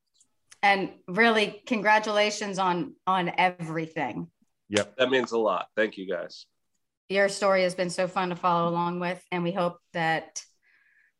And 0.63 0.91
really 1.07 1.61
congratulations 1.65 2.59
on 2.59 2.95
on 3.05 3.31
everything. 3.37 4.27
Yep. 4.69 4.97
that 4.97 5.09
means 5.09 5.31
a 5.31 5.37
lot 5.37 5.67
thank 5.75 5.97
you 5.97 6.07
guys 6.09 6.45
Your 7.09 7.29
story 7.29 7.63
has 7.63 7.73
been 7.73 7.89
so 7.89 8.07
fun 8.07 8.29
to 8.29 8.35
follow 8.35 8.69
along 8.69 8.99
with 8.99 9.23
and 9.31 9.43
we 9.43 9.51
hope 9.51 9.77
that 9.93 10.41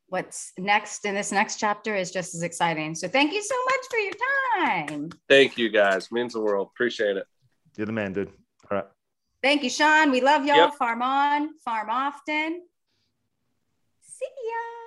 what's 0.08 0.52
next 0.58 1.04
in 1.04 1.14
this 1.14 1.32
next 1.32 1.56
chapter 1.58 1.94
is 1.94 2.10
just 2.10 2.34
as 2.34 2.42
exciting. 2.42 2.94
So 2.94 3.08
thank 3.08 3.32
you 3.32 3.42
so 3.42 3.54
much 3.70 3.84
for 3.90 3.98
your 3.98 4.14
time. 4.56 5.10
thank 5.28 5.58
you 5.58 5.68
guys 5.70 6.10
means 6.12 6.32
the 6.32 6.40
world 6.40 6.68
appreciate 6.72 7.16
it 7.16 7.26
You're 7.76 7.86
the 7.86 7.92
man, 7.92 8.12
dude. 8.12 8.32
Thank 9.42 9.62
you, 9.62 9.70
Sean. 9.70 10.10
We 10.10 10.20
love 10.20 10.44
y'all. 10.44 10.56
Yep. 10.56 10.74
Farm 10.74 11.02
on, 11.02 11.58
farm 11.58 11.90
often. 11.90 12.62
See 14.00 14.26
ya. 14.26 14.77